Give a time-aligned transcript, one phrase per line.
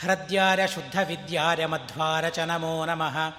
[0.03, 3.33] हृद्याय शुद्धविद्याय मध्वार च नमो नमः।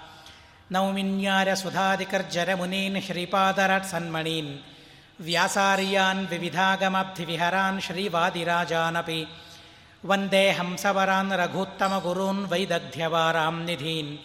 [0.71, 4.57] नौमिन्याय सुधादिकर्जरमुनीन् श्रीपादरट्सन्मणीन्
[5.21, 9.27] व्यासार्यान् विविधागमब्धिविहरान् श्रीवादिराजानपि,
[10.05, 14.17] वंदे हंसवरान् रघूत्तमगुरून् वैदग्ध्यवारां निधीन्,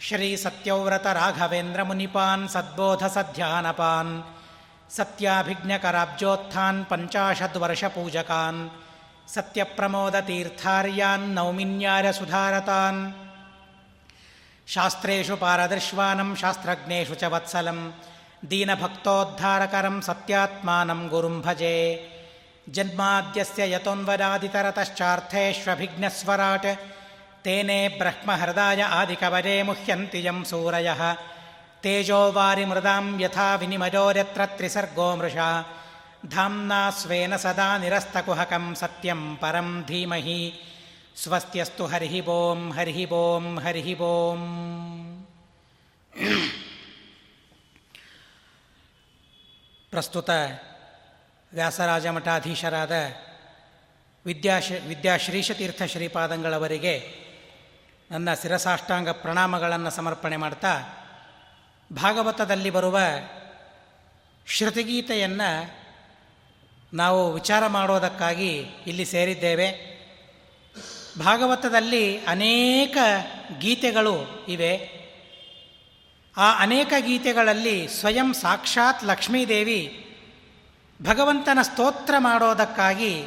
[0.00, 4.41] श्रीसत्यव्रतराघवेन्द्रमुनिपान् सद्बोधसध्यानपान्
[4.96, 8.68] सत्याभिज्ञकराब्जोत्थान् पञ्चाशद्वर्षपूजकान्,
[9.28, 13.12] सत्यप्रमोदतीर्थार्यान् नौमिन्यारसुधारतान्।
[14.68, 17.92] शास्त्रेषु पारदर्श्वानं, शास्त्रज्ञेषु च वत्सलं,
[18.44, 22.08] दीनभक्तोद्धारकरं सत्यात्मानं गुरुं भजे।
[22.68, 26.66] जन्माद्यस्य यतोन्वरादितरतश्चार्थेष्वभिघ्नस्वराट्
[27.44, 31.16] तेने ब्रह्महृदाय आदिकवरे मुह्यन्ति यं सूरयः।
[31.82, 35.36] ತೇಜೋವಾರಿ ಮೃದಾಂ ಯಥಾ ವಿನಿಮಯೋರತ್ರ ತ್ರಿಸರ್ಗೋ ಮೃಷ.
[36.26, 40.62] ಧಾಮ್ನಾ ಸ್ವೇನ ಸದಾ ನಿರಸ್ತಕುಹಕಂ ಸತ್ಯಂ ಪರಂ ಧೀಮಹಿ.
[41.16, 44.40] ಸ್ವಸ್ತ್ಯಸ್ತು ಹರಿಹಿ ಓಂ ಹರಿಹಿ ಓಂ ಹರಿಹಿ ಓಂ
[49.90, 50.30] ಪ್ರಸ್ತುತ
[51.52, 52.92] ವ್ಯಾಸರಾಜ ಮಠಾಧೀಶರಾದ
[54.26, 56.94] ವಿದ್ಯಾಶ ವಿದ್ಯಾಶ್ರೀಶತೀರ್ಥ ಶ್ರೀಪಾದಂಗಳವರಿಗೆ
[58.10, 60.72] ನನ್ನ ಶಿರಸಾಷ್ಟಾಂಗ ಪ್ರಣಾಮಗಳನ್ನು ಸಮರ್ಪಣೆ ಮಾಡ್ತಾ
[61.94, 62.98] ಭಾಗವತದಲ್ಲಿ ಬರುವ
[64.46, 65.82] ಶ್ರುತಿಗೀತೆಯನ್ನು
[66.96, 69.92] ನಾವು ವಿಚಾರ ಮಾಡೋದಕ್ಕಾಗಿ ಇಲ್ಲಿ ಸೇರಿದ್ದೇವೆ.
[71.18, 72.96] ಭಾಗವತದಲ್ಲಿ ಅನೇಕ
[73.58, 75.02] ಗೀತೆಗಳು ಇವೆ.
[76.36, 79.98] ಆ ಅನೇಕ ಗೀತೆಗಳಲ್ಲಿ ಸ್ವಯಂ ಸಾಕ್ಷಾತ್ ಲಕ್ಷ್ಮೀದೇವಿ
[81.02, 83.24] ಭಗವಂತನ ಸ್ತೋತ್ರ ಮಾಡೋದಕ್ಕಾಗಿ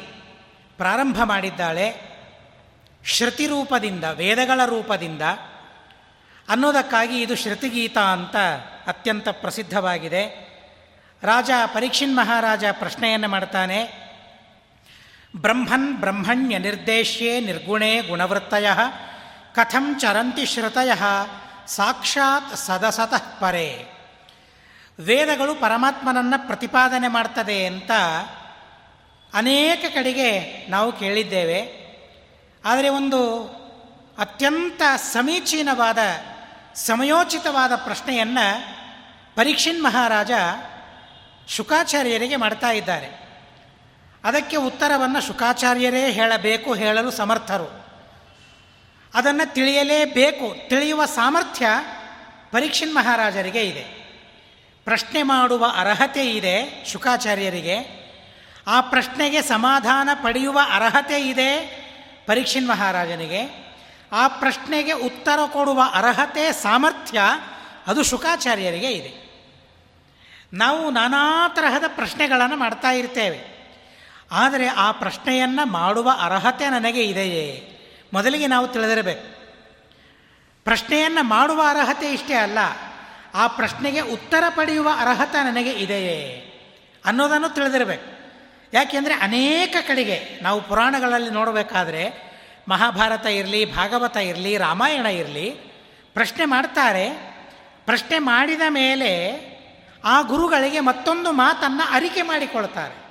[0.76, 1.94] ಪ್ರಾರಂಭ ಮಾಡಿದ್ದಾಳೆ.
[3.04, 5.22] ಶ್ರುತಿ ರೂಪದಿಂದ, ವೇದಗಳ ರೂಪದಿಂದ.
[6.48, 8.36] ಅನ್ನೋದಕ್ಕಾಗಿ ಇದು ಶ್ರುತಿಗೀತ ಅಂತ
[8.86, 10.46] ಅತ್ಯಂತ ಪ್ರಸಿದ್ಧವಾಗಿದೆ.
[11.22, 14.06] ರಾಜ ಪರೀಕ್ಷಿನ್ ಮಹಾರಾಜ ಪ್ರಶ್ನೆಯನ್ನು ಮಾಡ್ತಾನೆ.
[15.36, 18.66] ಬ್ರಹ್ಮನ್ ಬ್ರಹ್ಮಣ್ಯ ನಿರ್ದೇಶ್ಯೇ ನಿರ್ಗುಣೇ ಗುಣವೃತ್ತಯ,
[19.54, 20.90] ಕಥಂ ಚರಂತಿ ಶ್ರುತಯ,
[21.66, 23.86] ಸಾಕ್ಷಾತ್ ಸದಸತಃ ಪರೇ.
[25.00, 27.90] ವೇದಗಳು ಪರಮಾತ್ಮನನ್ನು ಪ್ರತಿಪಾದನೆ ಮಾಡ್ತದೆ ಅಂತ
[29.34, 31.86] ಅನೇಕ ಕಡೆಗೆ ನಾವು ಕೇಳಿದ್ದೇವೆ.
[32.64, 33.42] ಆದರೆ ಒಂದು
[34.18, 35.98] ಅತ್ಯಂತ ಸಮೀಚೀನವಾದ
[36.76, 38.76] ಸಮಯೋಚಿತವಾದ ಪ್ರಶ್ನೆಯನ್ನು
[39.36, 40.30] ಪರೀಕ್ಷಿನ್ ಮಹಾರಾಜ
[41.48, 43.26] ಶುಕಾಚಾರ್ಯರಿಗೆ ಮಾಡ್ತಾ ಇದ್ದಾರೆ.
[44.24, 47.86] ಅದಕ್ಕೆ ಉತ್ತರವನ್ನು ಶುಕಾಚಾರ್ಯರೇ ಹೇಳಬೇಕು, ಹೇಳಲು ಸಮರ್ಥರು.
[49.14, 51.66] ಅದನ್ನು ತಿಳಿಯಲೇಬೇಕು, ತಿಳಿಯುವ ಸಾಮರ್ಥ್ಯ
[52.50, 53.82] ಪರೀಕ್ಷಿನ್ ಮಹಾರಾಜರಿಗೆ ಇದೆ.
[54.84, 58.06] ಪ್ರಶ್ನೆ ಮಾಡುವ ಅರ್ಹತೆ ಇದೆ ಶುಕಾಚಾರ್ಯರಿಗೆ.
[58.66, 61.58] ಆ ಪ್ರಶ್ನೆಗೆ ಸಮಾಧಾನ ಪಡೆಯುವ ಅರ್ಹತೆ ಇದೆ
[62.26, 63.65] ಪರೀಕ್ಷಿನ್ ಮಹಾರಾಜನಿಗೆ.
[64.12, 67.20] ಆ ಪ್ರಶ್ನೆಗೆ ಉತ್ತರ ಕೊಡುವ ಅರ್ಹತೆ, ಸಾಮರ್ಥ್ಯ
[67.86, 69.26] ಅದು ಶುಕಾಚಾರ್ಯರಿಗೆ ಇದೆ.
[70.52, 73.56] ನಾವು ನಾನಾ ತರಹದ ಪ್ರಶ್ನೆಗಳನ್ನು ಮಾಡ್ತಾ ಇರ್ತೇವೆ.
[74.32, 77.72] ಆದರೆ ಆ ಪ್ರಶ್ನೆಯನ್ನು ಮಾಡುವ ಅರ್ಹತೆ ನನಗೆ ಇದೆಯೇ?
[78.12, 79.36] ಮೊದಲಿಗೆ ನಾವು ತಿಳಿದಿರಬೇಕು.
[80.64, 82.58] ಪ್ರಶ್ನೆಯನ್ನು ಮಾಡುವ ಅರ್ಹತೆ ಇಷ್ಟೇ ಅಲ್ಲ,
[83.34, 86.42] ಆ ಪ್ರಶ್ನೆಗೆ ಉತ್ತರ ಪಡೆಯುವ ಅರ್ಹತೆ ನನಗೆ ಇದೆಯೇ
[87.04, 88.16] ಅನ್ನೋದನ್ನು ತಿಳಿದಿರಬೇಕು.
[88.72, 92.25] ಯಾಕೆಂದರೆ ಅನೇಕ ಕಡೆಗೆ ನಾವು ಪುರಾಣಗಳಲ್ಲಿ ನೋಡಬೇಕಾದ್ರೆ
[92.68, 95.50] ಮಹಾಭಾರತ ಇರಲಿ, ಭಾಗವತ ಇರಲಿ, ರಾಮಾಯಣ ಇರಲಿ,
[96.14, 97.10] ಪ್ರಶ್ನೆ ಮಾಡ್ತಾರೆ.
[97.84, 99.12] ಪ್ರಶ್ನೆ ಮಾಡಿದ ಮೇಲೆ
[100.04, 103.06] ಆ ಗುರುಗಳಿಗೆ ಮತ್ತೊಂದು ಮಾತನ್ನು ಅರಿಕೆ ಮಾಡಿಕೊಳ್ತಾರೆ.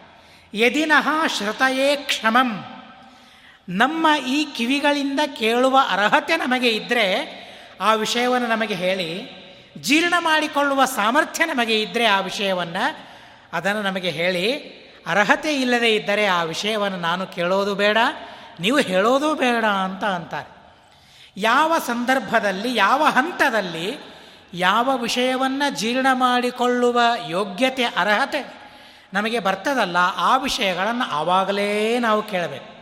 [0.58, 2.64] ಯದಿನಃ ಶ್ರುತಯೇ ಕ್ಷಮಂ.
[3.70, 7.06] ನಮ್ಮ ಈ ಕಿವಿಗಳಿಂದ ಕೇಳುವ ಅರ್ಹತೆ ನಮಗೆ ಇದ್ದರೆ
[7.82, 9.12] ಆ ವಿಷಯವನ್ನು ನಮಗೆ ಹೇಳಿ,
[9.78, 13.08] ಜೀರ್ಣ ಮಾಡಿಕೊಳ್ಳುವ ಸಾಮರ್ಥ್ಯ ನಮಗೆ ಇದ್ದರೆ ಆ ವಿಷಯವನ್ನು
[13.54, 14.54] ಅದನ್ನು ನಮಗೆ ಹೇಳಿ,
[15.08, 17.98] ಅರ್ಹತೆ ಇಲ್ಲದೆ ಇದ್ದರೆ ಆ ವಿಷಯವನ್ನು ನಾನು ಕೇಳೋದು ಬೇಡ
[18.60, 20.56] ನೀವು ಹೇಳೋದು ಬೇಡ ಅಂತ ಅಂತಾರೆ.
[21.38, 24.16] ಯಾವ ಸಂದರ್ಭದಲ್ಲಿ, ಯಾವ ಹಂತದಲ್ಲಿ
[24.54, 28.66] ಯಾವ ವಿಷಯವನ್ನು ಜೀರ್ಣ ಮಾಡಿಕೊಳ್ಳುವ ಯೋಗ್ಯತೆ, ಅರ್ಹತೆ
[29.14, 32.76] ನಮಗೆ ಬರ್ತದಲ್ಲ, ಆ ವಿಷಯಗಳನ್ನು ಆವಾಗಲೇ ನಾವು ಕೇಳಬೇಕು.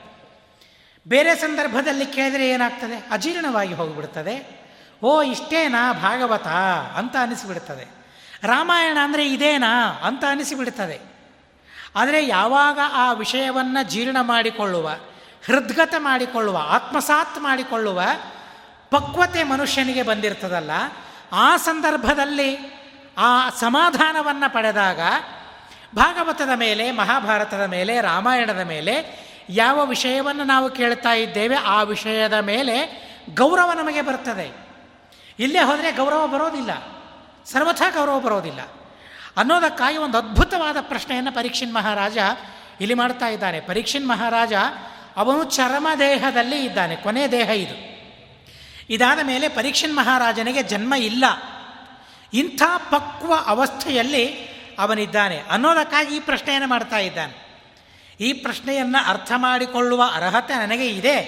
[1.08, 3.08] ಬೇರೆ ಸಂದರ್ಭದಲ್ಲಿ ಕೇಳಿದರೆ ಏನಾಗ್ತದೆ?
[3.12, 4.64] ಅಜೀರ್ಣವಾಗಿ ಹೋಗಿಬಿಡ್ತದೆ.
[5.04, 6.48] ಓ, ಇಷ್ಟೇನಾ ಭಾಗವತ
[6.98, 7.88] ಅಂತ ಅನಿಸಿಬಿಡ್ತದೆ.
[8.44, 11.02] ರಾಮಾಯಣ ಅಂದರೆ ಇದೇನಾ ಅಂತ ಅನಿಸಿಬಿಡ್ತದೆ.
[11.96, 14.92] ಆದರೆ ಯಾವಾಗ ಆ ವಿಷಯವನ್ನು ಜೀರ್ಣ ಮಾಡಿಕೊಳ್ಳುವ
[15.46, 18.02] ಹೃದ್ಗತ ಮಾಡಿಕೊಳ್ಳುವ, ಆತ್ಮಸಾತ್ ಮಾಡಿಕೊಳ್ಳುವ
[18.92, 20.72] ಪಕ್ವತೆ ಮನುಷ್ಯನಿಗೆ ಬಂದಿರ್ತದಲ್ಲ,
[21.32, 22.58] ಆ ಸಂದರ್ಭದಲ್ಲಿ
[23.18, 25.00] ಆ ಸಮಾಧಾನವನ್ನು ಪಡೆದಾಗ
[25.96, 29.20] ಭಾಗವತದ ಮೇಲೆ, ಮಹಾಭಾರತದ ಮೇಲೆ, ರಾಮಾಯಣದ ಮೇಲೆ
[29.50, 33.04] ಯಾವ ವಿಷಯವನ್ನು ನಾವು ಕೇಳ್ತಾ ಇದ್ದೇವೆ, ಆ ವಿಷಯದ ಮೇಲೆ
[33.34, 34.68] ಗೌರವ ನಮಗೆ ಬರ್ತದೆ.
[35.40, 36.72] ಇಲ್ಲೇ ಹೋದರೆ ಗೌರವ ಬರೋದಿಲ್ಲ.
[37.46, 38.62] ಸರ್ವಥಾ ಗೌರವ ಬರೋದಿಲ್ಲ.
[39.38, 42.18] ಅನ್ನೋದಕ್ಕಾಗಿ ಒಂದು ಅದ್ಭುತವಾದ ಪ್ರಶ್ನೆಯನ್ನು ಪರೀಕ್ಷಿನ್ ಮಹಾರಾಜ
[42.82, 44.54] ಇಲ್ಲಿ ಮಾಡ್ತಾ ಇದ್ದಾನೆ ಪರೀಕ್ಷಿನ್ ಮಹಾರಾಜ
[45.16, 47.94] ಅವನು ಚರಮ ದೇಹದಲ್ಲಿ ಇದ್ದಾನೆ, ಕೊನೆ ದೇಹ ಇದು.
[48.90, 51.26] ಇದಾದ ಮೇಲೆ ಪರೀಕ್ಷನ್ ಮಹಾರಾಜನಿಗೆ ಜನ್ಮ ಇಲ್ಲ.
[52.34, 52.62] ಇಂಥ
[52.92, 54.28] ಪಕ್ವ ಅವಸ್ಥೆಯಲ್ಲಿ
[54.80, 55.42] ಅವನಿದ್ದಾನೆ.
[55.50, 57.44] ಅನ್ನೋದಕ್ಕಾಗಿ ಈ ಪ್ರಶ್ನೆಯನ್ನು ಮಾಡ್ತಾ ಇದ್ದಾನೆ.
[58.20, 61.20] ಈ ಪ್ರಶ್ನೆಯನ್ನು ಅರ್ಥ ಮಾಡಿಕೊಳ್ಳುವ ಅರ್ಹತೆ ನನಗೆ ಇದೆ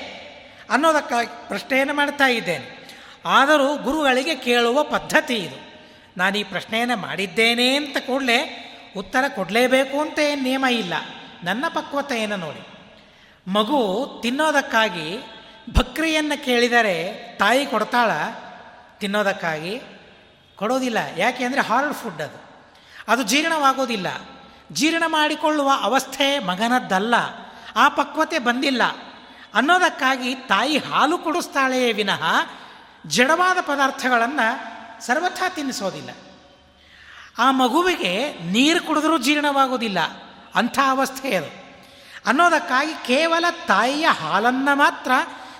[0.69, 2.89] ಅನ್ನೋದಕ್ಕಾಗಿ ಪ್ರಶ್ನೆಯನ್ನು ಮಾಡ್ತಾ ಇದ್ದೇನೆ.
[3.25, 5.83] ಆದರೂ ಗುರುಗಳಿಗೆ ಕೇಳುವ ಪದ್ಧತಿ ಇದು.
[6.17, 8.61] ನಾನು ಈ ಪ್ರಶ್ನೆಯನ್ನು ಮಾಡಿದ್ದೇನೆ ಅಂತ ಕೂಡಲೇ
[8.97, 10.93] ಉತ್ತರ ಕೊಡಲೇಬೇಕು ಅಂತ ಏನು ನಿಯಮ ಇಲ್ಲ.
[11.43, 12.74] ನನ್ನ ಪಕ್ವತೆಯನ್ನು ನೋಡಿ.
[13.47, 15.17] ಮಗು ತಿನ್ನೋದಕ್ಕಾಗಿ
[15.77, 18.11] ಭಕ್ರಿಯನ್ನು ಕೇಳಿದರೆ ತಾಯಿ ಕೊಡ್ತಾಳ,
[18.97, 19.81] ತಿನ್ನೋದಕ್ಕಾಗಿ
[20.55, 20.97] ಕೊಡೋದಿಲ್ಲ.
[21.17, 22.43] ಯಾಕೆ ಅಂದರೆ ಹಾರ್ಡ್ ಫುಡ್ ಅದು.
[23.07, 24.07] ಅದು ಜೀರ್ಣವಾಗೋದಿಲ್ಲ.
[24.71, 27.15] ಜೀರ್ಣ ಮಾಡಿಕೊಳ್ಳುವ ಅವಸ್ಥೆ ಮಗನದ್ದಲ್ಲ.
[27.75, 28.83] ಆ ಪಕ್ವತೆ ಬಂದಿಲ್ಲ.
[29.53, 32.23] ಅನ್ನೋದಕ್ಕಾಗಿ ತಾಯಿ ಹಾಲು ಕೊಡಿಸ್ತಾಳೆಯೇ ವಿನಃ
[33.07, 36.09] ಜಡವಾದ ಪದಾರ್ಥಗಳನ್ನು ಸರ್ವಥಾ ತಿನ್ನಿಸೋದಿಲ್ಲ.
[37.37, 39.99] ಆ ಮಗುವಿಗೆ ನೀರು ಕುಡಿದ್ರೂ ಜೀರ್ಣವಾಗೋದಿಲ್ಲ.
[40.55, 41.64] ಅಂಥ ಅವಸ್ಥೆ ಅದು.
[42.25, 45.11] ಅನ್ನೋದಕ್ಕಾಗಿ ಕೇವಲ ತಾಯಿಯ ಹಾಲನ್ನು ಮಾತ್ರ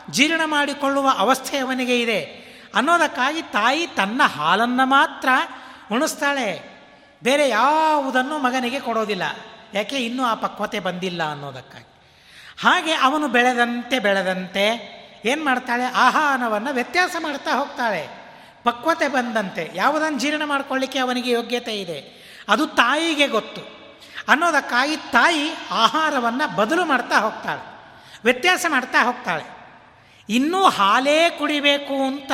[0.10, 2.46] ಜೀರ್ಣ ಮಾಡಿಕೊಳ್ಳುವ ಅವಸ್ಥೆ ಅವನಿಗೆ ಇದೆ.
[2.76, 5.30] ಅನ್ನೋದಕ್ಕಾಗಿ ತಾಯಿ ತನ್ನ ಹಾಲನ್ನು ಮಾತ್ರ
[5.92, 6.76] ಉಣಿಸ್ತಾಳೆ.
[7.24, 9.24] ಬೇರೆ ಯಾವುದನ್ನು ಮಗನಿಗೆ ಕೊಡೋದಿಲ್ಲ.
[9.74, 9.96] ಯಾಕೆ?
[9.96, 11.88] ಇನ್ನೂ ಆ ಪಕ್ವತೆ ಬಂದಿಲ್ಲ ಅನ್ನೋದಕ್ಕಾಗಿ.
[12.62, 14.96] ಹಾಗೆ ಅವನು ಬೆಳೆದಂತೆ ಬೆಳೆದಂತೆ
[15.26, 15.84] ಏನು ಮಾಡ್ತಾಳೆ?
[15.84, 18.08] ಆಹಾರವನ್ನು ವ್ಯತ್ಯಾಸ ಮಾಡ್ತಾ ಹೋಗ್ತಾಳೆ.
[18.64, 19.72] ಪಕ್ವತೆ ಬಂದಂತೆ.
[19.76, 22.26] ಯಾವುದನ್ನು ಜೀರ್ಣ ಮಾಡಿಕೊಳ್ಳಿಕ್ಕೆ ಅವನಿಗೆ ಯೋಗ್ಯತೆ ಇದೆ.
[22.50, 23.75] ಅದು ತಾಯಿಗೆ ಗೊತ್ತು.
[24.28, 27.64] ಅನ್ನೋದಕ್ಕಾಗಿ ತಾಯಿ ಆಹಾರವನ್ನು ಬದಲು ಮಾಡ್ತಾ ಹೋಗ್ತಾಳೆ,
[28.24, 29.46] ವ್ಯತ್ಯಾಸ ಮಾಡ್ತಾ ಹೋಗ್ತಾಳೆ.
[30.30, 32.32] ಇನ್ನೂ ಹಾಲೇ ಕುಡಿಬೇಕು ಅಂತ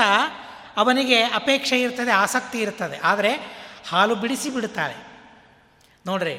[0.78, 2.98] ಅವನಿಗೆ ಅಪೇಕ್ಷೆ ಇರ್ತದೆ, ಆಸಕ್ತಿ ಇರ್ತದೆ.
[3.04, 3.32] ಆದರೆ
[3.90, 4.98] ಹಾಲು ಬಿಡಿಸಿ ಬಿಡ್ತಾಳೆ.
[6.06, 6.36] ನೋಡ್ರಿ,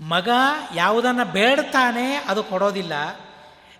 [0.00, 0.28] ಮಗ
[0.74, 2.94] ಯಾವುದನ್ನು ಬೇಡ್ತಾನೆ ಅದು ಕೊಡೋದಿಲ್ಲ,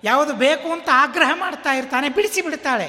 [0.05, 2.89] ಯಾವುದು ಬೇಕು ಅಂತ ಆಗ್ರಹ ಮಾಡ್ತಾ ಇರ್ತಾನೆ, ಬಿಡಿಸಿ ಬಿಡ್ತಾಳೆ.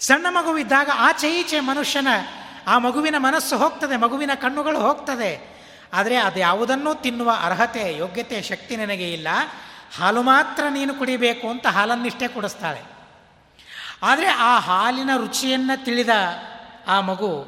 [0.00, 2.10] ಸಣ್ಣ ಮಗುವಿದ್ದಾಗ ಆಚೆ ಈಚೆ ಮನುಷ್ಯನ,
[2.66, 5.32] ಆ ಮಗುವಿನ ಮನಸ್ಸು ಹೋಗ್ತದೆ, ಮಗುವಿನ ಕಣ್ಣುಗಳು ಹೋಗ್ತದೆ.
[5.92, 9.28] ಆದರೆ ಅದು ಯಾವುದನ್ನೂ ತಿನ್ನುವ ಅರ್ಹತೆ, ಯೋಗ್ಯತೆ, ಶಕ್ತಿ ನನಗೆ ಇಲ್ಲ.
[9.96, 12.80] ಹಾಲು ಮಾತ್ರ ನೀನು ಕುಡಿಬೇಕು ಅಂತ ಹಾಲನ್ನಿಷ್ಟೇ ಕುಡಿಸ್ತಾಳೆ.
[14.02, 16.08] ಆದರೆ ಆ ಹಾಲಿನ ರುಚಿಯನ್ನು ತಿಳಿದ
[16.86, 17.42] ಆ ಮಗು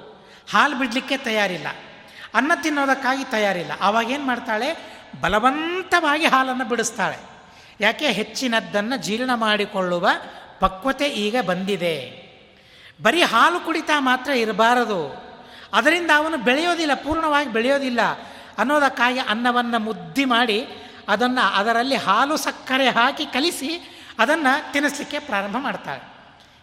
[0.52, 1.66] ಹಾಲು ಬಿಡಲಿಕ್ಕೆ ತಯಾರಿಲ್ಲ.
[2.34, 3.72] ಅನ್ನ ತಿನ್ನೋದಕ್ಕಾಗಿ ತಯಾರಿಲ್ಲ.
[3.80, 4.98] ಆವಾಗೇನು ಮಾಡ್ತಾಳೆ?
[5.20, 7.16] ಬಲವಂತವಾಗಿ ಹಾಲನ್ನು ಬಿಡಿಸ್ತಾಳೆ.
[7.80, 8.10] ಯಾಕೆ?
[8.10, 10.08] ಹೆಚ್ಚಿನದ್ದನ್ನು ಜೀರ್ಣ ಮಾಡಿಕೊಳ್ಳುವ
[10.60, 12.22] ಪಕ್ವತೆ ಈಗ ಬಂದಿದೆ.
[13.02, 15.31] ಬರೀ ಹಾಲು ಕುಡಿತಾ ಮಾತ್ರ ಇರಬಾರದು.
[15.72, 18.00] ಅದರಿಂದ ಅವನು ಬೆಳೆಯೋದಿಲ್ಲ, ಪೂರ್ಣವಾಗಿ ಬೆಳೆಯೋದಿಲ್ಲ
[18.58, 20.66] ಅನ್ನೋದಕ್ಕಾಗಿ ಅನ್ನವನ್ನು ಮುದ್ದಿ ಮಾಡಿ
[21.08, 26.12] ಅದನ್ನು ಅದರಲ್ಲಿ ಹಾಲು ಸಕ್ಕರೆ ಹಾಕಿ ಕಲಿಸಿ ಅದನ್ನು ತಿನ್ನಿಸ್ಲಿಕ್ಕೆ ಪ್ರಾರಂಭ ಮಾಡ್ತಾರೆ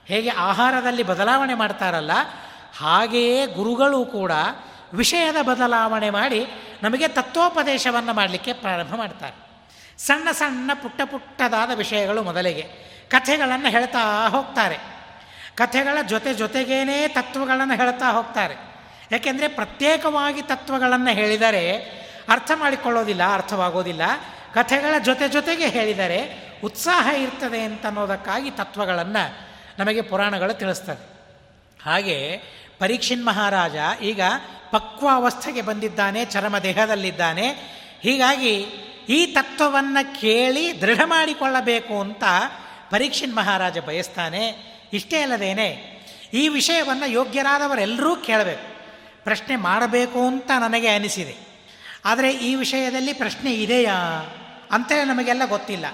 [0.06, 2.12] ಹೇಗೆ ಆಹಾರದಲ್ಲಿ ಬದಲಾವಣೆ ಮಾಡ್ತಾರಲ್ಲ
[2.78, 4.32] ಹಾಗೆಯೇ ಗುರುಗಳು ಕೂಡ
[4.94, 6.48] ವಿಷಯದ ಬದಲಾವಣೆ ಮಾಡಿ
[6.84, 9.36] ನಮಗೆ ತತ್ವೋಪದೇಶವನ್ನು ಮಾಡಲಿಕ್ಕೆ ಪ್ರಾರಂಭ ಮಾಡ್ತಾರೆ.
[9.98, 12.62] ಸಣ್ಣ ಸಣ್ಣ ಪುಟ್ಟ ಪುಟ್ಟದಾದ ವಿಷಯಗಳು ಮೊದಲಿಗೆ.
[13.10, 14.78] ಕಥೆಗಳನ್ನು ಹೇಳ್ತಾ ಹೋಗ್ತಾರೆ.
[15.56, 18.69] ಕಥೆಗಳ ಜೊತೆ ಜೊತೆಗೇನೇ ತತ್ವಗಳನ್ನು ಹೇಳ್ತಾ ಹೋಗ್ತಾರೆ.
[19.12, 21.78] ಯಾಕೆಂದರೆ ಪ್ರತ್ಯೇಕವಾಗಿ ತತ್ವಗಳನ್ನು ಹೇಳಿದರೆ
[22.30, 24.02] ಅರ್ಥ ಮಾಡಿಕೊಳ್ಳೋದಿಲ್ಲ, ಅರ್ಥವಾಗೋದಿಲ್ಲ.
[24.54, 29.50] ಕಥೆಗಳ ಜೊತೆ ಜೊತೆಗೆ ಹೇಳಿದರೆ ಉತ್ಸಾಹ ಇರ್ತದೆ ಅಂತ ಅನ್ನೋದಕ್ಕಾಗಿ ತತ್ವಗಳನ್ನು
[29.80, 31.10] ನಮಗೆ ಪುರಾಣಗಳು ತಿಳಿಸ್ತದೆ.
[31.84, 32.42] ಹಾಗೆ
[32.80, 34.22] ಪರೀಕ್ಷಿನ್ ಮಹಾರಾಜ ಈಗ
[34.72, 37.50] ಪಕ್ವ ಅವಸ್ಥೆಗೆ ಬಂದಿದ್ದಾನೆ, ಚರಮ ದೇಹದಲ್ಲಿದ್ದಾನೆ.
[38.02, 38.56] ಹೀಗಾಗಿ
[39.10, 42.24] ಈ ತತ್ವವನ್ನು ಕೇಳಿ ದೃಢ ಮಾಡಿಕೊಳ್ಳಬೇಕು ಅಂತ
[42.90, 44.58] ಪರೀಕ್ಷಿನ್ ಮಹಾರಾಜ ಬಯಸ್ತಾನೆ.
[44.94, 46.00] ಇಷ್ಟೇ ಅಲ್ಲದೇನೆ
[46.34, 48.79] ಈ ವಿಷಯವನ್ನು ಯೋಗ್ಯರಾದವರೆಲ್ಲರೂ ಕೇಳಬೇಕು.
[49.24, 51.50] ಪ್ರಶ್ನೆ ಮಾಡಬೇಕು ಅಂತ ನನಗೆ ಅನಿಸಿದೆ.
[52.06, 53.94] ಆದರೆ ಈ ವಿಷಯದಲ್ಲಿ ಪ್ರಶ್ನೆ ಇದೆಯಾ
[54.72, 55.86] ಅಂತೇಳಿ ನಮಗೆಲ್ಲ ಗೊತ್ತಿಲ್ಲ.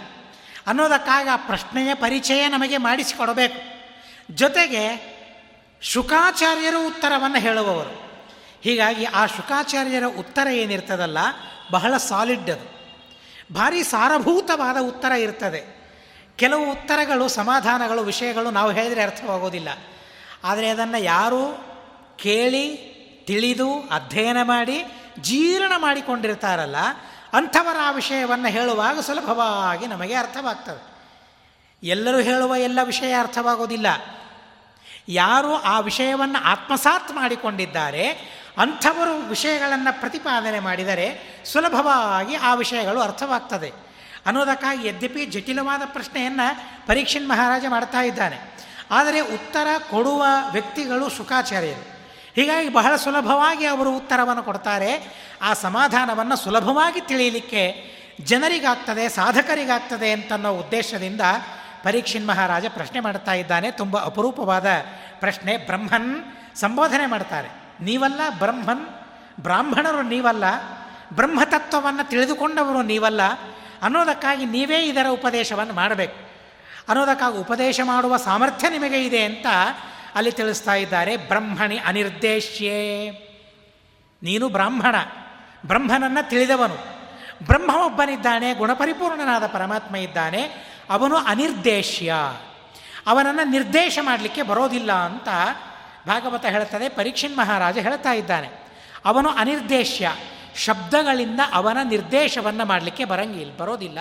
[0.67, 3.85] ಅನ್ನೋದಕ್ಕಾಗಿ ಆ ಪ್ರಶ್ನೆಯ ಪರಿಚಯ ನಮಗೆ ಮಾಡಿಸಿಕೊಡಬೇಕು.
[4.35, 5.15] ಜೊತೆಗೆ
[5.81, 8.05] ಶುಕಾಚಾರ್ಯರು ಉತ್ತರವನ್ನು ಹೇಳುವವರು.
[8.61, 11.17] ಹೀಗಾಗಿ ಆ ಶುಕಾಚಾರ್ಯರ ಉತ್ತರ ಏನಿರ್ತದಲ್ಲ,
[11.71, 12.75] ಬಹಳ ಸಾಲಿಡ್ ಅದು.
[13.53, 15.75] ಭಾರಿ ಸಾರಭೂತವಾದ ಉತ್ತರ ಇರ್ತದೆ.
[16.35, 19.69] ಕೆಲವು ಉತ್ತರಗಳು, ಸಮಾಧಾನಗಳು, ವಿಷಯಗಳು ನಾವು ಹೇಳಿದರೆ ಅರ್ಥವಾಗೋದಿಲ್ಲ.
[20.43, 21.65] ಆದರೆ ಅದನ್ನು ಯಾರು
[22.17, 22.94] ಕೇಳಿ
[23.25, 24.85] ತಿಳಿದು ಅಧ್ಯಯನ ಮಾಡಿ
[25.19, 26.75] ಜೀರ್ಣ ಮಾಡಿಕೊಂಡಿರ್ತಾರಲ್ಲ,
[27.33, 30.95] ಅಂಥವರ ಆ ವಿಷಯವನ್ನು ಹೇಳುವಾಗ ಸುಲಭವಾಗಿ ನಮಗೆ ಅರ್ಥವಾಗ್ತದೆ.
[31.87, 33.87] ಎಲ್ಲರೂ ಹೇಳುವ ಎಲ್ಲ ವಿಷಯ ಅರ್ಥವಾಗೋದಿಲ್ಲ.
[35.07, 38.09] ಯಾರು ಆ ವಿಷಯವನ್ನು ಆತ್ಮಸಾತ್ ಮಾಡಿಕೊಂಡಿದ್ದಾರೆ,
[38.57, 43.73] ಅಂಥವರು ವಿಷಯಗಳನ್ನು ಪ್ರತಿಪಾದನೆ ಮಾಡಿದರೆ ಸುಲಭವಾಗಿ ಆ ವಿಷಯಗಳು ಅರ್ಥವಾಗ್ತದೆ.
[44.25, 48.37] ಅನ್ನೋದಕ್ಕಾಗಿ ಯದ್ಯಪಿ ಜಟಿಲವಾದ ಪ್ರಶ್ನೆಯನ್ನು ಪರೀಕ್ಷಿನ್ ಮಹಾರಾಜ ಮಾಡ್ತಾ ಇದ್ದಾನೆ.
[48.91, 51.94] ಆದರೆ ಉತ್ತರ ಕೊಡುವ ವ್ಯಕ್ತಿಗಳು ಶುಕಾಚಾರ್ಯರು
[52.35, 55.13] ಹೀಗಾಗಿ ಬಹಳ ಸುಲಭವಾಗಿ ಅವರು ಉತ್ತರವನ್ನು ಕೊಡ್ತಾರೆ.
[55.41, 61.21] ಆ ಸಮಾಧಾನವನ್ನು ಸುಲಭವಾಗಿ ತಿಳಿಯಲಿಕ್ಕೆ ಜನರಿಗಾಗ್ತದೆ, ಸಾಧಕರಿಗಾಗ್ತದೆ ಅಂತನ್ನೋ ಉದ್ದೇಶದಿಂದ
[61.83, 63.71] ಪರೀಕ್ಷಿನ್ ಮಹಾರಾಜ ಪ್ರಶ್ನೆ ಮಾಡ್ತಾ ಇದ್ದಾನೆ.
[63.71, 64.65] ತುಂಬ ಅಪರೂಪವಾದ
[65.19, 65.57] ಪ್ರಶ್ನೆ.
[65.57, 66.23] ಬ್ರಹ್ಮನ್
[66.55, 67.49] ಸಂಬೋಧನೆ ಮಾಡ್ತಾರೆ.
[67.81, 68.87] ನೀವಲ್ಲ ಬ್ರಹ್ಮನ್,
[69.41, 70.43] ಬ್ರಾಹ್ಮಣರು ನೀವಲ್ಲ,
[71.13, 73.21] ಬ್ರಹ್ಮತತ್ವವನ್ನು ತಿಳಿದುಕೊಂಡವರು ನೀವಲ್ಲ,
[73.81, 76.25] ಅನ್ನೋದಕ್ಕಾಗಿ ನೀವೇ ಇದರ ಉಪದೇಶವನ್ನು ಮಾಡಬೇಕು.
[76.89, 79.45] ಅನ್ನೋದಕ್ಕಾಗಿ ಉಪದೇಶ ಮಾಡುವ ಸಾಮರ್ಥ್ಯ ನಿಮಗೆ ಇದೆ ಅಂತ
[80.15, 83.11] ಅಲ್ಲಿ ತಿಳಿಸ್ತಾ ಇದ್ದಾರೆ, ಬ್ರಹ್ಮಣಿ ಅನಿರ್ದೇಶ್ಯೇ.
[84.23, 84.95] ನೀನು ಬ್ರಾಹ್ಮಣ,
[85.65, 86.95] ಬ್ರಹ್ಮನನ್ನು ತಿಳಿದವನು.
[87.45, 90.41] ಬ್ರಹ್ಮ ಒಬ್ಬನಿದ್ದಾನೆ ಗುಣಪರಿಪೂರ್ಣನಾದ ಪರಮಾತ್ಮ ಇದ್ದಾನೆ,
[90.89, 92.13] ಅವನು ಅನಿರ್ದೇಶ್ಯ.
[93.07, 95.27] ಅವನನ್ನು ನಿರ್ದೇಶ ಮಾಡಲಿಕ್ಕೆ ಬರೋದಿಲ್ಲ ಅಂತ
[96.07, 98.49] ಭಾಗವತ ಹೇಳ್ತದೆ, ಪರೀಕ್ಷಿನ್ ಮಹಾರಾಜ ಹೇಳ್ತಾ ಇದ್ದಾನೆ.
[99.05, 100.15] ಅವನು ಅನಿರ್ದೇಶ್ಯ,
[100.55, 103.99] ಶಬ್ದಗಳಿಂದ ಅವನ ನಿರ್ದೇಶವನ್ನು ಮಾಡಲಿಕ್ಕೆ ಬರಂಗಿಲ್ಲ ಬರೋದಿಲ್ಲ.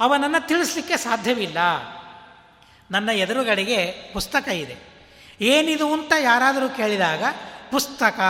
[0.00, 1.58] ಅವನನ್ನು ತಿಳಿಸ್ಲಿಕ್ಕೆ ಸಾಧ್ಯವಿಲ್ಲ.
[2.90, 4.93] ನನ್ನ ಎದುರುಗಡೆಗೆ ಪುಸ್ತಕ ಇದೆ.
[5.40, 7.24] ಏನಿದು ಅಂತ ಯಾರಾದರೂ ಕೇಳಿದಾಗ,
[7.70, 8.20] ಪುಸ್ತಕ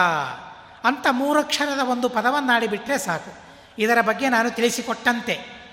[0.85, 3.45] ಅಂತ ಮೂರಕ್ಷರದ ಒಂದು ಪದವನ್ನಾಡಿಬಿಟ್ರೆ ಸಾಕು.
[3.79, 5.65] ಇದರ ಬಗ್ಗೆ ನಾನು ತಿಳಿಸಿಕೊಟ್ಟಂತೆ.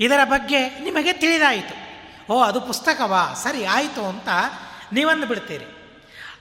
[0.00, 1.84] ಇದರ ಬಗ್ಗೆ ನಿಮಗೆ ತಿಳಿದಾಯಿತು.
[2.32, 3.34] ಓ, ಅದು ಪುಸ್ತಕವಾ?
[3.34, 4.28] ಸರಿ, ಆಯಿತು ಅಂತ
[4.92, 5.64] ನೀವನ್ನು ಬಿಡ್ತೀರಿ.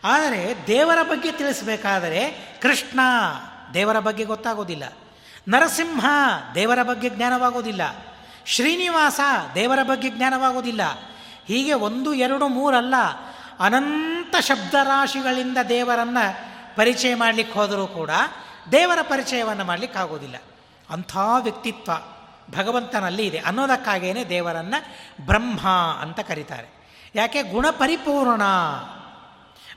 [0.03, 2.99] ಆದರೆ ದೇವರ ಬಗ್ಗೆ ತಿಳಿಸಬೇಕಾದರೆ ಕೃಷ್ಣ
[3.73, 4.83] ದೇವರ ಬಗ್ಗೆ ಗೊತ್ತಾಗೋದಿಲ್ಲ.
[5.49, 6.05] ನರಸಿಂಹ
[6.55, 7.81] ದೇವರ ಬಗ್ಗೆ ಜ್ಞಾನವಾಗೋದಿಲ್ಲ.
[8.45, 9.19] ಶ್ರೀನಿವಾಸ
[9.55, 10.81] ದೇವರ ಬಗ್ಗೆ ಜ್ಞಾನವಾಗೋದಿಲ್ಲ.
[11.47, 12.95] ಹೀಗೆ ಒಂದು, ಎರಡು, ಮೂರಲ್ಲ.
[13.59, 18.09] ಅನಂತ ಶಬ್ದರಾಶಿಗಳಿಂದ ದೇವರನ್ನು ಪರಿಚಯ ಮಾಡಲಿಕ್ಕೆ ಹೋದರೂ ಕೂಡ
[18.71, 20.35] ದೇವರ ಪರಿಚಯವನ್ನು ಮಾಡಲಿಕ್ಕಾಗೋದಿಲ್ಲ.
[20.89, 21.91] ಅಂಥ ವ್ಯಕ್ತಿತ್ವ
[22.57, 23.37] ಭಗವಂತನಲ್ಲಿ ಇದೆ.
[23.37, 24.85] ಅನ್ನೋದಕ್ಕಾಗೇನೆ ದೇವರನ್ನು
[25.25, 25.69] ಬ್ರಹ್ಮ
[26.01, 26.67] ಅಂತ ಕರೀತಾರೆ.
[27.15, 27.43] ಯಾಕೆ?
[27.43, 28.43] ಗುಣ ಪರಿಪೂರ್ಣ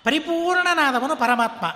[0.05, 1.67] ಪರಿಪೂರ್ಣನಾದವನು ಪರಮಾತ್ಮ.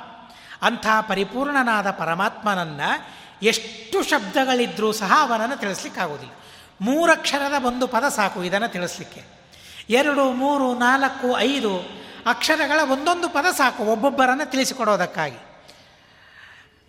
[0.62, 6.33] ಅಂಥ ಪರಿಪೂರ್ಣನಾದ ಪರಮಾತ್ಮನನ್ನು ಎಷ್ಟು ಶಬ್ದಗಳಿದ್ರೂ ಸಹ ಅವನನ್ನು ತಿಳಿಸ್ಲಿಕ್ಕಾಗೋದಿಲ್ಲ.
[6.80, 9.39] ಮೂರಕ್ಷರದ ಒಂದು ಪದ ಸಾಕು ಇದನ್ನು ತಿಳಿಸ್ಲಿಕ್ಕೆ.
[9.88, 15.37] ಎರಡು, ಮೂರು, ನಾಲ್ಕು, ಐದು ಅಕ್ಷರಗಳ ಒಂದೊಂದು ಪದ ಸಾಕು ಒಬ್ಬೊಬ್ಬರನ್ನು ತಿಳಿಸಿಕೊಡೋದಕ್ಕಾಗಿ.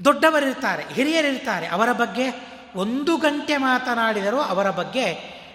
[0.05, 5.13] ದೊಡ್ಡವರಿರ್ತಾರೆ, ಹಿರಿಯರಿರ್ತಾರೆ, ಅವರ ಬಗ್ಗೆ ಒಂದು ಗಂಟೆ ಮಾತನಾಡಿದರೂ ಅವರ ಬಗ್ಗೆ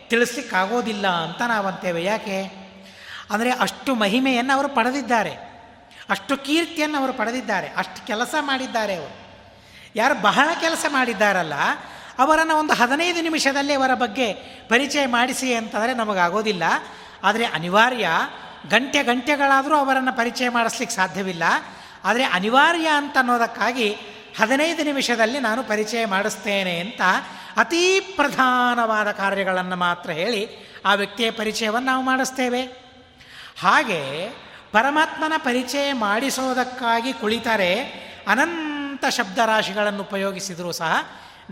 [0.08, 2.04] ತಿಳಿಸ್ಲಿಕ್ಕಾಗೋದಿಲ್ಲ ಅಂತ ನಾವಂತೇವೆ.
[2.04, 2.42] ಯಾಕೆ?
[3.30, 5.34] ಅಂದರೆ ಅಷ್ಟು ಮಹಿಮೆಯನ್ನು ಅವರು ಪಡೆದಿದ್ದಾರೆ,
[6.10, 9.16] ಅಷ್ಟು ಕೀರ್ತಿಯನ್ನು ಅವರು ಪಡೆದಿದ್ದಾರೆ, ಅಷ್ಟು ಕೆಲಸ ಮಾಡಿದ್ದಾರೆ ಅವರು.
[9.96, 11.54] ಯಾರು ಬಹಳ ಕೆಲಸ ಮಾಡಿದ್ದಾರಲ್ಲ,
[12.18, 14.32] ಅವರನ್ನು ಒಂದು ಹದಿನೈದು ನಿಮಿಷದಲ್ಲಿ ಅವರ ಬಗ್ಗೆ
[14.68, 16.62] ಪರಿಚಯ ಮಾಡಿಸಿ ಅಂತಂದರೆ ನಮಗಾಗೋದಿಲ್ಲ.
[17.24, 18.08] ಆದರೆ ಅನಿವಾರ್ಯ
[18.70, 21.42] ಗಂಟೆ ಗಂಟೆಗಳಾದರೂ ಅವರನ್ನು ಪರಿಚಯ ಮಾಡಿಸ್ಲಿಕ್ಕೆ ಸಾಧ್ಯವಿಲ್ಲ.
[22.04, 23.96] ಆದರೆ ಅನಿವಾರ್ಯ ಅಂತ ಅನ್ನೋದಕ್ಕಾಗಿ
[24.40, 27.00] ಹದಿನೈದು ನಿಮಿಷದಲ್ಲಿ ನಾನು ಪರಿಚಯ ಮಾಡಿಸ್ತೇನೆ ಅಂತ
[27.56, 32.62] ಅತೀ ಪ್ರಧಾನವಾದ ಕಾರ್ಯಗಳನ್ನು ಮಾತ್ರ ಹೇಳಿ ಆ ವ್ಯಕ್ತಿಯ ಪರಿಚಯವನ್ನು ನಾವು ಮಾಡಿಸ್ತೇವೆ.
[33.60, 34.30] ಹಾಗೆ
[34.72, 41.06] ಪರಮಾತ್ಮನ ಪರಿಚಯ ಮಾಡಿಸೋದಕ್ಕಾಗಿ ಕುಳಿತರೆ ಅನಂತ ಶಬ್ದರಾಶಿಗಳನ್ನು ಉಪಯೋಗಿಸಿದರೂ ಸಹ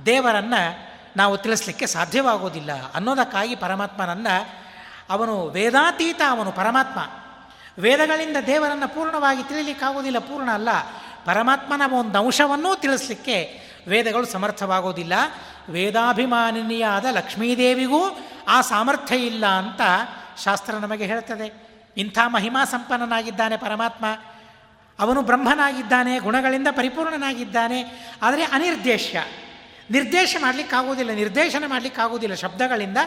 [0.06, 4.63] ದೇವರನ್ನು ನಾವು ತಿಳಿಸ್ಲಿಕ್ಕೆ ಸಾಧ್ಯವಾಗೋದಿಲ್ಲ ಅನ್ನೋದಕ್ಕಾಗಿ ಪರಮಾತ್ಮನನ್ನು
[5.10, 7.00] ಅವನು ವೇದಾತೀತ, ಅವನು ಪರಮಾತ್ಮ.
[7.82, 10.68] ವೇದಗಳಿಂದ ದೇವರನ್ನು ಪೂರ್ಣವಾಗಿ ತಿಳಿಲಿಕ್ಕಾಗೋದಿಲ್ಲ, ಪೂರ್ಣ ಅಲ್ಲ.
[11.24, 15.12] ಪರಮಾತ್ಮನ ಒಂದು ಅಂಶವನ್ನೂ ತಿಳಿಸ್ಲಿಕ್ಕೆ ವೇದಗಳು ಸಮರ್ಥವಾಗೋದಿಲ್ಲ.
[15.68, 18.18] ವೇದಾಭಿಮಾನಿನಿಯಾದ ಲಕ್ಷ್ಮೀದೇವಿಗೂ
[18.48, 19.80] ಆ ಸಾಮರ್ಥ್ಯ ಇಲ್ಲ ಅಂತ
[20.44, 21.68] ಶಾಸ್ತ್ರ ನಮಗೆ ಹೇಳ್ತದೆ.
[21.96, 24.04] ಇಂಥ ಮಹಿಮಾ ಸಂಪನ್ನನಾಗಿದ್ದಾನೆ ಪರಮಾತ್ಮ.
[24.98, 27.84] ಅವನು ಬ್ರಹ್ಮನಾಗಿದ್ದಾನೆ, ಗುಣಗಳಿಂದ ಪರಿಪೂರ್ಣನಾಗಿದ್ದಾನೆ.
[28.22, 29.24] ಆದರೆ ಅನಿರ್ದೇಶ್ಯ.
[29.90, 32.98] ನಿರ್ದೇಶ ಮಾಡಲಿಕ್ಕಾಗೋದಿಲ್ಲ, ನಿರ್ದೇಶನ ಮಾಡಲಿಕ್ಕಾಗೋದಿಲ್ಲ, ಶಬ್ದಗಳಿಂದ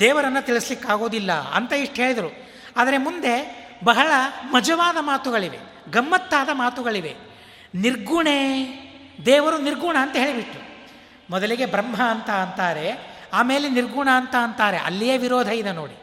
[0.00, 2.48] ದೇವರನ್ನು ತಿಳಿಸ್ಲಿಕ್ಕಾಗೋದಿಲ್ಲ ಅಂತ ಇಷ್ಟು ಹೇಳಿದರು.
[2.76, 3.34] ಆದರೆ ಮುಂದೆ
[3.84, 4.12] ಬಹಳ
[4.50, 5.58] ಮಜವಾದ ಮಾತುಗಳಿವೆ,
[5.90, 7.14] ಗಮ್ಮತ್ತಾದ ಮಾತುಗಳಿವೆ.
[7.74, 8.38] ನಿರ್ಗುಣೆ,
[9.26, 10.68] ದೇವರು ನಿರ್ಗುಣ ಅಂತ ಹೇಳಿಬಿಟ್ಟು
[11.30, 16.02] ಮೊದಲಿಗೆ ಬ್ರಹ್ಮ ಅಂತ ಅಂತಾರೆ, ಆಮೇಲೆ ನಿರ್ಗುಣ ಅಂತ ಅಂತಾರೆ, ಅಲ್ಲಿಯೇ ವಿರೋಧ ಇದೆ ನೋಡಿ.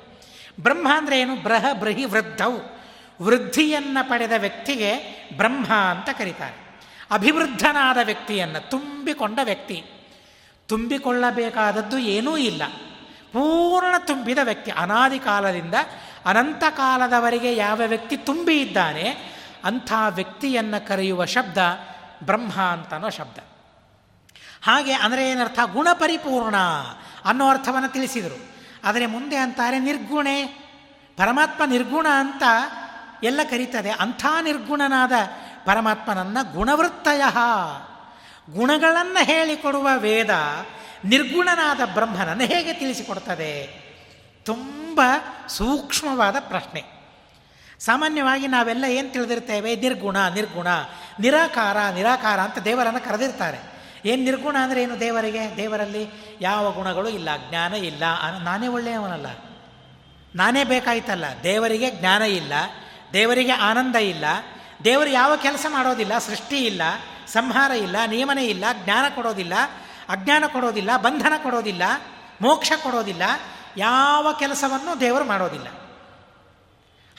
[0.62, 1.36] ಬ್ರಹ್ಮ ಅಂದರೆ ಏನು?
[1.36, 2.76] ಬ್ರಹ, ಬ್ರಹಿ, ವೃದ್ಧವು.
[3.22, 4.96] ವೃದ್ಧಿಯನ್ನು ಪಡೆದ ವ್ಯಕ್ತಿಗೆ
[5.38, 6.82] ಬ್ರಹ್ಮ ಅಂತ ಕರೀತಾರೆ.
[7.12, 9.84] ಅಭಿವೃದ್ಧನಾದ ವ್ಯಕ್ತಿಯನ್ನು, ತುಂಬಿಕೊಂಡ ವ್ಯಕ್ತಿ.
[10.68, 12.64] ತುಂಬಿಕೊಳ್ಳಬೇಕಾದದ್ದು ಏನೂ ಇಲ್ಲ.
[13.32, 15.74] ಪೂರ್ಣ ತುಂಬಿದ ವ್ಯಕ್ತಿ, ಅನಾದಿ ಕಾಲದಿಂದ
[16.26, 21.58] ಅನಂತ ಕಾಲದವರೆಗೆ ಯಾವ ವ್ಯಕ್ತಿ ತುಂಬಿ ಇದ್ದಾನೆ, ಅಂಥ ವ್ಯಕ್ತಿಯನ್ನು ಕರೆಯುವ ಶಬ್ದ
[22.24, 23.40] ಬ್ರಹ್ಮ ಅಂತನೋ ಶಬ್ದ.
[24.64, 25.60] ಹಾಗೆ ಅಂದರೆ ಏನರ್ಥ?
[25.74, 26.56] ಗುಣಪರಿಪೂರ್ಣ
[27.26, 28.56] ಅನ್ನೋ ಅರ್ಥವನ್ನು ತಿಳಿಸಿದರು.
[28.84, 30.46] ಆದರೆ ಮುಂದೆ ಅಂತಾರೆ ನಿರ್ಗುಣೆ.
[31.18, 32.44] ಪರಮಾತ್ಮ ನಿರ್ಗುಣ ಅಂತ
[33.24, 33.90] ಎಲ್ಲ ಕರೀತದೆ.
[33.90, 35.12] ಅಂಥ ನಿರ್ಗುಣನಾದ
[35.66, 37.22] ಪರಮಾತ್ಮನನ್ನು ಗುಣವೃತ್ತಯ.
[38.50, 40.30] ಗುಣಗಳನ್ನು ಹೇಳಿಕೊಡುವ ವೇದ
[41.06, 43.54] ನಿರ್ಗುಣನಾದ ಬ್ರಹ್ಮನನ್ನು ಹೇಗೆ ತಿಳಿಸಿಕೊಡ್ತದೆ?
[44.46, 45.02] ತುಂಬ
[45.48, 46.84] ಸೂಕ್ಷ್ಮವಾದ ಪ್ರಶ್ನೆ.
[47.80, 49.76] ಸಾಮಾನ್ಯವಾಗಿ ನಾವೆಲ್ಲ ಏನು ತಿಳಿದಿರ್ತೇವೆ?
[49.76, 50.68] ನಿರ್ಗುಣ ನಿರ್ಗುಣ,
[51.20, 53.60] ನಿರಾಕಾರ ನಿರಾಕಾರ ಅಂತ ದೇವರನ್ನು ಕರೆದಿರ್ತಾರೆ.
[54.06, 55.58] ಏನು ನಿರ್ಗುಣ ಅಂದರೆ ಏನು ದೇವರಿಗೆ?
[55.58, 56.10] ದೇವರಲ್ಲಿ
[56.42, 58.04] ಯಾವ ಗುಣಗಳು ಇಲ್ಲ, ಜ್ಞಾನ ಇಲ್ಲ.
[58.44, 59.28] ನಾನೇ ಒಳ್ಳೆಯವನಲ್ಲ.
[60.36, 61.26] ನಾನೇ ಬೇಕಾಯ್ತಲ್ಲ.
[61.44, 62.54] ದೇವರಿಗೆ ಜ್ಞಾನ ಇಲ್ಲ,
[63.14, 64.26] ದೇವರಿಗೆ ಆನಂದ ಇಲ್ಲ,
[64.84, 66.82] ದೇವರು ಯಾವ ಕೆಲಸ ಮಾಡೋದಿಲ್ಲ, ಸೃಷ್ಟಿ ಇಲ್ಲ
[67.28, 69.54] ಸಂಹಾರ ಇಲ್ಲ, ನಿಯಮನೆ ಇಲ್ಲ, ಜ್ಞಾನ ಕೊಡೋದಿಲ್ಲ,
[70.10, 71.84] ಅಜ್ಞಾನ ಕೊಡೋದಿಲ್ಲ, ಬಂಧನ ಕೊಡೋದಿಲ್ಲ,
[72.42, 73.24] ಮೋಕ್ಷ ಕೊಡೋದಿಲ್ಲ,
[73.78, 75.68] ಯಾವ ಕೆಲಸವನ್ನು ದೇವರು ಮಾಡೋದಿಲ್ಲ.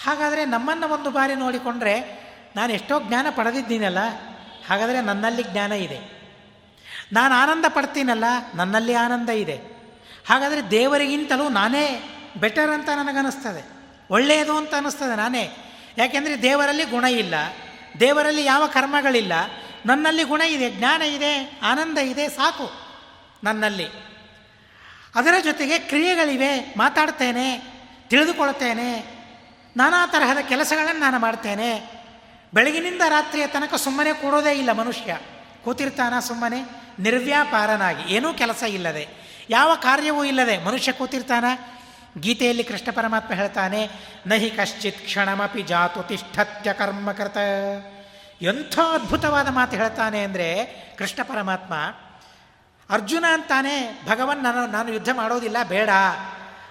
[0.05, 1.95] ಹಾಗಾದರೆ ನಮ್ಮನ್ನು ಒಂದು ಬಾರಿ ನೋಡಿಕೊಂಡ್ರೆ
[2.57, 3.99] ನಾನು ಎಷ್ಟೋ ಜ್ಞಾನ ಪಡೆದಿದ್ದೀನಲ್ಲ,
[4.69, 5.99] ಹಾಗಾದರೆ ನನ್ನಲ್ಲಿ ಜ್ಞಾನ ಇದೆ.
[7.13, 9.57] ನಾನು ಆನಂದ ಪಡ್ತೀನಲ್ಲ, ನನ್ನಲ್ಲಿ ಆನಂದ ಇದೆ.
[10.29, 11.85] ಹಾಗಾದರೆ ದೇವರಿಗಿಂತಲೂ ನಾನೇ
[12.37, 13.63] ಬೆಟರ್ ಅಂತ ನನಗನ್ನಿಸ್ತದೆ.
[14.11, 15.45] ಒಳ್ಳೆಯದು ಅಂತ ಅನ್ನಿಸ್ತದೆ ನಾನೇ.
[15.99, 17.35] ಯಾಕೆಂದರೆ ದೇವರಲ್ಲಿ ಗುಣ ಇಲ್ಲ,
[18.01, 19.33] ದೇವರಲ್ಲಿ ಯಾವ ಕರ್ಮಗಳಿಲ್ಲ
[19.87, 22.67] ನನ್ನಲ್ಲಿ ಗುಣ ಇದೆ, ಜ್ಞಾನ ಇದೆ, ಆನಂದ ಇದೆ, ಸಾಕು
[23.45, 23.87] ನನ್ನಲ್ಲಿ.
[25.15, 27.49] ಅದರ ಜೊತೆಗೆ ಕ್ರಿಯೆಗಳಿವೆ, ಮಾತಾಡ್ತೇನೆ
[28.09, 28.91] ತಿಳಿದುಕೊಳ್ತೇನೆ
[29.77, 31.71] ನಾನಾ ತರಹದ ಕೆಲಸಗಳನ್ನು ನಾನು ಮಾಡ್ತೇನೆ.
[32.55, 35.19] ಬೆಳಗಿನಿಂದ ರಾತ್ರಿಯ ತನಕ ಸುಮ್ಮನೆ ಕೂಡೋದೇ ಇಲ್ಲ ಮನುಷ್ಯ.
[35.65, 36.61] ಕೂತಿರ್ತಾನ ಸುಮ್ಮನೆ,
[36.99, 38.15] ನಿರ್ವ್ಯಾಪಾರನಾಗಿ.
[38.15, 39.05] ಏನೂ ಕೆಲಸ ಇಲ್ಲದೆ,
[39.51, 41.45] ಯಾವ ಕಾರ್ಯವೂ ಇಲ್ಲದೆ ಮನುಷ್ಯ ಕೂತಿರ್ತಾನ.
[42.21, 43.91] ಗೀತೆಯಲ್ಲಿ ಕೃಷ್ಣ ಪರಮಾತ್ಮ ಹೇಳ್ತಾನೆ,
[44.27, 47.37] ನಹಿ ಕಶ್ಚಿತ್ ಕ್ಷಣಮಪಿ ಜಾತು ತಿಷ್ಠತ್ಯ ಕರ್ಮಕೃತ
[48.43, 50.49] ಎಂಥ ಅದ್ಭುತವಾದ ಮಾತು ಹೇಳ್ತಾನೆ ಅಂದರೆ
[50.99, 51.75] ಕೃಷ್ಣ ಪರಮಾತ್ಮ,
[52.91, 55.91] ಅರ್ಜುನ ಅಂತಾನೆ, ಭಗವನ್ ನಾನು ನಾನು ಯುದ್ಧ ಮಾಡೋದಿಲ್ಲ, ಬೇಡ.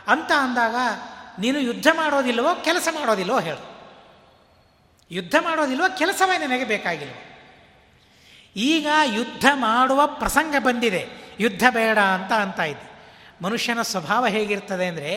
[0.08, 0.76] ಅಂತ ಅಂದಾಗ,
[1.40, 3.64] ನೀನು ಯುದ್ಧ ಮಾಡೋದಿಲ್ಲವೋ ಕೆಲಸ ಮಾಡೋದಿಲ್ಲವೋ ಹೇಳು.
[5.12, 7.14] ಯುದ್ಧ ಮಾಡೋದಿಲ್ವೋ, ಕೆಲಸವೇ ನಿನಗೆ ಬೇಕಾಗಿಲ್ಲ
[8.56, 11.08] ಈಗ ಯುದ್ಧ ಮಾಡುವ ಪ್ರಸಂಗ ಬಂದಿದೆ.
[11.40, 12.90] ಯುದ್ಧ ಬೇಡ ಅಂತ ಅಂತ ಇದ್ದೆ
[13.42, 15.12] ಮನುಷ್ಯನ ಸ್ವಭಾವ ಹೇಗಿರ್ತದೆ ಅಂದರೆ,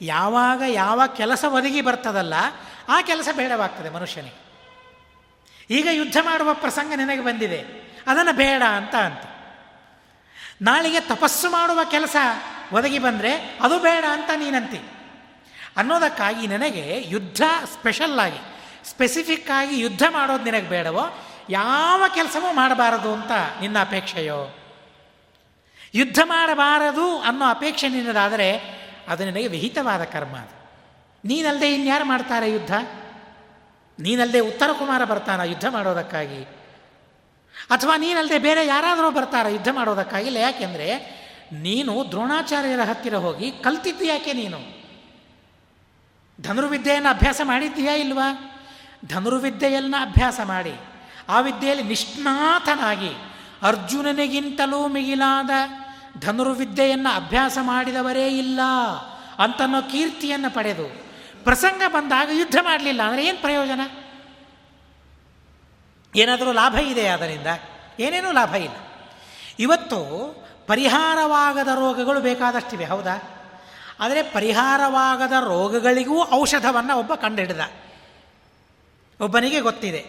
[0.00, 2.34] ಯಾವಾಗ ಯಾವ ಕೆಲಸ ಒದಗಿ ಬರ್ತದಲ್ಲ,
[2.88, 4.39] ಆ ಕೆಲಸ ಬೇಡವಾಗ್ತದೆ ಮನುಷ್ಯನಿಗೆ.
[5.70, 7.64] ಈಗ ಯುದ್ಧ ಮಾಡುವ ಪ್ರಸಂಗ ನಿನಗೆ ಬಂದಿದೆ.
[8.06, 9.20] ಅದನ್ನು ಬೇಡ ಅಂತ ಅಂತ.
[10.62, 12.16] ನಾಳೆಗೆ ತಪಸ್ಸು ಮಾಡುವ ಕೆಲಸ
[12.72, 14.80] ಒದಗಿ ಬಂದರೆ ಅದು ಬೇಡ ಅಂತ ನೀನಂತಿ.
[15.76, 18.38] ಅನ್ನೋದಕ್ಕಾಗಿ ನನಗೆ ಯುದ್ಧ ಸ್ಪೆಷಲ್ ಆಗಿ
[18.90, 24.56] ಸ್ಪೆಸಿಫಿಕ್ ಆಗಿ ಯುದ್ಧ ಮಾಡೋದು ನಿನಗೆ ಬೇಡವೋ, ಯಾವ ಕೆಲಸವೂ ಮಾಡಬಾರದು ಅಂತ ನಿನ್ನ ಅಪೇಕ್ಷೆಯೋ.
[25.94, 30.70] ಯುದ್ಧ ಮಾಡಬಾರದು ಅನ್ನೋ ಅಪೇಕ್ಷೆ ನಿನ್ನದಾದರೆ ಅದು ನಿನಗೆ ವಿಹಿತವಾದ ಕರ್ಮ ಅದು.
[31.24, 32.74] ನೀನಲ್ಲದೆ ಇನ್ಯಾರು ಮಾಡ್ತಾರೆ ಯುದ್ಧ?
[33.98, 36.42] ನೀನಲ್ಲದೆ ಉತ್ತರ ಕುಮಾರ ಬರ್ತಾನ ಯುದ್ಧ ಮಾಡೋದಕ್ಕಾಗಿ?
[37.70, 41.20] ಅಥವಾ ನೀನಲ್ಲದೆ ಬೇರೆ ಯಾರಾದರೂ ಬರ್ತಾರ ಯುದ್ಧ ಮಾಡೋದಕ್ಕಾಗಿಲ್ಲ ಯಾಕೆಂದರೆ
[41.52, 44.80] ನೀನು ದ್ರೋಣಾಚಾರ್ಯರ ಹತ್ತಿರ ಹೋಗಿ ಕಲ್ತಿದ್ದು ಯಾಕೆ ನೀನು?
[46.42, 48.58] ಧನುರ್ವಿದ್ಯೆಯನ್ನು ಅಭ್ಯಾಸ ಮಾಡಿದ್ದೀಯಾ ಇಲ್ವಾ?
[49.06, 50.74] ಧನುರ್ವಿದ್ಯೆಯನ್ನು ಅಭ್ಯಾಸ ಮಾಡಿ.
[51.28, 53.10] ಆ ವಿದ್ಯೆಯಲ್ಲಿ ನಿಷ್ಣಾತನಾಗಿ
[53.62, 55.50] ಅರ್ಜುನನಿಗಿಂತಲೂ ಮಿಗಿಲಾದ
[56.20, 58.60] ಧನುರ್ವಿದ್ಯೆಯನ್ನು ಅಭ್ಯಾಸ ಮಾಡಿದವರೇ ಇಲ್ಲ
[59.38, 61.09] ಅಂತನ್ನೋ ಕೀರ್ತಿಯನ್ನು ಪಡೆದು
[61.44, 63.80] ಪ್ರಸಂಗ ಬಂದಾಗ ಯುದ್ಧ ಮಾಡಲಿಲ್ಲ, ಅಂದರೆ ಏನು ಪ್ರಯೋಜನ?
[66.16, 67.46] ಏನಾದರೂ ಲಾಭ ಇದೆ ಅದರಿಂದ.
[68.00, 68.76] ಏನೇನೂ ಲಾಭ ಇಲ್ಲ.
[69.58, 69.98] ಇವತ್ತು
[70.66, 73.16] ಪರಿಹಾರವಾಗದ ರೋಗಗಳು ಬೇಕಾದಷ್ಟಿವೆ, ಹೌದಾ?
[74.00, 77.60] ಆದರೆ ಪರಿಹಾರವಾಗದ ರೋಗಗಳಿಗೂ ಔಷಧವನ್ನು ಒಬ್ಬ ಕಂಡುಹಿಡಿದ
[79.20, 80.02] ಒಬ್ಬನಿಗೆ ಗೊತ್ತಿದೆ.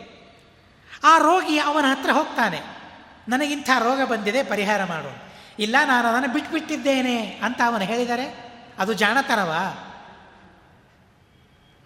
[1.03, 2.59] ಆ ರೋಗಿ ಅವನ ಹತ್ರ ಹೋಗ್ತಾನೆ.
[3.27, 5.11] ನನಗಿಂಥ ರೋಗ ಬಂದಿದೆ, ಪರಿಹಾರ ಮಾಡು.
[5.59, 8.25] ಇಲ್ಲ, ನಾನು ಅದನ್ನು ಬಿಟ್ಬಿಟ್ಟಿದ್ದೇನೆ ಅಂತ ಅವನು ಹೇಳಿದರೆ,
[8.79, 9.51] ಅದು ಜಾಣತನವ?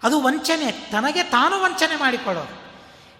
[0.02, 2.66] ಅದು ವಂಚನೆ, ತನಗೆ ತಾನು ವಂಚನೆ ಮಾಡಿಕೊಳ್ಳೋದು.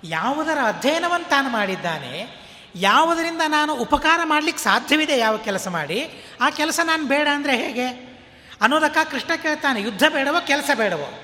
[0.05, 2.29] ಯಾವುದರ ಅಧ್ಯಯನವನ್ನು ತಾನು ಮಾಡಿದ್ದಾನೆ,
[2.75, 7.87] ಯಾವುದರಿಂದ ನಾನು ಉಪಕಾರ ಮಾಡಲಿಕ್ಕೆ ಸಾಧ್ಯವಿದೆ ಯಾವ ಕೆಲಸ ಮಾಡಿ, ಆ ಕೆಲಸ ನಾನು ಬೇಡ ಅಂದರೆ ಹೇಗೆ?
[8.61, 11.21] ಅನ್ನೋದಕ್ಕ ಕೃಷ್ಣ ಕೇಳ್ತಾನೆ, ಯುದ್ಧ ಬೇಡವೋ ಕೆಲಸ ಬೇಡವೋ?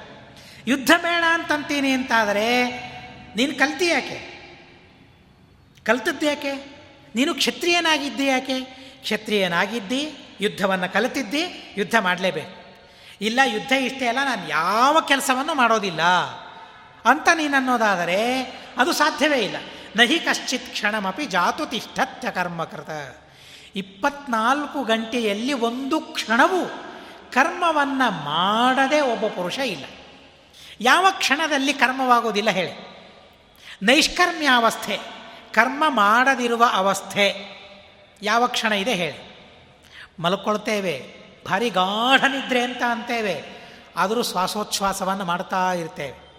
[0.66, 2.70] ಯುದ್ಧ ಬೇಡ ಅಂತಂತೀನಿ ಅಂತಾದರೆ
[3.36, 4.32] ನೀನು ಕಲ್ತಿ ಯಾಕೆ?
[5.84, 6.52] ಕಲ್ತದ್ದು ಯಾಕೆ?
[7.14, 8.60] ನೀನು ಕ್ಷತ್ರಿಯನಾಗಿದ್ದಿ ಯಾಕೆ?
[9.02, 12.61] ಕ್ಷತ್ರಿಯನಾಗಿದ್ದಿ, ಯುದ್ಧವನ್ನು ಕಲಿತಿದ್ದಿ, ಯುದ್ಧ ಮಾಡಲೇಬೇಕು.
[13.20, 16.02] ಇಲ್ಲ ಯುದ್ಧ ಇಷ್ಟೇ ಅಲ್ಲ, ನಾನು ಯಾವ ಕೆಲಸವನ್ನು ಮಾಡೋದಿಲ್ಲ
[17.04, 18.42] ಅಂತ ನೀನು ಅನ್ನೋದಾದರೆ
[18.78, 19.56] ಅದು ಸಾಧ್ಯವೇ ಇಲ್ಲ.
[19.96, 22.90] ನಹಿ ಕಶ್ಚಿತ್ ಕ್ಷಣಮಪಿ ಜಾತು ತಿಷ್ಠತ್ಯ ಕರ್ಮಕೃತ
[23.76, 26.66] ಇಪ್ಪತ್ನಾಲ್ಕು ಗಂಟೆಯಲ್ಲಿ ಒಂದು ಕ್ಷಣವೂ
[27.32, 29.84] ಕರ್ಮವನ್ನು ಮಾಡದೆ ಒಬ್ಬ ಪುರುಷ ಇಲ್ಲ.
[30.80, 32.92] ಯಾವ ಕ್ಷಣದಲ್ಲಿ ಕರ್ಮವಾಗೋದಿಲ್ಲ ಹೇಳಿ.
[33.82, 34.98] ನೈಷ್ಕರ್ಮ್ಯಾವಸ್ಥೆ
[35.52, 37.52] ಕರ್ಮ ಮಾಡದಿರುವ ಅವಸ್ಥೆ
[38.22, 39.32] ಯಾವ ಕ್ಷಣ ಇದೆ ಹೇಳಿ.
[40.18, 41.21] ಮಲ್ಕೊಳ್ತೇವೆ.
[41.46, 43.36] ಭಾರಿ ಗಾಢ ನಿದ್ರೆ ಅಂತ ಅಂತೇವೆ.
[43.96, 46.32] ಆದರೂ ಶ್ವಾಸೋಚ್ಛ್ವಾಸವನ್ನು ಮಾಡ್ತಾ ಇರ್ತೇವೆ.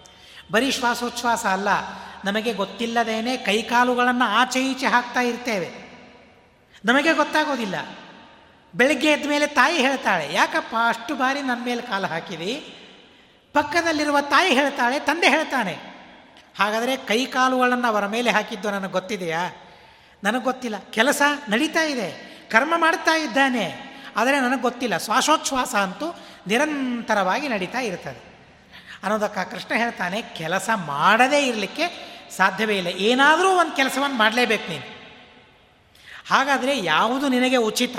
[0.52, 1.68] ಬರೀ ಶ್ವಾಸೋಚ್ಛ್ವಾಸ ಅಲ್ಲ,
[2.24, 5.70] ನಮಗೆ ಗೊತ್ತಿಲ್ಲದೇನೆ ಕೈಕಾಲುಗಳನ್ನು ಆಚೆ ಈಚೆ ಹಾಕ್ತಾ ಇರ್ತೇವೆ.
[6.84, 7.74] ನಮಗೆ ಗೊತ್ತಾಗೋದಿಲ್ಲ.
[8.74, 12.54] ಬೆಳಗ್ಗೆ ಎದ್ದ ಮೇಲೆ ತಾಯಿ ಹೇಳ್ತಾಳೆ, ಯಾಕಪ್ಪ, ಅಷ್ಟು ಬಾರಿ ನನ್ನ ಮೇಲೆ ಕಾಲು ಹಾಕಿದಿ?
[13.52, 15.94] ಪಕ್ಕದಲ್ಲಿರುವ ತಾಯಿ ಹೇಳ್ತಾಳೆ, ತಂದೆ ಹೇಳ್ತಾನೆ,
[16.58, 19.48] ಹಾಗಾದರೆ ಕೈಕಾಲುಗಳನ್ನು ಅವರ ಮೇಲೆ ಹಾಕಿದ್ದು ನನಗೆ ಗೊತ್ತಿದೆಯಾ?
[20.24, 20.78] ನನಗೆ ಗೊತ್ತಿಲ್ಲ.
[20.90, 22.08] ಕೆಲಸ ನಡೀತಾ ಇದೆ.
[22.50, 23.93] ಕರ್ಮ ಮಾಡ್ತಾ ಇದ್ದಾನೆ.
[24.16, 24.98] ಆದರೆ ನನಗೆ ಗೊತ್ತಿಲ್ಲ.
[24.98, 28.34] ಶ್ವಾಸೋಚ್ಛ್ವಾಸ ಅಂತೂ ನಿರಂತರವಾಗಿ ನಡೀತಾ ಇರ್ತದೆ.
[29.02, 32.88] ಅನ್ನೋದಕ್ಕೆ ಕೃಷ್ಣ ಹೇಳ್ತಾನೆ, ಕೆಲಸ ಮಾಡದೇ ಇರಲಿಕ್ಕೆ ಸಾಧ್ಯವೇ ಇಲ್ಲ.
[32.88, 34.94] ಏನಾದರೂ ಒಂದು ಕೆಲಸವನ್ನು ಮಾಡಲೇಬೇಕು ನೀನು.
[36.30, 37.98] ಹಾಗಾದರೆ ಯಾವುದು ನಿನಗೆ ಉಚಿತ,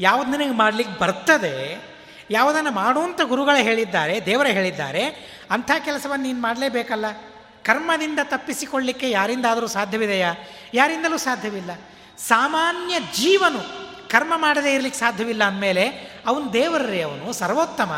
[0.00, 1.90] ಯಾವುದು ನಿನಗೆ ಮಾಡಲಿಕ್ಕೆ ಬರ್ತದೆ,
[2.30, 5.04] ಯಾವುದನ್ನು ಮಾಡುವಂಥ ಗುರುಗಳು ಹೇಳಿದ್ದಾರೆ, ದೇವರೇ ಹೇಳಿದ್ದಾರೆ,
[5.50, 7.04] ಅಂಥ ಕೆಲಸವನ್ನು ನೀನು ಮಾಡಲೇಬೇಕಲ್ಲ.
[7.64, 10.34] ಕರ್ಮದಿಂದ ತಪ್ಪಿಸಿಕೊಳ್ಳಿಕ್ಕೆ ಯಾರಿಂದಾದರೂ ಸಾಧ್ಯವಿದೆಯಾ?
[10.74, 11.70] ಯಾರಿಂದಲೂ ಸಾಧ್ಯವಿಲ್ಲ.
[12.18, 15.86] ಸಾಮಾನ್ಯ ಜೀವನು ಕರ್ಮ ಮಾಡದೇ ಇರಲಿಕ್ಕೆ ಸಾಧ್ಯವಿಲ್ಲ ಅಂದಮೇಲೆ
[16.26, 17.92] ಅವನು ದೇವರೇ ಅವನು, ಸರ್ವೋತ್ತಮ.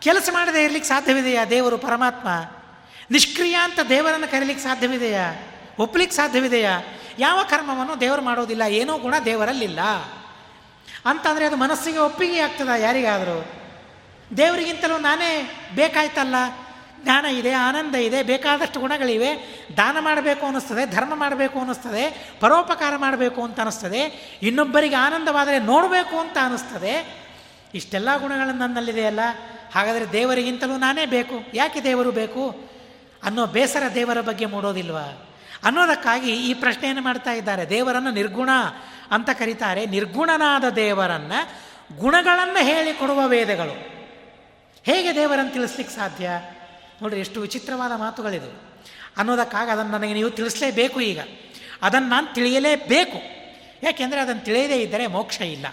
[0.00, 2.28] ಕೆಲಸ ಮಾಡದೇ ಇರಲಿಕ್ಕೆ ಸಾಧ್ಯವಿದೆಯಾ ದೇವರು, ಪರಮಾತ್ಮ?
[3.10, 5.32] ನಿಷ್ಕ್ರಿಯ ಅಂತ ದೇವರನ್ನು ಕರೀಲಿಕ್ಕೆ ಸಾಧ್ಯವಿದೆಯಾ?
[5.78, 6.80] ಒಪ್ಪಲಿಕ್ಕೆ ಸಾಧ್ಯವಿದೆಯಾ?
[7.18, 9.80] ಯಾವ ಕರ್ಮವನ್ನು ದೇವರು ಮಾಡೋದಿಲ್ಲ, ಏನೋ ಗುಣ ದೇವರಲ್ಲಿಲ್ಲ.
[11.06, 13.46] ಅಂತಂದರೆ ಅದು ಮನಸ್ಸಿಗೆ ಒಪ್ಪಿಗೆ ಆಗ್ತದ ಯಾರಿಗಾದರೂ?
[14.36, 16.34] ದೇವರಿಗಿಂತಲೂ ನಾನೇ ಬೇಕಾಯ್ತಲ್ಲ?
[17.02, 19.58] ಜ್ಞಾನ ಇದೆ, ಆನಂದ ಇದೆ, ಬೇಕಾದಷ್ಟು ಗುಣಗಳಿವೆ.
[19.76, 24.00] ದಾನ ಮಾಡಬೇಕು ಅನ್ನಿಸ್ತದೆ, ಧರ್ಮ ಮಾಡಬೇಕು ಅನ್ನಿಸ್ತದೆ, ಪರೋಪಕಾರ ಮಾಡಬೇಕು ಅಂತ ಅನ್ನಿಸ್ತದೆ.
[24.42, 27.18] ಇನ್ನೊಬ್ಬರಿಗೆ ಆನಂದವಾದರೆ ನೋಡಬೇಕು ಅಂತ ಅನ್ನಿಸ್ತದೆ.
[27.74, 29.20] ಇಷ್ಟೆಲ್ಲ ಗುಣಗಳು ನನ್ನಲ್ಲಿದೆಯಲ್ಲ
[29.74, 31.34] ಹಾಗಾದರೆ ದೇವರಿಗಿಂತಲೂ ನಾನೇ ಬೇಕು.
[31.54, 32.68] ಯಾಕೆ ದೇವರು ಬೇಕು?
[33.22, 35.28] ಅನ್ನೋ ಬೇಸರ ದೇವರ ಬಗ್ಗೆ ಮೂಡೋದಿಲ್ವಾ?
[35.64, 37.68] ಅನ್ನೋದಕ್ಕಾಗಿ ಈ ಪ್ರಶ್ನೆಯನ್ನು ಮಾಡ್ತಾ ಇದ್ದಾರೆ.
[37.68, 38.50] ದೇವರನ್ನು ನಿರ್ಗುಣ
[39.10, 39.86] ಅಂತ ಕರೀತಾರೆ.
[39.86, 43.98] ನಿರ್ಗುಣನಾದ ದೇವರನ್ನು ಗುಣಗಳನ್ನು ಹೇಳಿಕೊಡುವ ವೇದಗಳು.
[44.82, 46.30] ಹೇಗೆ ದೇವರನ್ನು ತಿಳಿಸ್ಲಿಕ್ಕೆ ಸಾಧ್ಯ?
[47.02, 48.68] ನೋಡಿರಿ ಎಷ್ಟು ವಿಚಿತ್ರವಾದ ಮಾತುಗಳಿದು
[49.16, 51.20] ಅನ್ನೋದಕ್ಕಾಗಿ ಅದನ್ನು ನನಗೆ ನೀವು ತಿಳಿಸಲೇಬೇಕು ಈಗ.
[51.82, 53.38] ಅದನ್ನು ನಾನು ತಿಳಿಯಲೇಬೇಕು.
[53.82, 55.66] ಯಾಕೆಂದರೆ ಅದನ್ನು ತಿಳಿಯದೇ ಇದ್ದರೆ ಮೋಕ್ಷ ಇಲ್ಲ.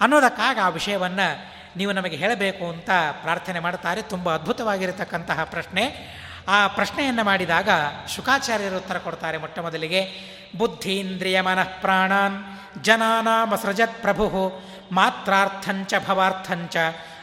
[0.00, 2.90] ಅನ್ನೋದಕ್ಕಾಗಿ ಆ ವಿಷಯವನ್ನು ನೀವು ನಮಗೆ ಹೇಳಬೇಕು ಅಂತ
[3.22, 4.02] ಪ್ರಾರ್ಥನೆ ಮಾಡ್ತಾರೆ.
[4.02, 6.14] ತುಂಬ ಅದ್ಭುತವಾಗಿರತಕ್ಕಂತಹ ಪ್ರಶ್ನೆ.
[6.48, 7.68] ಆ ಪ್ರಶ್ನೆಯನ್ನು ಮಾಡಿದಾಗ
[8.16, 10.34] ಶುಕಾಚಾರ್ಯರು ಉತ್ತರ ಕೊಡ್ತಾರೆ ಮೊಟ್ಟ ಮೊದಲಿಗೆ.
[10.58, 12.44] ಬುದ್ಧೀಂದ್ರಿಯ ಮನಃ ಪ್ರಾಣಾನ್
[12.82, 16.76] ಜನಾನಾಮಸೃಜತ್ ಪ್ರಭು ಮಾತ್ರಾರ್ಥಂಚ ಭವಾರ್ಥಂಚ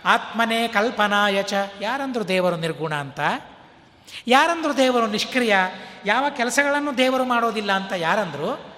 [0.05, 3.19] ಆತ್ಮನೇ ಕಲ್ಪನಾಯಚ ಯಾರಂದರು ದೇವರು ನಿರ್ಗುಣ ಅಂತ?
[4.27, 5.55] ಯಾರಂದ್ರು ದೇವರು ನಿಷ್ಕ್ರಿಯ?
[6.05, 8.71] ಯಾವ ಕೆಲಸಗಳನ್ನು ದೇವರು ಮಾಡೋದಿಲ್ಲ ಅಂತ ಯಾರಂದ್ರು?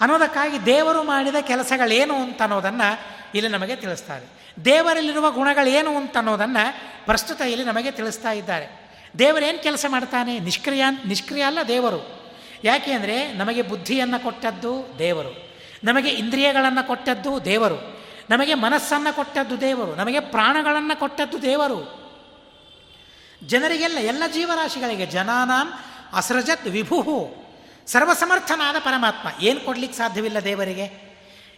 [0.00, 2.98] ಅನ್ನೋದಕ್ಕಾಗಿ ದೇವರು ಮಾಡಿದ ಕೆಲಸಗಳೇನು ಅಂತ ಅನ್ನೋದನ್ನು
[3.34, 4.54] ಇಲ್ಲಿ ನಮಗೆ ತಿಳಿಸ್ತಾರೆ.
[4.64, 8.92] ದೇವರಲ್ಲಿರುವ ಗುಣಗಳೇನು ಅಂತ ಅನ್ನೋದನ್ನು ಪ್ರಸ್ತುತ ಇಲ್ಲಿ ನಮಗೆ ತಿಳಿಸ್ತಾ ಇದ್ದಾರೆ.
[9.18, 10.38] ದೇವರೇನು ಕೆಲಸ ಮಾಡ್ತಾನೆ?
[10.38, 12.32] ನಿಷ್ಕ್ರಿಯ ನಿಷ್ಕ್ರಿಯ ಅಲ್ಲ ದೇವರು.
[12.64, 15.54] ಯಾಕೆ ಅಂದರೆ ನಮಗೆ ಬುದ್ಧಿಯನ್ನು ಕೊಟ್ಟದ್ದು ದೇವರು.
[15.84, 17.95] ನಮಗೆ ಇಂದ್ರಿಯಗಳನ್ನು ಕೊಟ್ಟದ್ದು ದೇವರು.
[18.30, 22.06] ನಮಗೆ ಮನಸ್ಸನ್ನು ಕೊಟ್ಟದ್ದು ದೇವರು, ನಮಗೆ ಪ್ರಾಣಗಳನ್ನು ಕೊಟ್ಟದ್ದು ದೇವರು.
[23.46, 25.72] ಜನರಿಗೆಲ್ಲ ಎಲ್ಲ ಜೀವರಾಶಿಗಳಿಗೆ ಜನಾನಾಂ
[26.12, 27.36] ಅಸೃಜತ್ ವಿಭುಹು,
[27.86, 29.28] ಸರ್ವಸಮರ್ಥನಾದ ಪರಮಾತ್ಮ.
[29.40, 30.86] ಏನು ಕೊಡ್ಲಿಕ್ಕೆ ಸಾಧ್ಯವಿಲ್ಲ ದೇವರಿಗೆ?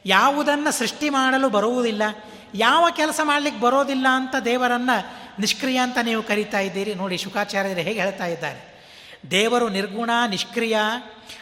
[0.06, 2.02] ಯಾವುದನ್ನು ಸೃಷ್ಟಿ ಮಾಡಲು ಬರುವುದಿಲ್ಲ,
[2.54, 4.96] ಯಾವ ಕೆಲಸ ಮಾಡಲಿಕ್ಕೆ ಬರೋದಿಲ್ಲ ಅಂತ ದೇವರನ್ನು
[5.40, 6.94] ನಿಷ್ಕ್ರಿಯ ಅಂತ ನೀವು ಕರಿತಾ ಇದ್ದೀರಿ.
[6.94, 8.60] ನೋಡಿ, ಶುಕಾಚಾರ್ಯರು ಹೇಗೆ ಹೇಳ್ತಾ ಇದ್ದಾರೆ.
[9.30, 10.78] ದೇವರು ನಿರ್ಗುಣ, ನಿಷ್ಕ್ರಿಯ,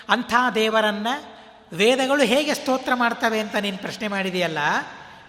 [0.08, 1.36] ಅಂಥ ದೇವರನ್ನು
[1.76, 4.58] ವೇದಗಳು ಹೇಗೆ ಸ್ತೋತ್ರ ಮಾಡ್ತವೆ ಅಂತ ನೀನು ಪ್ರಶ್ನೆ ಮಾಡಿದೆಯಲ್ಲ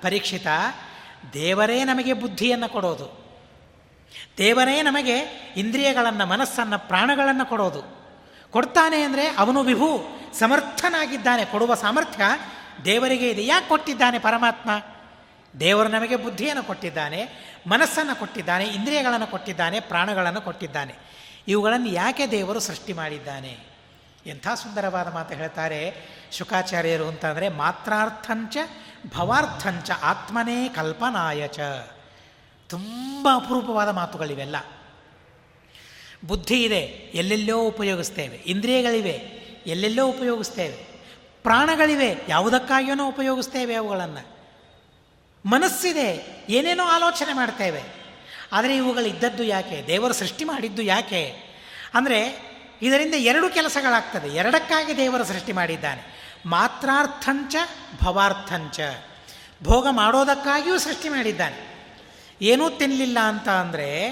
[0.02, 0.48] ಪರೀಕ್ಷಿತ,
[1.34, 3.28] ದೇವರೇ ನಮಗೆ ಬುದ್ಧಿಯನ್ನು ಕೊಡೋದು.
[4.38, 5.20] ದೇವರೇ ನಮಗೆ
[5.58, 7.98] ಇಂದ್ರಿಯಗಳನ್ನು, ಮನಸ್ಸನ್ನು, ಪ್ರಾಣಗಳನ್ನು ಕೊಡೋದು.
[8.52, 10.04] ಕೊಡ್ತಾನೆ ಅಂದರೆ ಅವನು ವಿಭು,
[10.40, 12.24] ಸಮರ್ಥನಾಗಿದ್ದಾನೆ, ಕೊಡುವ ಸಾಮರ್ಥ್ಯ
[12.86, 13.46] ದೇವರಿಗೆ ಇದೆ.
[13.46, 14.70] ಯಾಕೆ ಕೊಟ್ಟಿದ್ದಾನೆ ಪರಮಾತ್ಮ?
[15.60, 17.28] ದೇವರು ನಮಗೆ ಬುದ್ಧಿಯನ್ನು ಕೊಟ್ಟಿದ್ದಾನೆ,
[17.68, 20.96] ಮನಸ್ಸನ್ನು ಕೊಟ್ಟಿದ್ದಾನೆ, ಇಂದ್ರಿಯಗಳನ್ನು ಕೊಟ್ಟಿದ್ದಾನೆ, ಪ್ರಾಣಗಳನ್ನು ಕೊಟ್ಟಿದ್ದಾನೆ.
[21.48, 23.78] ಇವುಗಳನ್ನು ಯಾಕೆ ದೇವರು ಸೃಷ್ಟಿ ಮಾಡಿದ್ದಾನೆ?
[24.26, 25.96] ಎಂಥ ಸುಂದರವಾದ ಮಾತು ಹೇಳ್ತಾರೆ
[26.32, 28.58] ಶುಕಾಚಾರ್ಯರು ಅಂತಂದರೆ ಮಾತ್ರಾರ್ಥಂಚ
[29.16, 31.60] ಭವಾರ್ಥಂಚ ಆತ್ಮನೇ ಕಲ್ಪನಾಯ ಚ.
[32.70, 34.56] ತುಂಬ ಅಪರೂಪವಾದ ಮಾತುಗಳಿವೆಲ್ಲ.
[36.26, 38.36] ಬುದ್ಧಿ ಇದೆ, ಎಲ್ಲೆಲ್ಲೋ ಉಪಯೋಗಿಸ್ತೇವೆ.
[38.36, 41.04] ಇಂದ್ರಿಯಗಳಿವೆ, ಎಲ್ಲೆಲ್ಲೋ ಉಪಯೋಗಿಸ್ತೇವೆ.
[41.44, 44.38] ಪ್ರಾಣಗಳಿವೆ, ಯಾವುದಕ್ಕಾಗಿಯೂ ಉಪಯೋಗಿಸ್ತೇವೆ ಅವುಗಳನ್ನು.
[45.46, 47.84] ಮನಸ್ಸಿದೆ, ಏನೇನೋ ಆಲೋಚನೆ ಮಾಡ್ತೇವೆ.
[48.52, 49.84] ಆದರೆ ಇವುಗಳಿದ್ದದ್ದು ಯಾಕೆ?
[49.88, 51.36] ದೇವರು ಸೃಷ್ಟಿ ಮಾಡಿದ್ದು ಯಾಕೆ?
[51.94, 52.48] ಅಂದರೆ
[52.82, 54.36] ಇದರಿಂದ ಎರಡು ಕೆಲಸಗಳಾಗ್ತದೆ.
[54.36, 56.18] ಎರಡಕ್ಕಾಗಿ ದೇವರು ಸೃಷ್ಟಿ ಮಾಡಿದ್ದಾನೆ.
[56.46, 57.56] ಮಾತ್ರಾರ್ಥಂಚ
[58.04, 58.80] ಭವಾರ್ಥಂಚ.
[59.64, 61.78] ಭೋಗ ಮಾಡೋದಕ್ಕಾಗಿಯೂ ಸೃಷ್ಟಿ ಮಾಡಿದ್ದಾನೆ.
[62.42, 64.10] ಏನೂ ತಿನ್ನಲಿಲ್ಲ ಅಂತ ಅಂದರೆ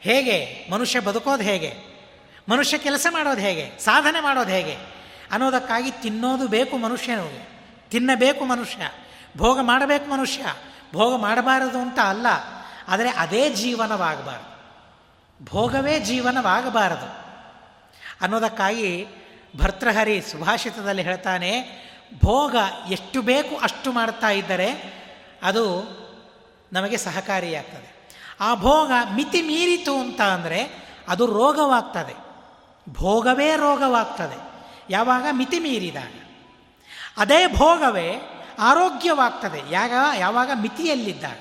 [0.00, 0.68] ಹೇಗೆ?
[0.70, 1.76] ಮನುಷ್ಯ ಬದುಕೋದು ಹೇಗೆ?
[2.48, 3.78] ಮನುಷ್ಯ ಕೆಲಸ ಮಾಡೋದು ಹೇಗೆ?
[3.78, 4.76] ಸಾಧನೆ ಮಾಡೋದು ಹೇಗೆ?
[5.30, 7.60] ಅನ್ನೋದಕ್ಕಾಗಿ ತಿನ್ನೋದು ಬೇಕು ಮನುಷ್ಯನಿಗೆ.
[7.90, 8.90] ತಿನ್ನಬೇಕು ಮನುಷ್ಯ.
[9.36, 10.46] ಭೋಗ ಮಾಡಬೇಕು ಮನುಷ್ಯ.
[10.92, 12.26] ಭೋಗ ಮಾಡಬಾರದು ಅಂತ ಅಲ್ಲ,
[12.88, 14.56] ಆದರೆ ಅದೇ ಜೀವನವಾಗಬಾರದು.
[15.44, 17.26] ಭೋಗವೇ ಜೀವನವಾಗಬಾರದು
[18.20, 19.06] ಅನ್ನೋದಕ್ಕಾಗಿ
[19.56, 21.52] ಭರ್ತೃಹರಿ ಸುಭಾಷಿತದಲ್ಲಿ ಹೇಳ್ತಾನೆ,
[22.24, 22.56] ಭೋಗ
[22.90, 24.68] ಎಷ್ಟು ಬೇಕು ಅಷ್ಟು ಮಾಡ್ತಾ ಇದ್ದರೆ
[25.42, 25.64] ಅದು
[26.72, 27.96] ನಮಗೆ ಸಹಕಾರಿಯಾಗ್ತದೆ
[28.40, 32.14] ಆ ಭೋಗ ಮಿತಿ ಮೀರಿತು ಅಂತ ಅಂದರೆ ಅದು ರೋಗವಾಗ್ತದೆ.
[32.92, 34.38] ಭೋಗವೇ ರೋಗವಾಗ್ತದೆ.
[34.90, 35.26] ಯಾವಾಗ?
[35.30, 36.12] ಮಿತಿ ಮೀರಿದಾಗ.
[37.16, 38.14] ಅದೇ ಭೋಗವೇ
[38.58, 39.62] ಆರೋಗ್ಯವಾಗ್ತದೆ.
[39.70, 40.50] ಯಾಗ, ಯಾವಾಗ?
[40.54, 41.38] ಮಿತಿಯಲ್ಲಿದ್ದಾಗ.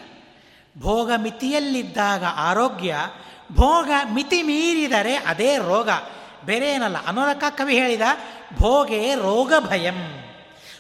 [0.80, 2.98] ಭೋಗ ಮಿತಿಯಲ್ಲಿದ್ದಾಗ ಆರೋಗ್ಯ,
[3.52, 5.90] ಭೋಗ ಮಿತಿ ಮೀರಿದರೆ ಅದೇ ರೋಗ.
[6.46, 7.06] ಬೇರೆ ಏನಲ್ಲ.
[7.06, 8.02] ಅನ್ನೋದಕ್ಕ ಕವಿ ಹೇಳಿದ
[8.60, 10.00] ಭೋಗೆ ರೋಗ ಭಯಂ.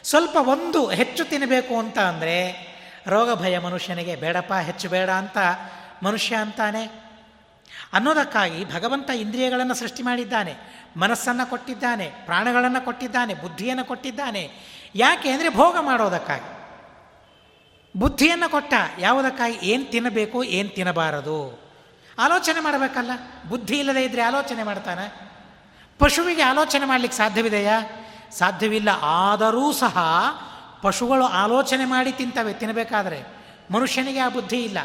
[0.04, 2.36] ಸ್ವಲ್ಪ ಒಂದು ಹೆಚ್ಚು ತಿನ್ನಬೇಕು ಅಂತ ಅಂದರೆ
[3.08, 5.38] ರೋಗ ಭಯ ಮನುಷ್ಯನಿಗೆ ಬೇಡಪ್ಪ, ಹೆಚ್ಚು ಬೇಡ ಅಂತ
[6.04, 6.84] ಮನುಷ್ಯ ಅಂತಾನೆ.
[7.94, 10.54] ಅನ್ನೋದಕ್ಕಾಗಿ ಭಗವಂತ ಇಂದ್ರಿಯಗಳನ್ನು ಸೃಷ್ಟಿ ಮಾಡಿದ್ದಾನೆ.
[10.98, 14.44] ಮನಸ್ಸನ್ನು ಕೊಟ್ಟಿದ್ದಾನೆ, ಪ್ರಾಣಗಳನ್ನು ಕೊಟ್ಟಿದ್ದಾನೆ, ಬುದ್ಧಿಯನ್ನು ಕೊಟ್ಟಿದ್ದಾನೆ.
[14.96, 16.56] ಯಾಕೆ ಅಂದರೆ ಭೋಗ ಮಾಡೋದಕ್ಕಾಗಿ.
[18.00, 19.58] ಬುದ್ಧಿಯನ್ನು ಕೊಟ್ಟ ಯಾವುದಕ್ಕಾಗಿ?
[19.64, 21.66] ಏನು ತಿನ್ನಬೇಕು, ಏನು ತಿನ್ನಬಾರದು?
[22.20, 23.12] ಆಲೋಚನೆ ಮಾಡಬೇಕಲ್ಲ.
[23.50, 25.35] ಬುದ್ಧಿ ಇಲ್ಲದೆ ಇದ್ದರೆ ಆಲೋಚನೆ ಮಾಡ್ತಾನೆ?
[26.00, 27.82] ಪಶುವಿಗೆ ಆಲೋಚನೆ ಮಾಡಲಿಕ್ಕೆ ಸಾಧ್ಯವಿದೆಯಾ?
[28.32, 28.90] ಸಾಧ್ಯವಿಲ್ಲ.
[29.02, 29.98] ಆದರೂ ಸಹ
[30.82, 33.24] ಪಶುಗಳು ಆಲೋಚನೆ ಮಾಡಿ ತಿಂತವೆ ತಿನ್ನಬೇಕಾದ್ರೆ
[33.72, 34.78] ಮನುಷ್ಯನಿಗೆ ಆ ಬುದ್ಧಿ ಇಲ್ಲ.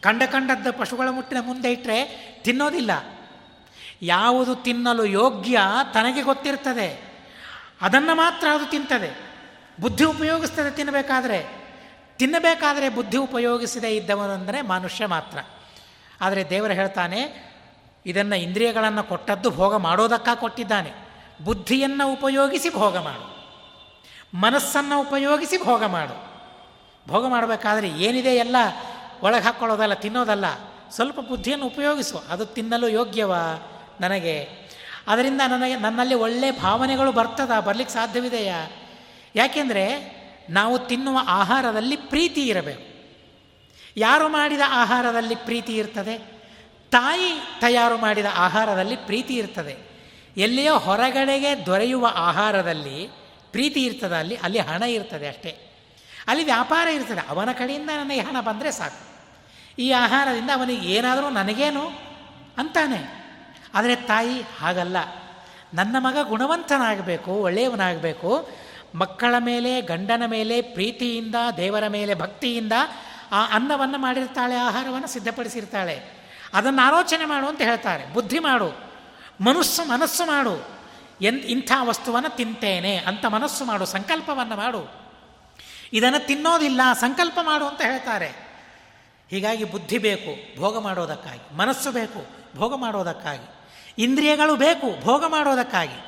[0.00, 2.04] ಕಂಡ ಕಂಡದ್ದ ಪಶುಗಳ ಮುಟ್ಟಿನ ಮುಂದೆ ಇಟ್ಟರೆ
[2.44, 2.90] ತಿನ್ನೋದಿಲ್ಲ.
[4.02, 5.58] ಯಾವುದು ತಿನ್ನಲು ಯೋಗ್ಯ
[5.94, 7.10] ತನಗೆ ಗೊತ್ತಿರ್ತದೆ.
[7.80, 9.30] ಅದನ್ನು ಮಾತ್ರ ಅದು ತಿಂತದೆ.
[9.80, 11.46] ಬುದ್ಧಿ ಉಪಯೋಗಿಸ್ತದೆ ತಿನ್ನಬೇಕಾದ್ರೆ.
[12.16, 15.38] ತಿನ್ನಬೇಕಾದರೆ ಬುದ್ಧಿ ಉಪಯೋಗಿಸದೇ ಇದ್ದವನೆಂದರೆ ಮನುಷ್ಯ ಮಾತ್ರ.
[16.20, 17.49] ಆದರೆ ದೇವರು ಹೇಳ್ತಾನೆ
[18.06, 20.92] ಇದನ್ನು ಇಂದ್ರಿಯಗಳನ್ನು ಕೊಟ್ಟದ್ದು ಭೋಗ ಮಾಡೋದಕ್ಕ ಕೊಟ್ಟಿದ್ದಾನೆ.
[21.44, 23.40] ಬುದ್ಧಿಯನ್ನು ಉಪಯೋಗಿಸಿ ಭೋಗ ಮಾಡು.
[24.34, 26.30] ಮನಸ್ಸನ್ನು ಉಪಯೋಗಿಸಿ ಭೋಗ ಮಾಡು.
[27.08, 28.56] ಭೋಗ ಮಾಡಬೇಕಾದ್ರೆ ಏನಿದೆ ಎಲ್ಲ
[29.22, 30.44] ಒಳಗೆ ಹಾಕ್ಕೊಳ್ಳೋದಲ್ಲ ತಿನ್ನೋದಲ್ಲ,
[30.90, 32.22] ಸ್ವಲ್ಪ ಬುದ್ಧಿಯನ್ನು ಉಪಯೋಗಿಸು.
[32.28, 33.34] ಅದು ತಿನ್ನಲು ಯೋಗ್ಯವ?
[34.00, 34.48] ನನಗೆ.
[35.06, 37.60] ಅದರಿಂದ ನನಗೆ, ನನ್ನಲ್ಲಿ ಒಳ್ಳೆಯ ಭಾವನೆಗಳು ಬರ್ತದ?
[37.60, 38.66] ಬರಲಿಕ್ಕೆ ಸಾಧ್ಯವಿದೆಯಾ?
[39.34, 42.90] ಯಾಕೆಂದರೆ ನಾವು ತಿನ್ನುವ ಆಹಾರದಲ್ಲಿ ಪ್ರೀತಿ ಇರಬೇಕು.
[43.96, 46.39] ಯಾರು ಮಾಡಿದ ಆಹಾರದಲ್ಲಿ ಪ್ರೀತಿ ಇರ್ತದೆ?
[46.90, 49.90] ತಾಯಿ ತಯಾರು ಮಾಡಿದ ಆಹಾರದಲ್ಲಿ ಪ್ರೀತಿ ಇರ್ತದೆ.
[50.36, 53.08] ಎಲ್ಲಿಯೋ ಹೊರಗಡೆಗೆ ದೊರೆಯುವ ಆಹಾರದಲ್ಲಿ
[53.52, 55.66] ಪ್ರೀತಿ ಇರ್ತದೆ, ಅಲ್ಲಿ ಅಲ್ಲಿ ಹಣ ಇರ್ತದೆ ಅಷ್ಟೇ.
[56.26, 59.10] ಅಲ್ಲಿ ವ್ಯಾಪಾರ ಇರ್ತದೆ, ಅವನ ಕಡೆಯಿಂದ ನನಗೆ ಹಣ ಬಂದರೆ ಸಾಕು.
[59.78, 61.86] ಈ ಆಹಾರದಿಂದ ಅವನಿಗೆ ಏನಾದರೂ ನನಗೇನು?
[62.58, 63.20] ಅಂತಾನೆ.
[63.74, 64.96] ಆದರೆ ತಾಯಿ, ಹಾಗಲ್ಲ.
[65.74, 68.48] ನನ್ನ ಮಗ ಗುಣವಂತನಾಗಬೇಕು, ಒಳ್ಳೆಯವನಾಗಬೇಕು.
[68.94, 72.72] ಮಕ್ಕಳ ಮೇಲೆ, ಗಂಡನ ಮೇಲೆ ಪ್ರೀತಿಯಿಂದ, ದೇವರ ಮೇಲೆ ಭಕ್ತಿಯಿಂದ
[73.32, 76.20] ಆ ಅನ್ನವನ್ನು ಮಾಡಿರ್ತಾಳೆ, ಆಹಾರವನ್ನು ಸಿದ್ಧಪಡಿಸಿರ್ತಾಳೆ.
[76.54, 78.12] ಅದನ್ನು ಆಲೋಚನೆ ಮಾಡು ಅಂತ ಹೇಳ್ತಾರೆ.
[78.12, 78.90] ಬುದ್ಧಿ ಮಾಡು.
[79.40, 80.80] ಮನಸ್ಸು ಮನಸ್ಸು ಮಾಡು.
[81.20, 85.00] ಎನ್ ಇಂಥ ವಸ್ತುವನ್ನು ತಿಂತೇನೆ ಅಂತ ಮನಸ್ಸು ಮಾಡು, ಸಂಕಲ್ಪವನ್ನು ಮಾಡು.
[85.92, 88.50] ಇದನ್ನು ತಿನ್ನೋದಿಲ್ಲ, ಸಂಕಲ್ಪ ಮಾಡು ಅಂತ ಹೇಳ್ತಾರೆ.
[89.30, 91.56] ಹೀಗಾಗಿ ಬುದ್ಧಿ ಬೇಕು, ಭೋಗ ಮಾಡೋದಕ್ಕಾಗಿ.
[91.56, 93.48] ಮನಸ್ಸು ಬೇಕು, ಭೋಗ ಮಾಡೋದಕ್ಕಾಗಿ.
[94.02, 96.04] ಇಂದ್ರಿಯಗಳು ಬೇಕು, ಭೋಗ ಮಾಡೋದಕ್ಕಾಗಿ.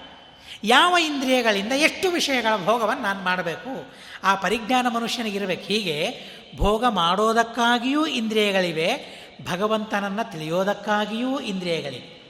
[0.65, 3.95] ಯಾವ ಇಂದ್ರಿಯಗಳಿಂದ ಎಷ್ಟು ವಿಷಯಗಳ ಭೋಗವನ್ನು ನಾನು ಮಾಡಬೇಕು?
[4.25, 5.65] ಆ ಪರಿಜ್ಞಾನ ಮನುಷ್ಯನಿಗಿರಬೇಕು.
[5.65, 6.21] ಹೀಗೆ
[6.57, 12.23] ಭೋಗ ಮಾಡೋದಕ್ಕಾಗಿಯೂ ಇಂದ್ರಿಯಗಳಿವೆ ಭಗವಂತನನ್ನು ತಿಳಿಯೋದಕ್ಕಾಗಿಯೂ ಇಂದ್ರಿಯಗಳಿವೆ.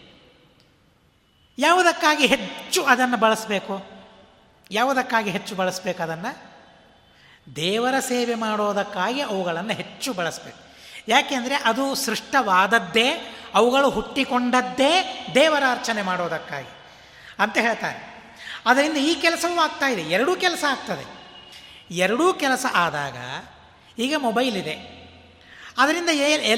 [1.58, 3.82] ಯಾವುದಕ್ಕಾಗಿ ಹೆಚ್ಚು ಅದನ್ನು ಬಳಸಬೇಕು?
[4.70, 6.52] ಯಾವುದಕ್ಕಾಗಿ ಹೆಚ್ಚು ಬಳಸಬೇಕು ಅದನ್ನು?
[7.56, 10.58] ದೇವರ ಸೇವೆ ಮಾಡೋದಕ್ಕಾಗಿ ಅವುಗಳನ್ನು ಹೆಚ್ಚು ಬಳಸಬೇಕು.
[11.08, 16.68] ಯಾಕೆಂದರೆ ಅದು ಸೃಷ್ಟವಾದದ್ದೇ, ಅವುಗಳು ಹುಟ್ಟಿಕೊಂಡದ್ದೇ ದೇವರ ಅರ್ಚನೆ ಮಾಡೋದಕ್ಕಾಗಿ
[17.38, 18.12] ಅಂತ ಹೇಳ್ತಾರೆ.
[18.66, 20.02] ಅದರಿಂದ ಈ ಕೆಲಸವೂ ಆಗ್ತಾ ಇದೆ.
[20.02, 21.22] ಎರಡೂ ಕೆಲಸ ಆಗ್ತದೆ.
[21.90, 23.16] ಎರಡೂ ಕೆಲಸ ಆದಾಗ
[23.98, 25.01] ಈಗ ಮೊಬೈಲ್ ಇದೆ.
[25.78, 26.08] ಅದರಿಂದ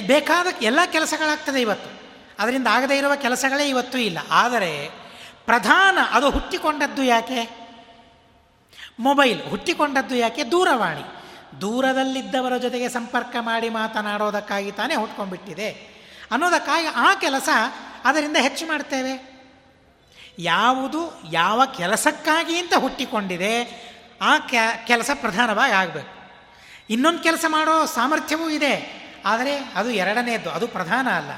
[0.07, 2.05] ಬೇಕಾದ ಎಲ್ಲ ಕೆಲಸಗಳಾಗ್ತದೆ ಇವತ್ತು.
[2.39, 4.19] ಅದರಿಂದ ಆಗದೇ ಇರುವ ಕೆಲಸಗಳೇ ಇವತ್ತು ಇಲ್ಲ.
[4.31, 4.91] ಆದರೆ
[5.45, 7.69] ಪ್ರಧಾನ, ಅದು ಹುಟ್ಟಿಕೊಂಡದ್ದು ಯಾಕೆ?
[8.99, 10.45] ಮೊಬೈಲ್ ಹುಟ್ಟಿಕೊಂಡದ್ದು ಯಾಕೆ?
[10.45, 11.03] ದೂರವಾಣಿ.
[11.61, 15.71] ದೂರದಲ್ಲಿದ್ದವರ ಜೊತೆಗೆ ಸಂಪರ್ಕ ಮಾಡಿ ಮಾತನಾಡೋದಕ್ಕಾಗಿ ತಾನೇ ಹುಟ್ಕೊಂಡ್ಬಿಟ್ಟಿದೆ
[16.31, 17.49] ಅನ್ನೋದಕ್ಕಾಗಿ ಆ ಕೆಲಸ
[18.05, 19.35] ಅದರಿಂದ ಹೆಚ್ಚು ಮಾಡ್ತೇವೆ.
[20.39, 23.85] ಯಾವುದು, ಯಾವ ಕೆಲಸಕ್ಕಾಗಿ ಅಂತ ಹುಟ್ಟಿಕೊಂಡಿದೆ,
[24.23, 24.39] ಆ
[24.87, 26.31] ಕೆಲಸ ಪ್ರಧಾನವಾಗಿ ಆಗಬೇಕು.
[26.91, 29.04] ಇನ್ನೊಂದು ಕೆಲಸ ಮಾಡೋ ಸಾಮರ್ಥ್ಯವೂ ಇದೆ.
[29.25, 31.33] ಆದರೆ ಅದು ಎರಡನೇದ್ದು ಅದು ಪ್ರಧಾನ ಅಲ್ಲ.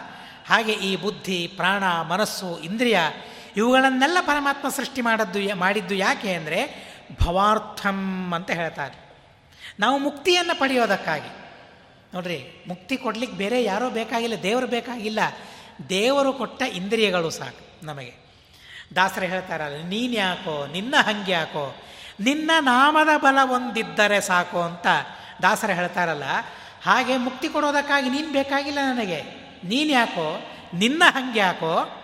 [0.46, 2.98] ಹಾಗೆ ಈ ಬುದ್ಧಿ, ಪ್ರಾಣ, ಮನಸ್ಸು, ಇಂದ್ರಿಯ
[3.56, 6.60] ಇವುಗಳನ್ನೆಲ್ಲ ಪರಮಾತ್ಮ ಸೃಷ್ಟಿ ಮಾಡದ್ದು ಮಾಡಿದ್ದು ಯಾಕೆ ಅಂದರೆ
[7.22, 8.96] ಭವಾರ್ಥಂ ಅಂತ ಹೇಳ್ತಾರೆ.
[9.80, 11.30] ನಾವು ಮುಕ್ತಿಯನ್ನು ಪಡೆಯೋದಕ್ಕಾಗಿ.
[12.14, 15.20] ನೋಡ್ರಿ, ಮುಕ್ತಿ ಕೊಡ್ಲಿಕ್ಕೆ ಬೇರೆ ಯಾರೋ ಬೇಕಾಗಿಲ್ಲ, ದೇವರು ಬೇಕಾಗಿಲ್ಲ.
[15.88, 18.14] ದೇವರು ಕೊಟ್ಟ ಇಂದ್ರಿಯಗಳು ಸಾಕು ನಮಗೆ.
[18.96, 21.64] ದಾಸರು ಹೇಳ್ತಾರಲ್ಲ, ನೀನು ಯಾಕೋ, ನಿನ್ನ ಹಂಗೆ ಯಾಕೋ?
[22.20, 24.86] ನಿನ್ನ ನಾಮದ ಬಲ ಒಂದಿದ್ದರೆ ಸಾಕು ಅಂತ
[25.42, 26.28] ದಾಸರು ಹೇಳ್ತಾರಲ್ಲ
[26.86, 29.22] ಹಾಗೆ ಮುಕ್ತಿ ಕೊಡೋದಕ್ಕಾಗಿ ನೀನು ಬೇಕಾಗಿಲ್ಲ ನನಗೆ.
[29.64, 30.52] ನೀನು ಯಾಕೋ?
[30.74, 32.02] ನಿನ್ನ ಹಂಗೆ ಯಾಕೋ?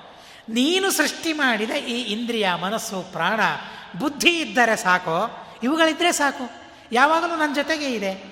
[0.48, 3.40] ನೀನು ಸೃಷ್ಟಿ ಮಾಡಿದ ಈ ಇಂದ್ರಿಯ, ಮನಸ್ಸು, ಪ್ರಾಣ,
[3.98, 5.48] ಬುದ್ಧಿ ಇದ್ದರೆ ಸಾಕೋ?
[5.62, 6.50] ಇವುಗಳಿದ್ದರೆ ಸಾಕು.
[6.92, 8.24] ಯಾವಾಗಲೂ ನನ್ನ ಜೊತೆಗೆ ಇದೆ.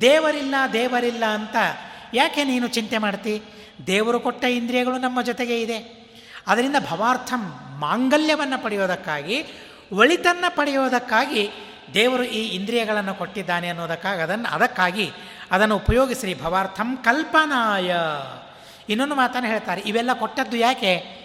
[0.00, 1.56] ದೇವರಿಲ್ಲ ದೇವರಿಲ್ಲ ಅಂತ
[2.14, 3.42] ಯಾಕೆ ನೀನು ಚಿಂತೆ ಮಾಡ್ತಿ?
[3.86, 6.08] ದೇವರು ಕೊಟ್ಟ ಇಂದ್ರಿಯಗಳು ನಮ್ಮ ಜೊತೆಗೆ ಇದೆ.
[6.46, 9.44] ಅದರಿಂದ ಭವಾರ್ಥಂ ಮಾಂಗಲ್ಯವನ್ನು ಪಡೆಯೋದಕ್ಕಾಗಿ,
[9.92, 11.50] ಒಳಿತನ್ನು ಪಡೆಯೋದಕ್ಕಾಗಿ
[11.94, 15.10] ದೇವರು ಈ ಇಂದ್ರಿಯಗಳನ್ನು ಕೊಟ್ಟಿದ್ದಾನೆ ಅನ್ನೋದಕ್ಕಾಗಿ, ಅದನ್ನು ಅದಕ್ಕಾಗಿ
[15.50, 16.34] ಅದನ್ನು ಉಪಯೋಗಿಸ್ರಿ.
[16.42, 17.94] ಭವಾರ್ಥಂ ಕಲ್ಪನಾಯ.
[18.88, 19.80] ಇನ್ನೊಂದು ಮಾತನ್ನು ಹೇಳ್ತಾರೆ.
[19.80, 21.18] ಇವೆಲ್ಲ ಕೊಟ್ಟದ್ದು ಯಾಕೆ?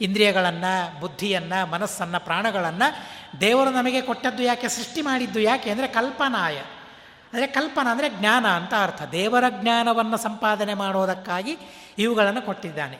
[0.00, 2.96] ಇಂದ್ರಿಯಗಳನ್ನು, ಬುದ್ಧಿಯನ್ನು, ಮನಸ್ಸನ್ನು, ಪ್ರಾಣಗಳನ್ನು
[3.40, 4.68] ದೇವರು ನಮಗೆ ಕೊಟ್ಟದ್ದು ಯಾಕೆ?
[4.68, 6.58] ಸೃಷ್ಟಿ ಮಾಡಿದ್ದು ಯಾಕೆ ಅಂದರೆ ಕಲ್ಪನಾಯ.
[7.32, 9.02] ಅಂದರೆ ಕಲ್ಪನಾ ಅಂದರೆ ಜ್ಞಾನ ಅಂತ ಅರ್ಥ.
[9.02, 11.58] ದೇವರ ಜ್ಞಾನವನ್ನು ಸಂಪಾದನೆ ಮಾಡೋದಕ್ಕಾಗಿ
[11.98, 12.98] ಇವುಗಳನ್ನು ಕೊಟ್ಟಿದ್ದಾನೆ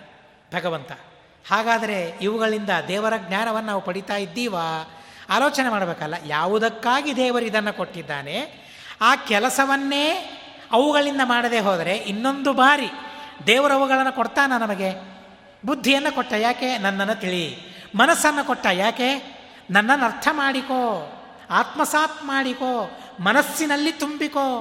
[0.55, 0.93] ಭಗವಂತ.
[1.51, 4.91] ಹಾಗಾದರೆ ಇವುಗಳಿಂದ ದೇವರ ಜ್ಞಾನವನ್ನು ನಾವು ಪಡಿತಾ ಇದ್ದೀವಾ?
[5.31, 6.15] ಆಲೋಚನೆ ಮಾಡಬೇಕಲ್ಲ.
[6.27, 8.67] ಯಾವುದಕ್ಕಾಗಿ ದೇವರು ಇದನ್ನು ಕೊಟ್ಟಿದ್ದಾನೆ?
[9.01, 10.33] ಆ ಕೆಲಸವನ್ನೇ
[10.73, 12.91] ಅವುಗಳಿಂದ ಮಾಡದೆ ಹೋದರೆ ಇನ್ನೊಂದು ಬಾರಿ
[13.47, 15.17] ದೇವರು ಅವುಗಳನ್ನು ಕೊಡ್ತಾನ ನಮಗೆ?
[15.67, 16.79] ಬುದ್ಧಿಯನ್ನು ಕೊಟ್ಟ ಯಾಕೆ?
[16.79, 17.59] ನನ್ನನ್ನು ತಿಳಿ.
[17.95, 19.37] ಮನಸ್ಸನ್ನು ಕೊಟ್ಟ ಯಾಕೆ?
[19.71, 21.13] ನನ್ನನ್ನು ಅರ್ಥ ಮಾಡಿಕೋ.
[21.51, 23.01] ಆತ್ಮಸಾತ್ ಮಾಡಿಕೋ.
[23.21, 24.61] ಮನಸ್ಸಿನಲ್ಲಿ ತುಂಬಿಕೋ.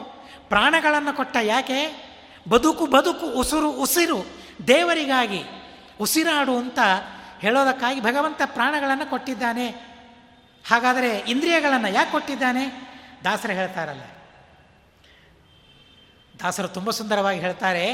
[0.49, 2.11] ಪ್ರಾಣಗಳನ್ನು ಕೊಟ್ಟ ಯಾಕೆ?
[2.49, 4.25] ಬದುಕು ಬದುಕು, ಉಸಿರು ಉಸಿರು.
[4.67, 5.43] ದೇವರಿಗಾಗಿ
[6.01, 6.79] ಉಸಿರಾಡು ಅಂತ
[7.39, 9.67] ಹೇಳೋದಕ್ಕಾಗಿ ಭಗವಂತ ಪ್ರಾಣಗಳನ್ನು ಕೊಟ್ಟಿದ್ದಾನೆ.
[10.69, 12.65] ಹಾಗಾದರೆ ಇಂದ್ರಿಯಗಳನ್ನು ಯಾಕೆ ಕೊಟ್ಟಿದ್ದಾನೆ?
[13.23, 14.01] ದಾಸರು ಹೇಳ್ತಾರಲ್ಲ
[16.43, 17.85] ದಾಸರು ತುಂಬ ಸುಂದರವಾಗಿ ಹೇಳ್ತಾರೆ,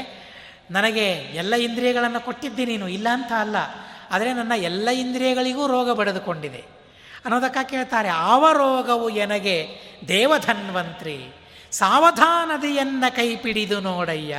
[0.70, 3.56] ನನಗೆ ಎಲ್ಲ ಇಂದ್ರಿಯಗಳನ್ನು ಕೊಟ್ಟಿದ್ದಿ ನೀನು, ಇಲ್ಲ ಅಂತ ಅಲ್ಲ,
[4.10, 6.62] ಆದರೆ ನನ್ನ ಎಲ್ಲ ಇಂದ್ರಿಯಗಳಿಗೂ ರೋಗ ಬಡಿದುಕೊಂಡಿದೆ.
[7.24, 9.56] ಅನ್ನೋದಕ್ಕಾಗಿ ಕೇಳ್ತಾರೆ, ಆವ ರೋಗವು ಎನಗೆ
[10.08, 11.16] ದೇವಧನ್ವಂತ್ರಿ
[11.72, 14.36] ಸಾವಧಾನದೆಯನ್ನ ಕೈ ಪಿಡಿದು ನೋಡಯ್ಯ,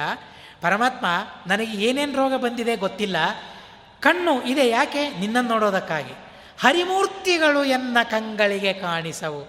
[0.61, 1.05] ಪರಮಾತ್ಮ
[1.47, 3.17] ನನಗೆ ಏನೇನು ರೋಗ ಬಂದಿದೆ ಗೊತ್ತಿಲ್ಲ,
[3.99, 5.03] ಕಣ್ಣು ಇದೆ ಯಾಕೆ?
[5.19, 6.15] ನಿನ್ನನ್ನು ನೋಡೋದಕ್ಕಾಗಿ.
[6.61, 9.41] ಹರಿಮೂರ್ತಿಗಳು ಎನ್ನ ಕಂಗಳಿಗೆ ಕಾಣಿಸವು.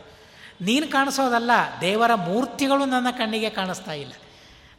[0.61, 4.15] ನೀನು ಕಾಣಿಸೋದಲ್ಲ, ದೇವರ ಮೂರ್ತಿಗಳು ನನ್ನ ಕಣ್ಣಿಗೆ ಕಾಣಿಸ್ತಾ ಇಲ್ಲ.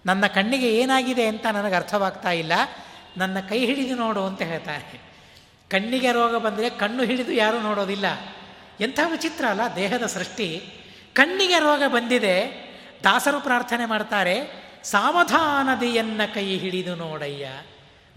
[0.06, 2.54] ನನ್ನ ಕಣ್ಣಿಗೆ ಏನಾಗಿದೆ ಅಂತ ನನಗೆ ಅರ್ಥವಾಗ್ತಾ ಇಲ್ಲ.
[3.18, 5.02] ನನ್ನ ಕೈ ಹಿಡಿದು ನೋಡು ಅಂತ ಹೇಳ್ತಾರೆ.
[5.70, 8.06] ಕಣ್ಣಿಗೆ ರೋಗ ಬಂದರೆ ಕಣ್ಣು ಹಿಡಿದು ಯಾರೂ ನೋಡೋದಿಲ್ಲ.
[8.82, 10.62] ಎಂಥ ವಿಚಿತ್ರ ಅಲ್ಲ, ದೇಹದ ಸೃಷ್ಟಿ.
[11.14, 12.66] ಕಣ್ಣಿಗೆ ರೋಗ ಬಂದಿದೆ,
[13.04, 17.48] ದಾಸರು ಪ್ರಾರ್ಥನೆ ಮಾಡ್ತಾರೆ, ಸಾವಧಾನದಿಯನ್ನ ಕೈ ಹಿಡಿದು ನೋಡಯ್ಯ.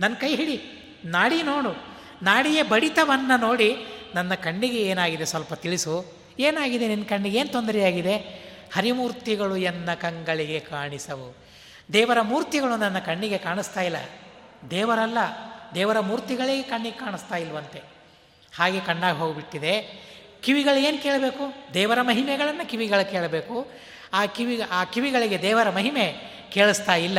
[0.01, 0.63] ನನ್ನ ಕೈ ಹಿಡಿ,
[1.05, 1.99] ನಾಡಿ ನೋಡು.
[2.23, 3.77] ನಾಡಿಯ ಬಡಿತವನ್ನು ನೋಡಿ
[4.15, 6.19] ನನ್ನ ಕಣ್ಣಿಗೆ ಏನಾಗಿದೆ ಸ್ವಲ್ಪ ತಿಳಿಸು.
[6.39, 7.39] ಏನಾಗಿದೆ ನಿನ್ನ ಕಣ್ಣಿಗೆ?
[7.39, 8.17] ಏನು ತೊಂದರೆಯಾಗಿದೆ?
[8.75, 11.48] ಹರಿಮೂರ್ತಿಗಳು ಎನ್ನ ಕಂಗಳಿಗೆ ಕಾಣಿಸವು.
[11.93, 13.97] ದೇವರ ಮೂರ್ತಿಗಳು ನನ್ನ ಕಣ್ಣಿಗೆ ಕಾಣಿಸ್ತಾ ಇಲ್ಲ.
[14.71, 15.19] ದೇವರಲ್ಲ,
[15.75, 17.83] ದೇವರ ಮೂರ್ತಿಗಳೇ ಕಣ್ಣಿಗೆ ಕಾಣಿಸ್ತಾ ಇಲ್ವಂತೆ.
[18.57, 19.83] ಹಾಗೆ ಕಣ್ಣಾಗಿ ಹೋಗಿಬಿಟ್ಟಿದೆ.
[20.43, 21.75] ಕಿವಿಗಳು ಏನು ಕೇಳಬೇಕು?
[21.75, 23.71] ದೇವರ ಮಹಿಮೆಗಳನ್ನು ಕಿವಿಗಳು ಕೇಳಬೇಕು.
[24.13, 26.15] ಆ ಕಿವಿ, ಆ ಕಿವಿಗಳಿಗೆ ದೇವರ ಮಹಿಮೆ
[26.51, 27.19] ಕೇಳಿಸ್ತಾ ಇಲ್ಲ.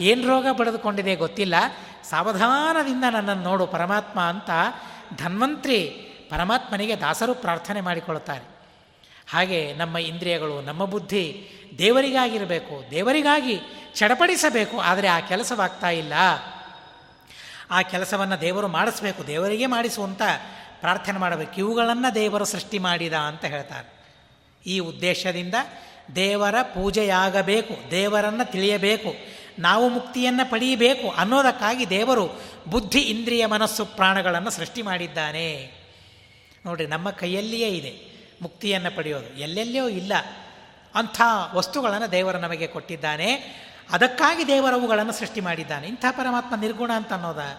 [0.00, 1.54] ಏನು ರೋಗ ಪಡೆದುಕೊಂಡಿದೆ ಗೊತ್ತಿಲ್ಲ.
[2.10, 4.50] ಸಾವಧಾನದಿಂದ ನನ್ನನ್ನು ನೋಡು ಪರಮಾತ್ಮ ಅಂತ
[5.16, 5.80] ಧನ್ವಂತ್ರಿ
[6.30, 8.55] ಪರಮಾತ್ಮನಿಗೆ ದಾಸರು ಪ್ರಾರ್ಥನೆ ಮಾಡಿಕೊಳ್ಳುತ್ತಾರೆ
[9.28, 13.58] ಹಾಗೆ ನಮ್ಮ ಇಂದ್ರಿಯಗಳು, ನಮ್ಮ ಬುದ್ಧಿ ದೇವರಿಗಾಗಿರಬೇಕು, ದೇವರಿಗಾಗಿ
[13.94, 16.12] ಚಡಪಡಿಸಬೇಕು, ಆದರೆ ಆ ಕೆಲಸವಾಗ್ತಾ ಇಲ್ಲ.
[17.70, 20.22] ಆ ಕೆಲಸವನ್ನು ದೇವರು ಮಾಡಿಸ್ಬೇಕು, ದೇವರಿಗೆ ಮಾಡಿಸುವಂತ
[20.80, 21.54] ಪ್ರಾರ್ಥನೆ ಮಾಡಬೇಕು.
[21.58, 23.96] ಇವುಗಳನ್ನು ದೇವರು ಸೃಷ್ಟಿ ಮಾಡಿದ ಅಂತ ಹೇಳ್ತಾರೆ.
[24.66, 25.54] ಈ ಉದ್ದೇಶದಿಂದ
[26.14, 29.14] ದೇವರ ಪೂಜೆಯಾಗಬೇಕು, ದೇವರನ್ನು ತಿಳಿಯಬೇಕು,
[29.58, 35.72] ನಾವು ಮುಕ್ತಿಯನ್ನು ಪಡೆಯಬೇಕು ಅನ್ನೋದಕ್ಕಾಗಿ ದೇವರು ಬುದ್ಧಿ, ಇಂದ್ರಿಯ, ಮನಸ್ಸು, ಪ್ರಾಣಗಳನ್ನು ಸೃಷ್ಟಿ ಮಾಡಿದ್ದಾನೆ.
[36.66, 38.15] ನೋಡಿರಿ, ನಮ್ಮ ಕೈಯಲ್ಲಿಯೇ ಇದೆ.
[38.42, 39.34] ಮುಕ್ತಿಯನ್ನು ಪಡೆಯೋದು.
[39.34, 40.12] ಎಲ್ಲೆಲ್ಲೋ ಇಲ್ಲ.
[40.94, 41.20] ಅಂಥ
[41.54, 43.34] ವಸ್ತುಗಳನ್ನು ದೇವರು ನಮಗೆ ಕೊಟ್ಟಿದ್ದಾನೆ.
[43.92, 45.86] ಅದಕ್ಕಾಗಿ ದೇವರವುಗಳನ್ನು ಸೃಷ್ಟಿ ಮಾಡಿದ್ದಾನೆ.
[45.86, 47.56] ಇಂಥ ಪರಮಾತ್ಮ ನಿರ್ಗುಣ ಅಂತ ಅನ್ನೋದ.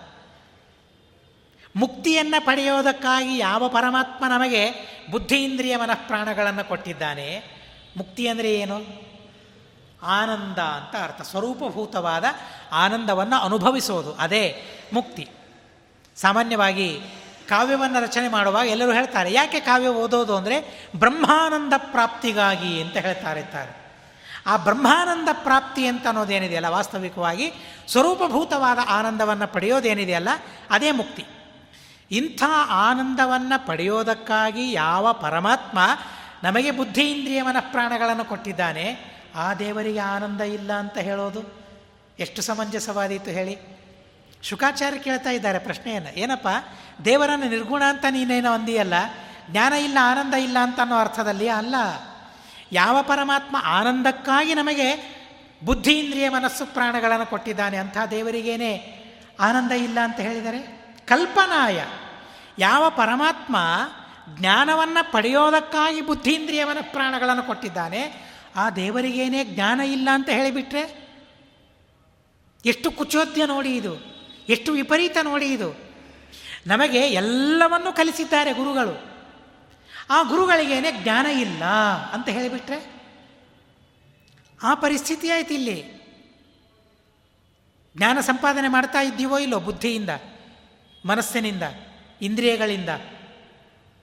[1.76, 4.72] ಮುಕ್ತಿಯನ್ನು ಪಡೆಯೋದಕ್ಕಾಗಿ ಯಾವ ಪರಮಾತ್ಮ ನಮಗೆ
[5.12, 7.44] ಬುದ್ಧಿ ಇಂದ್ರಿಯ ಮನಃಪ್ರಾಣಗಳನ್ನು ಕೊಟ್ಟಿದ್ದಾನೆ?
[7.98, 9.08] ಮುಕ್ತಿ ಅಂದರೆ ಏನು?
[10.04, 11.22] ಆನಂದ ಅಂತ ಅರ್ಥ.
[11.22, 12.24] ಸ್ವರೂಪಭೂತವಾದ
[12.72, 14.14] ಆನಂದವನ್ನು ಅನುಭವಿಸೋದು.
[14.14, 14.64] ಅದೇ
[14.94, 15.28] ಮುಕ್ತಿ.
[16.16, 17.00] ಸಾಮಾನ್ಯವಾಗಿ
[17.50, 20.58] ಕಾವ್ಯವನ್ನು ರಚನೆ ಮಾಡುವಾಗ ಎಲ್ಲರೂ ಹೇಳ್ತಾರೆ, ಯಾಕೆ ಕಾವ್ಯ ಓದೋದು ಅಂದರೆ
[20.96, 23.74] ಬ್ರಹ್ಮಾನಂದ ಪ್ರಾಪ್ತಿಗಾಗಿ ಅಂತ ಹೇಳ್ತಾರೆ ಇರ್ತಾರೆ
[24.46, 27.48] ಆ ಬ್ರಹ್ಮಾನಂದ ಪ್ರಾಪ್ತಿ ಅಂತ ಅನ್ನೋದೇನಿದೆಯಲ್ಲ ವಾಸ್ತವಿಕವಾಗಿ
[27.88, 30.30] ಸ್ವರೂಪಭೂತವಾದ ಆನಂದವನ್ನು ಪಡೆಯೋದೇನಿದೆಯಲ್ಲ
[30.72, 31.26] ಅದೇ ಮುಕ್ತಿ.
[32.12, 32.44] ಇಂಥ
[32.88, 35.80] ಆನಂದವನ್ನು ಪಡೆಯೋದಕ್ಕಾಗಿ ಯಾವ ಪರಮಾತ್ಮ
[36.44, 38.86] ನಮಗೆ ಬುದ್ಧಿ ಇಂದ್ರಿಯ ಮನಃಪ್ರಾಣಗಳನ್ನು ಕೊಟ್ಟಿದ್ದಾನೆ,
[39.36, 41.42] ಆ ದೇವರಿಗೆ ಆನಂದ ಇಲ್ಲ ಅಂತ ಹೇಳೋದು?
[42.20, 43.56] ಎಷ್ಟು ಸಮಂಜಸವಾದೀತು ಹೇಳಿ.
[44.42, 46.48] ಶುಕಾಚಾರ್ಯ ಕೇಳ್ತಾ ಇದ್ದಾರೆ ಪ್ರಶ್ನೆಯನ್ನು ಏನಪ್ಪ?
[47.06, 48.94] ದೇವರನ್ನು ನಿರ್ಗುಣ ಅಂತ ನೀನೇನೋ ಅಂದಿಯಲ್ಲ,
[49.52, 51.76] ಜ್ಞಾನ ಇಲ್ಲ, ಆನಂದ ಇಲ್ಲ ಅಂತ ಅನ್ನೋ ಅರ್ಥದಲ್ಲಿ ಅಲ್ಲ.
[52.72, 55.18] ಯಾವ ಪರಮಾತ್ಮ ಆನಂದಕ್ಕಾಗಿ ನಮಗೆ
[55.64, 58.98] ಬುದ್ಧಿ ಇಂದ್ರಿಯ ಮನಸ್ಸು ಪ್ರಾಣಗಳನ್ನು ಕೊಟ್ಟಿದ್ದಾನೆ ಅಂಥ ದೇವರಿಗೇನೆ
[59.40, 60.60] ಆನಂದ ಇಲ್ಲ ಅಂತ ಹೇಳಿದರೆ?
[61.06, 61.86] ಕಲ್ಪನಾಯ.
[62.60, 63.58] ಯಾವ ಪರಮಾತ್ಮ
[64.40, 71.08] ಜ್ಞಾನವನ್ನು ಪಡೆಯೋದಕ್ಕಾಗಿ ಬುದ್ಧೀಂದ್ರಿಯ ಪ್ರಾಣಗಳನ್ನು ಕೊಟ್ಟಿದ್ದಾನೆ, ಆ ದೇವರಿಗೇನೇ ಜ್ಞಾನ ಇಲ್ಲ ಅಂತ ಹೇಳಿಬಿಟ್ರೆ?
[72.66, 74.17] ಎಷ್ಟು ಕುಚೋದ್ಯ ನೋಡಿ ಇದು.
[74.50, 75.78] ಎಷ್ಟು ವಿಪರೀತ ನೋಡಿ ಇದು.
[76.68, 79.18] ನಮಗೆ ಎಲ್ಲವನ್ನೂ ಕಲಿಸಿದ್ದಾರೆ ಗುರುಗಳು.
[80.10, 81.64] ಆ ಗುರುಗಳಿಗೇನೆ ಜ್ಞಾನ ಇಲ್ಲ
[82.14, 82.98] ಅಂತ ಹೇಳಿಬಿಟ್ರೆ?
[84.64, 85.98] ಆ ಪರಿಸ್ಥಿತಿ ಆಯ್ತು ಇಲ್ಲಿ.
[87.98, 90.10] ಜ್ಞಾನ ಸಂಪಾದನೆ ಮಾಡ್ತಾ ಇದ್ದೀವೋ ಇಲ್ಲೋ ಬುದ್ಧಿಯಿಂದ,
[91.06, 91.64] ಮನಸ್ಸಿನಿಂದ,
[92.22, 92.90] ಇಂದ್ರಿಯಗಳಿಂದ,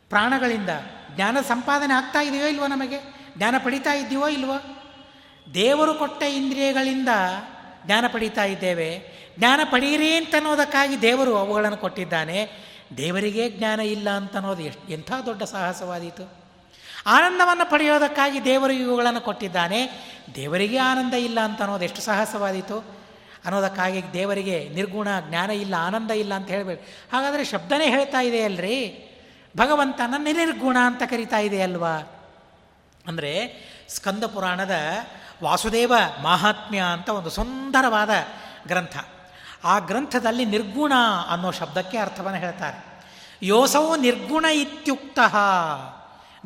[0.08, 0.68] ಪ್ರಾಣಗಳಿಂದ
[1.16, 2.98] ಜ್ಞಾನ ಸಂಪಾದನೆ ಆಗ್ತಾ ಇದೆಯೋ ಇಲ್ವೋ ನಮಗೆ?
[3.36, 4.54] ಜ್ಞಾನ ಪಡಿತಾ ಇದ್ದೀವೋ ಇಲ್ವೋ?
[5.54, 7.08] ದೇವರು ಕೊಟ್ಟ ಇಂದ್ರಿಯಗಳಿಂದ
[7.86, 9.02] ಜ್ಞಾನ ಪಡೀತಾ ಇದ್ದೇವೆ.
[9.38, 12.50] ಜ್ಞಾನ ಪಡೀರಿ ಅಂತನ್ನೋದಕ್ಕಾಗಿ ದೇವರು ಅವುಗಳನ್ನು ಕೊಟ್ಟಿದ್ದಾನೆ.
[12.96, 16.44] ದೇವರಿಗೆ ಜ್ಞಾನ ಇಲ್ಲ ಅಂತ ಅನ್ನೋದು ಎಷ್ಟು, ಎಂಥ ದೊಡ್ಡ ಸಾಹಸವಾದೀತು.
[17.06, 19.88] ಆನಂದವನ್ನು ಪಡೆಯೋದಕ್ಕಾಗಿ ದೇವರು ಇವುಗಳನ್ನು ಕೊಟ್ಟಿದ್ದಾನೆ.
[20.34, 23.04] ದೇವರಿಗೆ ಆನಂದ ಇಲ್ಲ ಅಂತ ಅನ್ನೋದು ಎಷ್ಟು ಸಾಹಸವಾದೀತು.
[23.44, 26.84] ಅನ್ನೋದಕ್ಕಾಗಿ ದೇವರಿಗೆ ನಿರ್ಗುಣ ಜ್ಞಾನ ಇಲ್ಲ, ಆನಂದ ಇಲ್ಲ ಅಂತ ಹೇಳಬೇಕು.
[27.12, 29.10] ಹಾಗಾದರೆ ಶಬ್ದನೇ ಹೇಳ್ತಾ ಇದೆ ಅಲ್ರಿ.
[29.56, 31.98] ಭಗವಂತನ ನಿರ್ಗುಣ ಅಂತ ಕರಿತಾ ಇದೆ ಅಲ್ವಾ?
[33.06, 34.72] ಅಂದರೆ ಸ್ಕಂದ ಪುರಾಣದ
[35.42, 35.92] ವಾಸುದೇವ
[36.22, 38.10] ಮಾಹಾತ್ಮ್ಯ ಅಂತ ಒಂದು ಸುಂದರವಾದ
[38.66, 38.96] ಗ್ರಂಥ.
[39.64, 40.92] ಆ ಗ್ರಂಥದಲ್ಲಿ ನಿರ್ಗುಣ
[41.30, 43.02] ಅನ್ನೋ ಶಬ್ದಕ್ಕೆ ಅರ್ಥವನ್ನು ಹೇಳ್ತಾರೆ.
[43.42, 45.18] ಯೋಸವು ನಿರ್ಗುಣ ಇತ್ಯುಕ್ತ.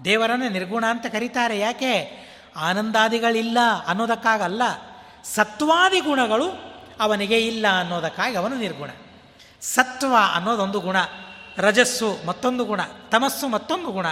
[0.05, 1.59] ದೇವರನ್ನು ನಿರ್ಗುಣ ಅಂತ ಕರೀತಾರೆ.
[1.59, 2.19] ಯಾಕೆ?
[2.57, 4.63] ಆನಂದಾದಿಗಳಿಲ್ಲ ಅನ್ನೋದಕ್ಕಾಗಲ್ಲ.
[5.25, 6.45] ಸತ್ವಾದಿ ಗುಣಗಳು
[7.01, 8.91] ಅವನಿಗೆ ಇಲ್ಲ ಅನ್ನೋದಕ್ಕಾಗಿ ಅವನು ನಿರ್ಗುಣ.
[9.61, 10.97] ಸತ್ವ ಅನ್ನೋದೊಂದು ಗುಣ.
[11.59, 12.81] ರಜಸ್ಸು ಮತ್ತೊಂದು ಗುಣ.
[13.11, 14.07] ತಮಸ್ಸು ಮತ್ತೊಂದು ಗುಣ.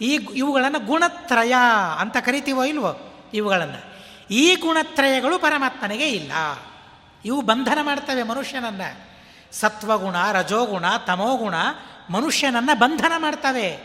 [0.00, 1.54] ಈ ಇವುಗಳನ್ನು ಗುಣತ್ರಯ
[1.98, 3.99] ಅಂತ ಕರಿತೀವೋ ಇಲ್ವೋ ಇವುಗಳನ್ನು?
[4.30, 6.32] ಈ ಗುಣತ್ರಯಗಳು ಪರಮಾತ್ಮನಿಗೆ ಇಲ್ಲ.
[7.24, 9.10] ಇವು ಬಂಧನ ಮಾಡ್ತವೆ ಮನುಷ್ಯನನ್ನು.
[9.54, 11.54] ಸತ್ವಗುಣ, ರಜೋಗುಣ, ತಮೋಗುಣ
[12.10, 13.78] ಮನುಷ್ಯನನ್ನು ಬಂಧನ ಮಾಡ್ತವೆ.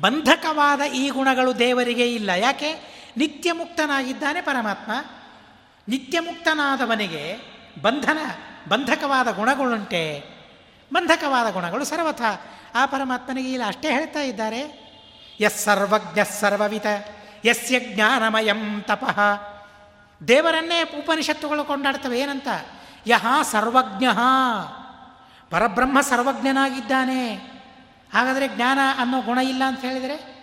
[0.00, 2.30] ಬಂಧಕವಾದ ಈ ಗುಣಗಳು ದೇವರಿಗೆ ಇಲ್ಲ.
[2.30, 3.02] ಯಾಕೆ?
[3.16, 4.92] ನಿತ್ಯ ಮುಕ್ತನಾಗಿದ್ದಾನೆ ಪರಮಾತ್ಮ.
[5.88, 7.36] ನಿತ್ಯ ಮುಕ್ತನಾದವನಿಗೆ
[7.82, 8.18] ಬಂಧನ,
[8.68, 10.22] ಬಂಧಕವಾದ ಗುಣಗಳುಂಟೆ.
[10.92, 12.22] ಬಂಧಕವಾದ ಗುಣಗಳು ಸರ್ವಥ
[12.74, 13.66] ಆ ಪರಮಾತ್ಮನಿಗೆ ಇಲ್ಲ.
[13.66, 14.60] ಅಷ್ಟೇ ಹೇಳ್ತಾ ಇದ್ದಾರೆ.
[15.40, 16.86] ಯಸ್ ಸರ್ವಜ್ಞ ಸರ್ವವಿತ
[17.44, 19.20] ಯಸ್ಯ ಜ್ಞಾನಮಯಂ ತಪಃ.
[20.28, 22.48] ದೇವರನ್ನೇ ಉಪನಿಷತ್ತುಗಳು ಕೊಂಡಾಡ್ತವೆ, ಏನಂತ?
[23.06, 24.06] ಯಹ ಸರ್ವಜ್ಞ.
[25.50, 27.34] ಪರಬ್ರಹ್ಮ ಸರ್ವಜ್ಞನಾಗಿದ್ದಾನೆ.
[28.12, 30.42] ಹಾಗಾದರೆ ಜ್ಞಾನ ಅನ್ನೋ ಗುಣ ಇಲ್ಲ ಅಂತ ಹೇಳಿದರೆ?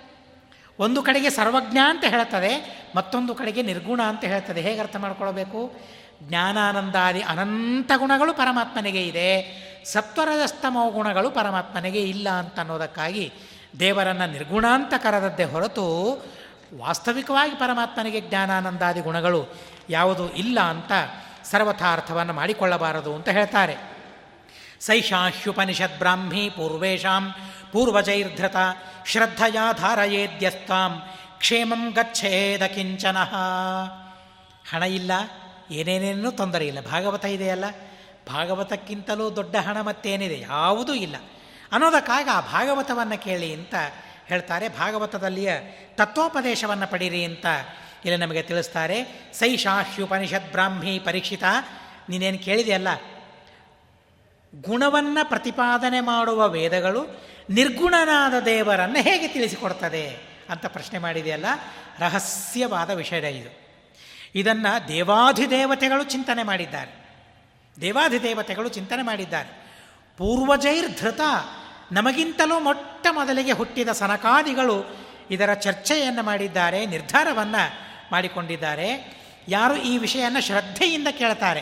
[0.79, 5.75] ಒಂದು ಕಡೆಗೆ ಸರ್ವಜ್ಞ ಅಂತ ಹೇಳ್ತದೆ ಮತ್ತೊಂದು ಕಡೆಗೆ ನಿರ್ಗುಣ ಅಂತ ಹೇಳ್ತದೆ ಹೇಗೆ ಅರ್ಥ ಮಾಡ್ಕೊಳ್ಬೇಕು?
[6.23, 13.33] ಜ್ಞಾನಾನಂದಾದಿ ಅನಂತ ಗುಣಗಳು ಪರಮಾತ್ಮನಿಗೆ ಇದೆ, ಸತ್ವರಜಸ್ತಮೋ ಗುಣಗಳು ಪರಮಾತ್ಮನಿಗೆ ಇಲ್ಲ ಅಂತ ಅನ್ನೋದಕ್ಕಾಗಿ
[13.79, 15.85] ದೇವರನ್ನು ನಿರ್ಗುಣ ಅಂತ ಕರೆದದ್ದೇ ಹೊರತು
[16.77, 19.55] ವಾಸ್ತವಿಕವಾಗಿ ಪರಮಾತ್ಮನಿಗೆ ಜ್ಞಾನಾನಂದಾದಿ ಗುಣಗಳು
[19.89, 20.91] ಯಾವುದು ಇಲ್ಲ ಅಂತ
[21.43, 23.75] ಸರ್ವಥಾರ್ಥವನ್ನು ಮಾಡಿಕೊಳ್ಳಬಾರದು ಅಂತ ಹೇಳ್ತಾರೆ.
[24.79, 27.33] ಸೈಷಾಹ್ಯುಪನಿಷದ್ ಬ್ರಾಹ್ಮಿ ಪೂರ್ವೇಶಾಂ
[27.71, 28.55] ಪೂರ್ವಜೈರ್ಧೃತ
[29.05, 31.01] ಶ್ರದ್ಧೆಯ ಧಾರಯೇದ್ಯಸ್ತಾಂ
[31.37, 33.17] ಕ್ಷೇಮಂ ಗಚ್ಚೇದ ಕಿಂಚನ.
[34.71, 35.11] ಹಣ ಇಲ್ಲ,
[35.71, 36.81] ಏನೇನೇನೂ ತೊಂದರೆ ಇಲ್ಲ.
[36.81, 37.65] ಭಾಗವತ ಇದೆಯಲ್ಲ?
[38.27, 40.39] ಭಾಗವತಕ್ಕಿಂತಲೂ ದೊಡ್ಡ ಹಣ ಮತ್ತೇನಿದೆ?
[40.39, 41.15] ಯಾವುದೂ ಇಲ್ಲ.
[41.71, 43.75] ಅನ್ನೋದಕ್ಕಾಗಿ ಆ ಭಾಗವತವನ್ನು ಕೇಳಿ ಅಂತ
[44.27, 44.69] ಹೇಳ್ತಾರೆ.
[44.69, 45.53] ಭಾಗವತದಲ್ಲಿಯ
[45.95, 47.45] ತತ್ವೋಪದೇಶವನ್ನು ಪಡೀರಿ ಅಂತ
[48.05, 51.43] ಇಲ್ಲಿ ನಮಗೆ ತಿಳಿಸ್ತಾರೆ ಸೈಷಾಹ್ಯುಪನಿಷತ್ ಬ್ರಾಹ್ಮಿ ಪರೀಕ್ಷಿತ,
[52.09, 52.87] ನೀನೇನು ಕೇಳಿದೆಯಲ್ಲ
[54.55, 60.09] ಗುಣವನ್ನು ಪ್ರತಿಪಾದನೆ ಮಾಡುವ ವೇದಗಳು ನಿರ್ಗುಣನಾದ ದೇವರನ್ನು ಹೇಗೆ ತಿಳಿಸಿಕೊಡ್ತದೆ
[60.49, 61.45] ಅಂತ ಪ್ರಶ್ನೆ ಮಾಡಿದೆಯಲ್ಲ
[61.99, 63.69] ರಹಸ್ಯವಾದ ವಿಷಯ ಇದು.
[64.35, 66.91] ಇದನ್ನು ದೇವಾಧಿದೇವತೆಗಳು ಚಿಂತನೆ ಮಾಡಿದ್ದಾರೆ.
[67.81, 69.49] ದೇವಾಧಿದೇವತೆಗಳು ಚಿಂತನೆ ಮಾಡಿದ್ದಾರೆ.
[70.17, 71.19] ಪೂರ್ವಜೈರ್ಧೃತ,
[71.91, 74.97] ನಮಗಿಂತಲೂ ಮೊಟ್ಟ ಮೊದಲಿಗೆ ಹುಟ್ಟಿದ ಸನಕಾದಿಗಳು
[75.31, 79.19] ಇದರ ಚರ್ಚೆಯನ್ನು ಮಾಡಿದ್ದಾರೆ, ನಿರ್ಧಾರವನ್ನು ಮಾಡಿಕೊಂಡಿದ್ದಾರೆ.
[79.47, 81.61] ಯಾರು ಈ ವಿಷಯವನ್ನು ಶ್ರದ್ಧೆಯಿಂದ ಕೇಳ್ತಾರೆ?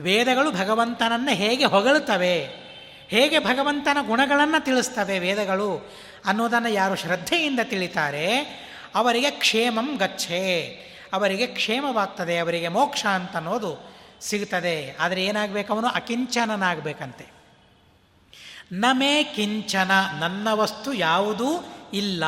[0.00, 2.44] ವೇದಗಳು ಭಗವಂತನನ್ನು ಹೇಗೆ ಹೊಗಳುತ್ತವೆ
[3.08, 5.92] ಹೇಗೆ ಭಗವಂತನ ಗುಣಗಳನ್ನು ತಿಳಿಸ್ತವೆ ವೇದಗಳು
[6.26, 8.38] ಅನ್ನೋದನ್ನು ಯಾರು ಶ್ರದ್ಧೆಯಿಂದ ತಿಳಿತಾರೆ?
[8.94, 10.66] ಅವರಿಗೆ ಕ್ಷೇಮಂ ಗಚ್ಚೆ
[11.12, 14.96] ಅವರಿಗೆ ಕ್ಷೇಮವಾಗ್ತದೆ, ಅವರಿಗೆ ಮೋಕ್ಷ ಅಂತ ಅನ್ನೋದು ಸಿಗ್ತದೆ.
[15.00, 15.88] ಆದರೆ ಏನಾಗಬೇಕು ಅವನು?
[15.88, 17.26] ಅಕಿಂಚನನಾಗಬೇಕಂತೆ.
[18.72, 19.90] ನಮೇ ಕಿಂಚನ,
[20.20, 22.24] ನನ್ನ ವಸ್ತು ಯಾವುದೂ ಇಲ್ಲ.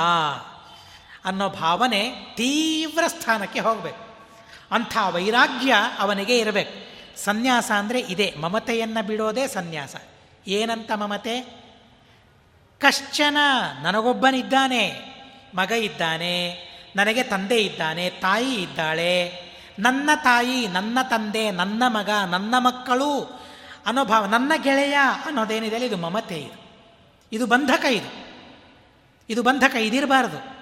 [1.24, 4.12] ಅನ್ನೋ ಭಾವನೆ ತೀವ್ರ ಸ್ಥಾನಕ್ಕೆ ಹೋಗಬೇಕು.
[4.70, 6.92] ಅಂಥ ವೈರಾಗ್ಯ ಅವನಿಗೆ ಇರಬೇಕು.
[7.24, 9.96] ಸನ್ಯಾಸ ಅಂದರೆ ಇದೆ, ಮಮತೆಯನ್ನು ಬಿಡೋದೇ ಸನ್ಯಾಸ.
[10.46, 11.40] ಏನಂತ ಮಮತೆ?
[12.78, 13.36] ಕಶ್ಚನ
[13.82, 14.92] ನನಗೊಬ್ಬನಿದ್ದಾನೆ,
[15.54, 16.54] ಮಗ ಇದ್ದಾನೆ,
[16.96, 19.32] ನನಗೆ ತಂದೆ ಇದ್ದಾನೆ, ತಾಯಿ ಇದ್ದಾಳೆ,
[19.78, 23.40] ನನ್ನ ತಾಯಿ, ನನ್ನ ತಂದೆ, ನನ್ನ ಮಗ, ನನ್ನ ಮಕ್ಕಳು
[23.86, 26.62] ಅನ್ನೋ ಭಾವ, ನನ್ನ ಗೆಳೆಯ ಅನ್ನೋದೇನಿದೆ ಇದು ಮಮತೆ ಇದು.
[27.32, 28.26] ಇದು ಬಂಧಕ ಇದು.
[29.30, 30.61] ಇದು ಬಂಧಕ ಇದಿರಬಾರದು.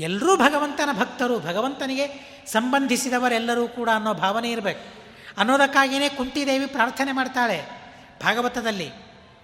[0.00, 2.06] ಎಲ್ಲರೂ ಭಗವಂತನ ಭಕ್ತರು, ಭಗವಂತನಿಗೆ
[2.46, 5.00] ಸಂಬಂಧಿಸಿದವರೆಲ್ಲರೂ ಕೂಡ ಅನ್ನೋ ಭಾವನೆ ಇರಬೇಕು.
[5.38, 7.62] ಅನ್ನೋದಕ್ಕಾಗಿಯೇ ಕುಂತಿದೇವಿ ಪ್ರಾರ್ಥನೆ ಮಾಡ್ತಾಳೆ.
[8.22, 8.90] ಭಾಗವತದಲ್ಲಿ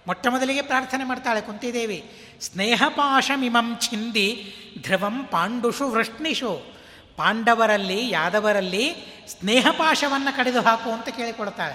[0.06, 2.12] ಮೊಟ್ಟ ಮೊದಲಿಗೆ ಪ್ರಾರ್ಥನೆ ಮಾಡ್ತಾಳೆ ಕುಂತಿದೇವಿ.
[2.40, 6.76] ಸ್ನೇಹಪಾಶಮಿಮಂ ಛಿಂದಿ ಧ್ರುವಂ ಪಾಂಡುಷು ವೃಷ್ಣಿಷು.
[7.16, 8.94] ಪಾಂಡವರಲ್ಲಿ, ಯಾದವರಲ್ಲಿ
[9.28, 11.74] ಸ್ನೇಹಪಾಶವನ್ನು ಕಡಿದು ಹಾಕು ಅಂತ ಕೇಳಿಕೊಡ್ತಾಳೆ.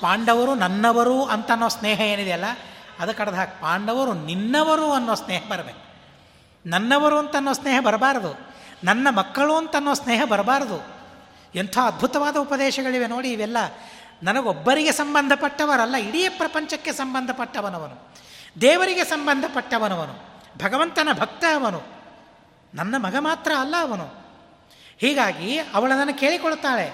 [0.00, 2.44] ಪಾಂಡವರು ನನ್ನವರು ಅಂತನ್ನೋ ಸ್ನೇಹ ಏನಿದೆಯಲ್ಲ
[2.98, 3.60] ಅದು ಕಡ್ದು ಹಾಕಿ.
[3.60, 5.93] ಪಾಂಡವರು ನಿನ್ನವರು ಅನ್ನೋ ಸ್ನೇಹ ಬರಬೇಕು.
[6.66, 8.54] ನನ್ನವರು ಅಂತನ್ನೋ ಸ್ನೇಹ ಬರಬಾರದು.
[8.84, 10.94] ನನ್ನ ಮಕ್ಕಳು ಅಂತನ್ನೋ ಸ್ನೇಹ ಬರಬಾರದು.
[11.54, 13.56] ಎಂಥ ಅದ್ಭುತವಾದ ಉಪದೇಶಗಳಿವೆ ನೋಡಿ ಇವೆಲ್ಲ.
[14.22, 18.14] ನನಗೊಬ್ಬರಿಗೆ ಸಂಬಂಧಪಟ್ಟವರಲ್ಲ, ಇಡೀ ಪ್ರಪಂಚಕ್ಕೆ ಸಂಬಂಧಪಟ್ಟವನವನು.
[18.60, 20.12] ದೇವರಿಗೆ ಸಂಬಂಧಪಟ್ಟವನವನು.
[20.64, 21.82] ಭಗವಂತನ ಭಕ್ತ ಅವನು.
[22.74, 24.24] ನನ್ನ ಮಗ ಮಾತ್ರ ಅಲ್ಲ ಅವನು.
[24.98, 26.88] ಹೀಗಾಗಿ ಅವಳನ್ನು ಕೇಳಿಕೊಳ್ತಾಳೆ.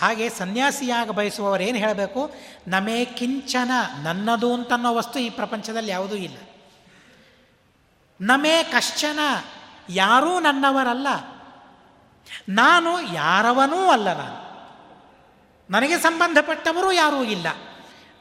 [0.00, 2.30] ಹಾಗೆ ಸನ್ಯಾಸಿಯಾಗ ಬಯಸುವವರೇನು ಹೇಳಬೇಕು?
[2.68, 3.70] ನಮೇ ಕಿಂಚನ
[4.02, 6.36] ನನ್ನದು ಅಂತನ್ನೋ ವಸ್ತು ಈ ಪ್ರಪಂಚದಲ್ಲಿ ಯಾವುದೂ ಇಲ್ಲ.
[8.24, 9.18] ನಮೇ ಕಶ್ಚನ,
[9.88, 11.06] ಯಾರೂ ನನ್ನವರಲ್ಲ.
[12.48, 14.44] ನಾನು ಯಾರವನೂ ಅಲ್ಲ ನಾನು.
[15.70, 17.46] ನನಗೆ ಸಂಬಂಧಪಟ್ಟವರು ಯಾರೂ ಇಲ್ಲ.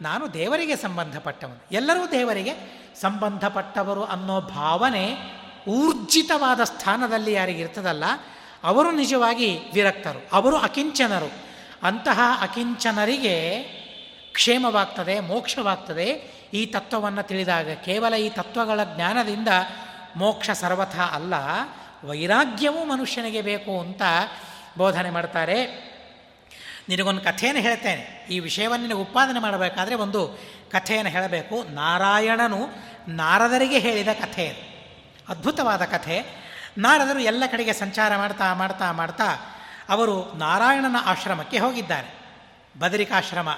[0.02, 1.64] ನಾನು ದೇವರಿಗೆ ಸಂಬಂಧಪಟ್ಟವನು.
[1.72, 2.54] ಎಲ್ಲರೂ ದೇವರಿಗೆ
[3.02, 5.18] ಸಂಬಂಧಪಟ್ಟವರು ಅನ್ನೋ ಭಾವನೆ
[5.68, 8.04] ಊರ್ಜಿತವಾದ ಸ್ಥಾನದಲ್ಲಿ ಯಾರಿಗಿರ್ತದಲ್ಲ
[8.64, 10.30] ಅವರು ನಿಜವಾಗಿ ವಿರಕ್ತರು.
[10.34, 11.32] ಅವರು ಅಕಿಂಚನರು.
[11.84, 13.64] ಅಂತಹ ಅಕಿಂಚನರಿಗೆ
[14.34, 17.72] ಕ್ಷೇಮವಾಗ್ತದೆ, ಮೋಕ್ಷವಾಗ್ತದೆ ಈ ತತ್ವವನ್ನು ತಿಳಿದಾಗ.
[17.74, 19.48] ಕೇವಲ ಈ ತತ್ವಗಳ ಜ್ಞಾನದಿಂದ
[20.16, 21.34] ಮೋಕ್ಷ ಸರ್ವಥ ಅಲ್ಲ,
[22.04, 24.02] ವೈರಾಗ್ಯವೂ ಮನುಷ್ಯನಿಗೆ ಬೇಕು ಅಂತ
[24.78, 25.94] ಬೋಧನೆ ಮಾಡ್ತಾರೆ.
[26.90, 28.28] ನಿನಗೊಂದು ಕಥೆಯನ್ನು ಹೇಳ್ತೇನೆ.
[28.30, 30.40] ಈ ವಿಷಯವನ್ನು ನಿನಗೆ ಉತ್ಪಾದನೆ ಮಾಡಬೇಕಾದ್ರೆ ಒಂದು
[30.72, 31.64] ಕಥೆಯನ್ನು ಹೇಳಬೇಕು.
[31.64, 32.68] ನಾರಾಯಣನು
[33.08, 34.74] ನಾರದರಿಗೆ ಹೇಳಿದ ಕಥೆ
[35.30, 36.44] ಅದ್ಭುತವಾದ ಕಥೆ.
[36.78, 39.60] ನಾರದರು ಎಲ್ಲ ಕಡೆಗೆ ಸಂಚಾರ ಮಾಡ್ತಾ ಮಾಡ್ತಾ ಮಾಡ್ತಾ
[39.90, 42.14] ಅವರು ನಾರಾಯಣನ ಆಶ್ರಮಕ್ಕೆ ಹೋಗಿದ್ದಾರೆ.
[42.80, 43.58] ಬದರಿಕಾಶ್ರಮ.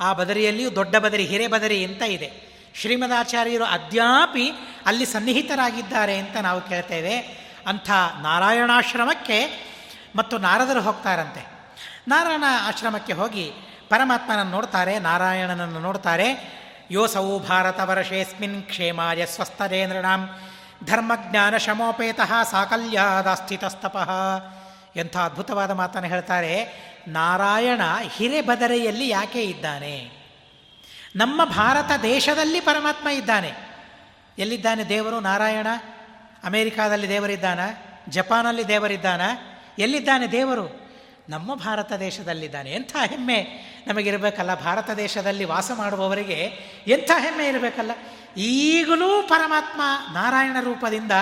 [0.00, 2.51] ಆ ಬದರಿಯಲ್ಲಿಯೂ ದೊಡ್ಡ ಬದರಿ, ಹಿರೇಬದರಿ ಅಂತ ಇದೆ.
[2.74, 4.52] ಶ್ರೀಮದಾಚಾರ್ಯರು ಅದ್ಯಾಪಿ
[4.86, 7.18] ಅಲ್ಲಿ ಸನ್ನಿಹಿತರಾಗಿದ್ದಾರೆ ಅಂತ ನಾವು ಕೇಳ್ತೇವೆ.
[7.66, 7.90] ಅಂಥ
[8.22, 9.72] ನಾರಾಯಣಾಶ್ರಮಕ್ಕೆ
[10.16, 11.46] ಮತ್ತು ನಾರದರು ಹೋಗ್ತಾರಂತೆ.
[12.08, 13.52] ನಾರಾಯಣ ಆಶ್ರಮಕ್ಕೆ ಹೋಗಿ
[13.88, 16.52] ಪರಮಾತ್ಮನನ್ನು ನೋಡ್ತಾರೆ, ನಾರಾಯಣನನ್ನು ನೋಡ್ತಾರೆ.
[16.90, 20.30] ಯೋಸೌ ಭಾರತ ವರ್ಷೇಸ್ಮಿನ್ ಕ್ಷೇಮಾಯ ಸ್ವಸ್ಥಜೇಂದ್ರನಾಂ
[20.84, 24.10] ಧರ್ಮಜ್ಞಾನ ಶಮೋಪೇತಃ ಸಾಕಲ್ಯಾದಾಸ್ಥಿತಸ್ತಪಃ
[24.96, 26.64] ಎಂಥ ಅದ್ಭುತವಾದ ಮಾತನ್ನು ಹೇಳ್ತಾರೆ.
[27.08, 27.80] ನಾರಾಯಣ
[28.16, 30.21] ಹಿರೆಬದರೆಯಲ್ಲಿ ಯಾಕೆ ಇದ್ದಾನೆ?
[31.16, 33.52] ನಮ್ಮ ಭಾರತ ದೇಶದಲ್ಲಿ ಪರಮಾತ್ಮ ಇದ್ದಾನೆ.
[34.38, 35.20] ಎಲ್ಲಿದ್ದಾನೆ ದೇವರು?
[35.20, 35.66] ನಾರಾಯಣ.
[36.44, 37.60] ಅಮೇರಿಕಾದಲ್ಲಿ ದೇವರಿದ್ದಾನ?
[38.08, 39.20] ಜಪಾನಲ್ಲಿ ದೇವರಿದ್ದಾನ?
[39.78, 40.90] ಎಲ್ಲಿದ್ದಾನೆ ದೇವರು?
[41.28, 42.72] ನಮ್ಮ ಭಾರತ ದೇಶದಲ್ಲಿದ್ದಾನೆ.
[42.72, 43.46] ಎಂಥ ಹೆಮ್ಮೆ
[43.86, 44.54] ನಮಗಿರಬೇಕಲ್ಲ.
[44.54, 46.52] ಭಾರತ ದೇಶದಲ್ಲಿ ವಾಸ ಮಾಡುವವರಿಗೆ
[46.86, 47.90] ಎಂಥ ಹೆಮ್ಮೆ ಇರಬೇಕಲ್ಲ.
[48.36, 49.80] ಈಗಲೂ ಪರಮಾತ್ಮ
[50.12, 51.12] ನಾರಾಯಣ ರೂಪದಿಂದ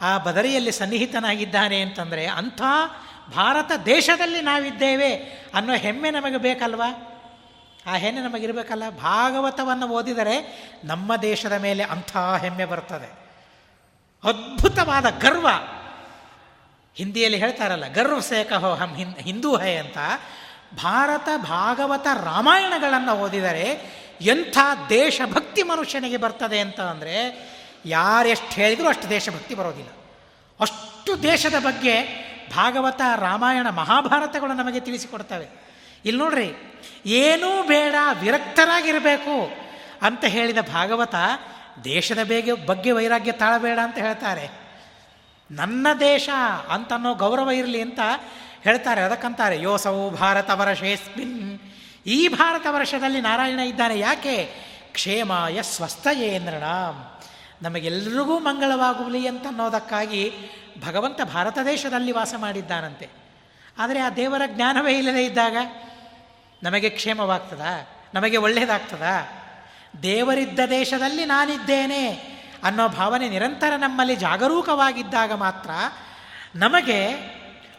[0.00, 2.62] ಆ ಬದರಿಯಲ್ಲಿ ಸನ್ನಿಹಿತನಾಗಿದ್ದಾನೆ ಅಂತಂದರೆ ಅಂಥ
[3.34, 5.14] ಭಾರತ ದೇಶದಲ್ಲಿ ನಾವಿದ್ದೇವೆ
[5.54, 7.12] ಅನ್ನೋ ಹೆಮ್ಮೆ ನಮಗೆ ಬೇಕಲ್ವಾ?
[7.86, 8.90] ಆ ಹೆಮ್ಮೆ ನಮಗಿರಬೇಕಲ್ಲ?
[8.90, 10.36] ಭಾಗವತವನ್ನು ಓದಿದರೆ
[10.84, 13.26] ನಮ್ಮ ದೇಶದ ಮೇಲೆ ಅಂಥ ಹೆಮ್ಮೆ ಬರ್ತದೆ.
[14.24, 15.48] ಅದ್ಭುತವಾದ ಗರ್ವ.
[16.94, 19.98] ಹಿಂದಿಯಲ್ಲಿ ಹೇಳ್ತಾರಲ್ಲ, ಗರ್ವ ಸೇಕಹೋ ಹಮ್ ಹಮ್ ಹಿಂದೂ ಹೇ ಅಂತ.
[20.74, 24.58] ಭಾರತ ಭಾಗವತ ರಾಮಾಯಣಗಳನ್ನು ಓದಿದರೆ ಎಂಥ
[24.88, 27.16] ದೇಶಭಕ್ತಿ ಮನುಷ್ಯನಿಗೆ ಬರ್ತದೆ ಅಂತ ಅಂದರೆ
[27.86, 29.90] ಯಾರೆಷ್ಟು ಹೇಳಿದರೂ ಅಷ್ಟು ದೇಶಭಕ್ತಿ ಬರೋದಿಲ್ಲ.
[30.60, 35.46] ಅಷ್ಟು ದೇಶದ ಬಗ್ಗೆ ಭಾಗವತ, ರಾಮಾಯಣ, ಮಹಾಭಾರತಗಳು ನಮಗೆ ತಿಳಿಸಿಕೊಡ್ತವೆ.
[36.04, 36.54] ಇಲ್ಲಿ ನೋಡ್ರಿ
[37.06, 39.36] ಏನೂ ಬೇಡ, ವಿರಕ್ತರಾಗಿರಬೇಕು
[40.02, 41.14] ಅಂತ ಹೇಳಿದ ಭಾಗವತ
[41.84, 44.48] ದೇಶದ ಬೇಗ, ಬಗ್ಗೆ ವೈರಾಗ್ಯ ತಾಳಬೇಡ ಅಂತ ಹೇಳ್ತಾರೆ.
[45.50, 46.28] ನನ್ನ ದೇಶ
[46.68, 48.00] ಅಂತನ್ನೋ ಗೌರವ ಇರಲಿ ಅಂತ
[48.62, 51.58] ಹೇಳ್ತಾರೆ, ಅದಕ್ಕಂತಾರೆ ಯೋಸವು ಭಾರತ ವರ್ಷೇಸ್ಮಿನ್
[52.06, 54.36] ಈ ಭಾರತ ವರ್ಷದಲ್ಲಿ ನಾರಾಯಣ ಇದ್ದಾನೆ ಯಾಕೆ?
[54.92, 56.64] ಕ್ಷೇಮಾಯ ಸ್ವಸ್ಥಯೇಂದ್ರಣ
[57.62, 60.32] ನಮಗೆಲ್ಲರಿಗೂ ಮಂಗಳವಾಗಲಿ ಅಂತನ್ನೋದಕ್ಕಾಗಿ
[60.86, 63.08] ಭಗವಂತ ಭಾರತ ದೇಶದಲ್ಲಿ ವಾಸ ಮಾಡಿದ್ದಾನಂತೆ.
[63.78, 65.56] ಆದರೆ ಆ ದೇವರ ಜ್ಞಾನವೇ ಇಲ್ಲದೇ ಇದ್ದಾಗ
[66.62, 67.60] ನಮಗೆ ಕ್ಷೇಮವಾಗ್ತದ?
[68.14, 69.42] ನಮಗೆ ಒಳ್ಳೆಯದಾಗ್ತದಾ
[70.02, 72.08] ದೇವರಿದ್ದ ದೇಶದಲ್ಲಿ ನಾನಿದ್ದೇನೆ
[72.64, 75.70] ಅನ್ನೋ ಭಾವನೆ ನಿರಂತರ ನಮ್ಮಲ್ಲಿ ಜಾಗರೂಕವಾಗಿದ್ದಾಗ ಮಾತ್ರ
[76.54, 77.06] ನಮಗೆ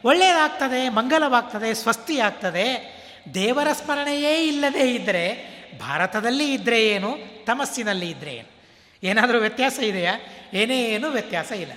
[0.04, 2.98] ಒಳ್ಳೆಯದಾಗ್ತದೆ ಮಂಗಲವಾಗ್ತದೆ, ಸ್ವಸ್ತಿಯಾಗ್ತದೆ.
[3.34, 8.58] ದೇವರ ಸ್ಮರಣೆಯೇ ಇಲ್ಲದೇ ಇದ್ದರೆ ಭಾರತದಲ್ಲಿ ಇದ್ದರೆ ಏನು, ತಮಸ್ಸಿನಲ್ಲಿ ಇದ್ದರೆ ಏನು?
[9.04, 10.14] ಏನಾದರೂ ವ್ಯತ್ಯಾಸ ಇದೆಯಾ?
[10.54, 11.72] ಏನೇ ಏನೂ ವ್ಯತ್ಯಾಸ ಇಲ್ಲ.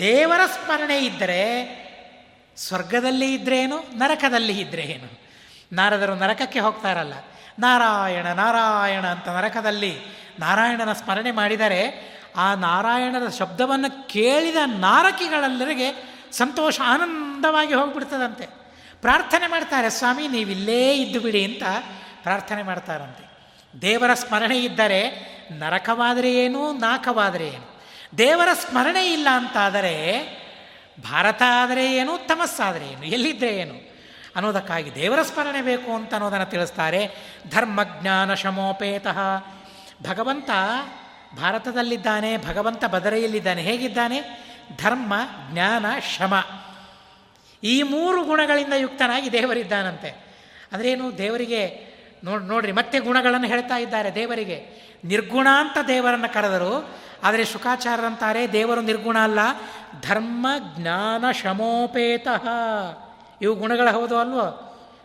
[0.00, 1.42] ದೇವರ ಸ್ಮರಣೆ ಇದ್ದರೆ
[2.56, 5.25] ಸ್ವರ್ಗದಲ್ಲಿ ಇದ್ರೇನು ನರಕದಲ್ಲಿ ಇದ್ದರೆ ಏನು?
[5.72, 7.14] ನಾರದರು ನರಕಕ್ಕೆ ಹೋಗ್ತಾರಲ್ಲ.
[7.58, 9.98] ನಾರಾಯಣ ನಾರಾಯಣ ಅಂತ ನರಕದಲ್ಲಿ
[10.40, 18.46] ನಾರಾಯಣನ ಸ್ಮರಣೆ ಮಾಡಿದರೆ ಆ ನಾರಾಯಣದ ಶಬ್ದವನ್ನು ಕೇಳಿದ ನಾರಕಿಗಳೆಲ್ಲರಿಗೆ ಸಂತೋಷ ಆನಂದವಾಗಿ ಹೋಗ್ಬಿಡ್ತದಂತೆ.
[19.00, 21.62] ಪ್ರಾರ್ಥನೆ ಮಾಡ್ತಾರೆ, ಸ್ವಾಮಿ, ನೀವಿಲ್ಲೇ ಇದ್ದು ಬಿಡಿ ಅಂತ
[22.22, 23.26] ಪ್ರಾರ್ಥನೆ ಮಾಡ್ತಾರಂತೆ.
[23.82, 27.82] ದೇವರ ಸ್ಮರಣೆ ಇದ್ದರೆ ನರಕವಾದರೆ ಏನು, ನಾಕವಾದರೆ ಏನು?
[28.18, 29.94] ದೇವರ ಸ್ಮರಣೆ ಇಲ್ಲ ಅಂತಾದರೆ
[31.10, 33.04] ಭಾರತ ಆದರೆ ಏನು, ತಮಸ್ಸಾದರೆ ಏನು?
[33.04, 33.95] ಎಲ್ಲಿದ್ದರೆ ಏನು?
[34.36, 37.10] ಅನ್ನೋದಕ್ಕಾಗಿ ದೇವರ ಸ್ಮರಣೆ ಬೇಕು ಅಂತ ಅನ್ನೋದನ್ನು ತಿಳಿಸ್ತಾರೆ.
[37.50, 39.18] ಧರ್ಮಜ್ಞಾನ ಶಮೋಪೇತಃ.
[40.08, 40.50] ಭಗವಂತ
[41.36, 44.20] ಭಾರತದಲ್ಲಿದ್ದಾನೆ, ಭಗವಂತ ಬದರೆಯಲ್ಲಿದ್ದಾನೆ, ಹೇಗಿದ್ದಾನೆ?
[44.82, 45.14] ಧರ್ಮ,
[45.52, 46.44] ಜ್ಞಾನ, ಶಮ.
[47.64, 50.10] ಈ ಮೂರು ಗುಣಗಳಿಂದ ಯುಕ್ತನಾಗಿ ದೇವರಿದ್ದಾನಂತೆ.
[50.72, 51.18] ಅಂದ್ರೇನು?
[51.18, 51.86] ದೇವರಿಗೆ
[52.24, 54.86] ನೋಡ್, ನೋಡ್ರಿ, ಮತ್ತೆ ಗುಣಗಳನ್ನು ಹೇಳ್ತಾ ಇದ್ದಾರೆ ದೇವರಿಗೆ.
[55.04, 59.38] ನಿರ್ಗುಣ ಅಂತ ದೇವರನ್ನು ಕರೆದರು, ಆದರೆ ಶುಕಾಚಾರ್ಯರಂತಾರೆ, ದೇವರು ನಿರ್ಗುಣ ಅಲ್ಲ.
[60.00, 62.48] ಧರ್ಮ, ಜ್ಞಾನ, ಶಮೋಪೇತಃ.
[63.42, 64.62] ಇವು ಗುಣಗಳು ಹೌದು ಅಲ್ವೋ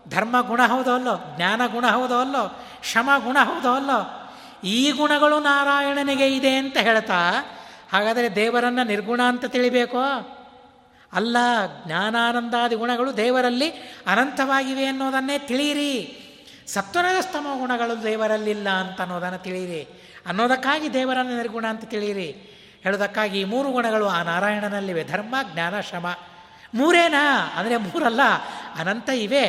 [0.09, 1.36] ಧರ್ಮ ಗುಣ ಹೌದು ಅಲ್ಲೋ?
[1.36, 2.65] ಜ್ಞಾನ ಗುಣ ಹೌದು ಅಲ್ಲೋ?
[2.84, 4.17] ಶಮ ಗುಣ ಹೌದು ಅಲ್ಲೋ?
[4.63, 7.32] ಈ ಗುಣಗಳು ನಾರಾಯಣನಿಗೆ ಇದೆ ಅಂತ ಹೇಳ್ತಾ,
[7.91, 10.01] ಹಾಗಾದರೆ ದೇವರನ್ನು ನಿರ್ಗುಣ ಅಂತ ತಿಳಿಬೇಕೋ?
[11.13, 11.38] ಅಲ್ಲ,
[11.86, 13.69] ಜ್ಞಾನಾನಂದಾದಿ ಗುಣಗಳು ದೇವರಲ್ಲಿ
[14.07, 16.17] ಅನಂತವಾಗಿವೆ ಅನ್ನೋದನ್ನೇ ತಿಳಿಯಿರಿ.
[16.67, 20.11] ಸತ್ವರಜಸ್ತಮ ಗುಣಗಳು ದೇವರಲ್ಲಿಲ್ಲ ಅಂತ ಅನ್ನೋದನ್ನು ತಿಳಿಯಿರಿ.
[20.25, 22.57] ಅನ್ನೋದಕ್ಕಾಗಿ ದೇವರನ್ನು ನಿರ್ಗುಣ ಅಂತ ತಿಳಿಯಿರಿ.
[22.84, 25.03] ಹೇಳೋದಕ್ಕಾಗಿ ಈ ಮೂರು ಗುಣಗಳು ಆ ನಾರಾಯಣನಲ್ಲಿವೆ.
[25.03, 26.05] ಧರ್ಮ, ಜ್ಞಾನ ಶ್ರಮ
[26.74, 27.47] ಮೂರೇನಾ?
[27.55, 28.24] ಅಂದರೆ ಮೂರಲ್ಲ,
[28.76, 29.45] ಅನಂತ ಇವೆ.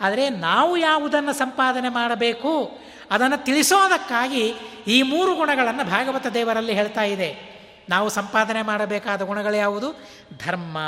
[0.00, 2.78] ಆದರೆ ನಾವು ಯಾವುದನ್ನು ಸಂಪಾದನೆ ಮಾಡಬೇಕು,
[3.10, 4.54] ಅದನ್ನು ತಿಳಿಸೋದಕ್ಕಾಗಿ
[4.86, 7.56] ಈ ಮೂರು ಗುಣಗಳನ್ನು ಭಾಗವತ ದೇವರಲ್ಲಿ ಹೇಳ್ತಾ ಇದೆ.
[7.88, 10.04] ನಾವು ಸಂಪಾದನೆ ಮಾಡಬೇಕಾದ ಗುಣಗಳು ಯಾವುದು?
[10.46, 10.78] ಧರ್ಮ.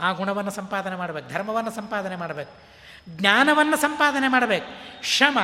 [0.00, 2.52] ಆ ಗುಣವನ್ನು ಸಂಪಾದನೆ ಮಾಡಬೇಕು, ಧರ್ಮವನ್ನು ಸಂಪಾದನೆ ಮಾಡಬೇಕು,
[3.08, 4.70] ಜ್ಞಾನವನ್ನು ಸಂಪಾದನೆ ಮಾಡಬೇಕು.
[5.04, 5.38] ಶ್ರಮ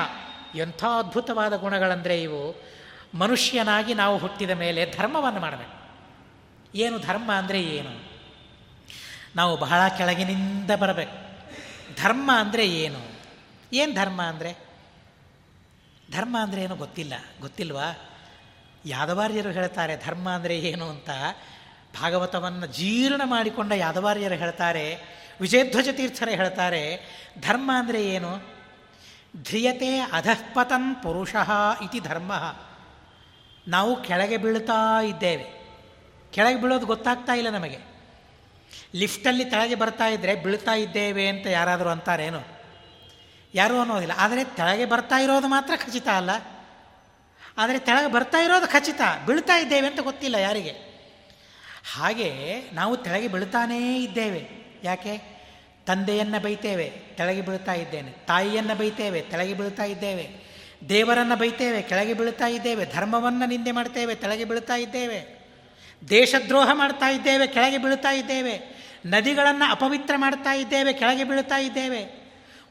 [0.54, 2.62] ಎಂಥ ಅದ್ಭುತವಾದ ಗುಣಗಳಂದರೆ ಇವು.
[3.14, 5.76] ಮನುಷ್ಯನಾಗಿ ನಾವು ಹುಟ್ಟಿದ ಮೇಲೆ ಧರ್ಮವನ್ನು ಮಾಡಬೇಕು.
[6.74, 8.09] ಏನು ಧರ್ಮ ಅಂದರೆ ಏನು?
[9.36, 11.16] ನಾವು ಬಹಳ ಕೆಳಗಿನಿಂದ ಬರಬೇಕು.
[12.02, 13.00] ಧರ್ಮ ಅಂದರೆ ಏನು?
[13.72, 14.56] ಏನು ಧರ್ಮ ಅಂದರೆ?
[16.10, 17.14] ಧರ್ಮ ಅಂದರೆ ಏನು ಗೊತ್ತಿಲ್ಲ.
[17.40, 17.98] ಗೊತ್ತಿಲ್ವಾ?
[18.86, 21.10] ಯಾದವಾರ್ಯರು ಹೇಳ್ತಾರೆ, ಧರ್ಮ ಅಂದರೆ ಏನು ಅಂತ
[22.00, 24.98] ಭಾಗವತವನ್ನು ಜೀರ್ಣ ಮಾಡಿಕೊಂಡ ಯಾದವಾರ್ಯರು ಹೇಳ್ತಾರೆ,
[25.40, 26.82] ವಿಜಯಧ್ವಜ ತೀರ್ಥರೇ ಹೇಳ್ತಾರೆ,
[27.40, 28.60] ಧರ್ಮ ಅಂದರೆ ಏನು?
[29.36, 31.34] ಧ್ರಿಯತೆ ಅಧಃಪತನ್ ಪುರುಷ
[31.82, 32.32] ಇತಿ ಧರ್ಮ.
[33.68, 35.46] ನಾವು ಕೆಳಗೆ ಬೀಳ್ತಾ ಇದ್ದೇವೆ.
[36.32, 37.89] ಕೆಳಗೆ ಬೀಳೋದು ಗೊತ್ತಾಗ್ತಾ ಇಲ್ಲ ನಮಗೆ.
[38.94, 42.42] ಲಿಫ್ಟಲ್ಲಿ ತಳಗೆ ಬರ್ತಾ ಇದ್ದರೆ ಬೀಳ್ತಾ ಇದ್ದೇವೆ ಅಂತ ಯಾರಾದರೂ ಅಂತಾರೇನು?
[43.54, 44.12] ಯಾರೂ ಅನ್ನೋದಿಲ್ಲ.
[44.16, 46.30] ಆದರೆ ತೆಳಗೆ ಬರ್ತಾ ಇರೋದು ಮಾತ್ರ ಖಚಿತ ಅಲ್ಲ.
[47.58, 49.00] ಆದರೆ ತೆಳಗೆ ಬರ್ತಾ ಇರೋದು ಖಚಿತ.
[49.26, 50.90] ಬೀಳ್ತಾ ಇದ್ದೇವೆ ಅಂತ ಗೊತ್ತಿಲ್ಲ ಯಾರಿಗೆ?
[51.92, 54.48] ಹಾಗೆ ನಾವು ತೆಳಗೆ ಬೀಳ್ತಾನೇ ಇದ್ದೇವೆ.
[54.84, 55.40] ಯಾಕೆ?
[55.86, 58.10] ತಂದೆಯನ್ನು ಬೈತೇವೆ ತೆಳಗೆ ಬೀಳ್ತಾ ಇದ್ದೇನೆ.
[58.10, 60.50] ತಾಯಿಯನ್ನು ಬೈತೇವೆ ತೆಳಗೆ ಬೀಳ್ತಾ ಇದ್ದೇವೆ.
[60.88, 62.86] ದೇವರನ್ನು ಬೈತೇವೆ, ಕೆಳಗೆ ಬೀಳ್ತಾ ಇದ್ದೇವೆ.
[62.86, 65.40] ಧರ್ಮವನ್ನು ನಿಂದೆ ಮಾಡ್ತೇವೆ ತೆಳಗೆ ಬೀಳ್ತಾ ಇದ್ದೇವೆ.
[66.08, 68.79] ದೇಶದ್ರೋಹ ಮಾಡ್ತಾ ಇದ್ದೇವೆ, ಕೆಳಗೆ ಬೀಳ್ತಾ ಇದ್ದೇವೆ.
[69.06, 72.20] ನದಿಗಳನ್ನು ಅಪವಿತ್ರ ಮಾಡ್ತಾ ಇದ್ದೇವೆ, ಕೆಳಗೆ ಬೀಳ್ತಾ ಇದ್ದೇವೆ.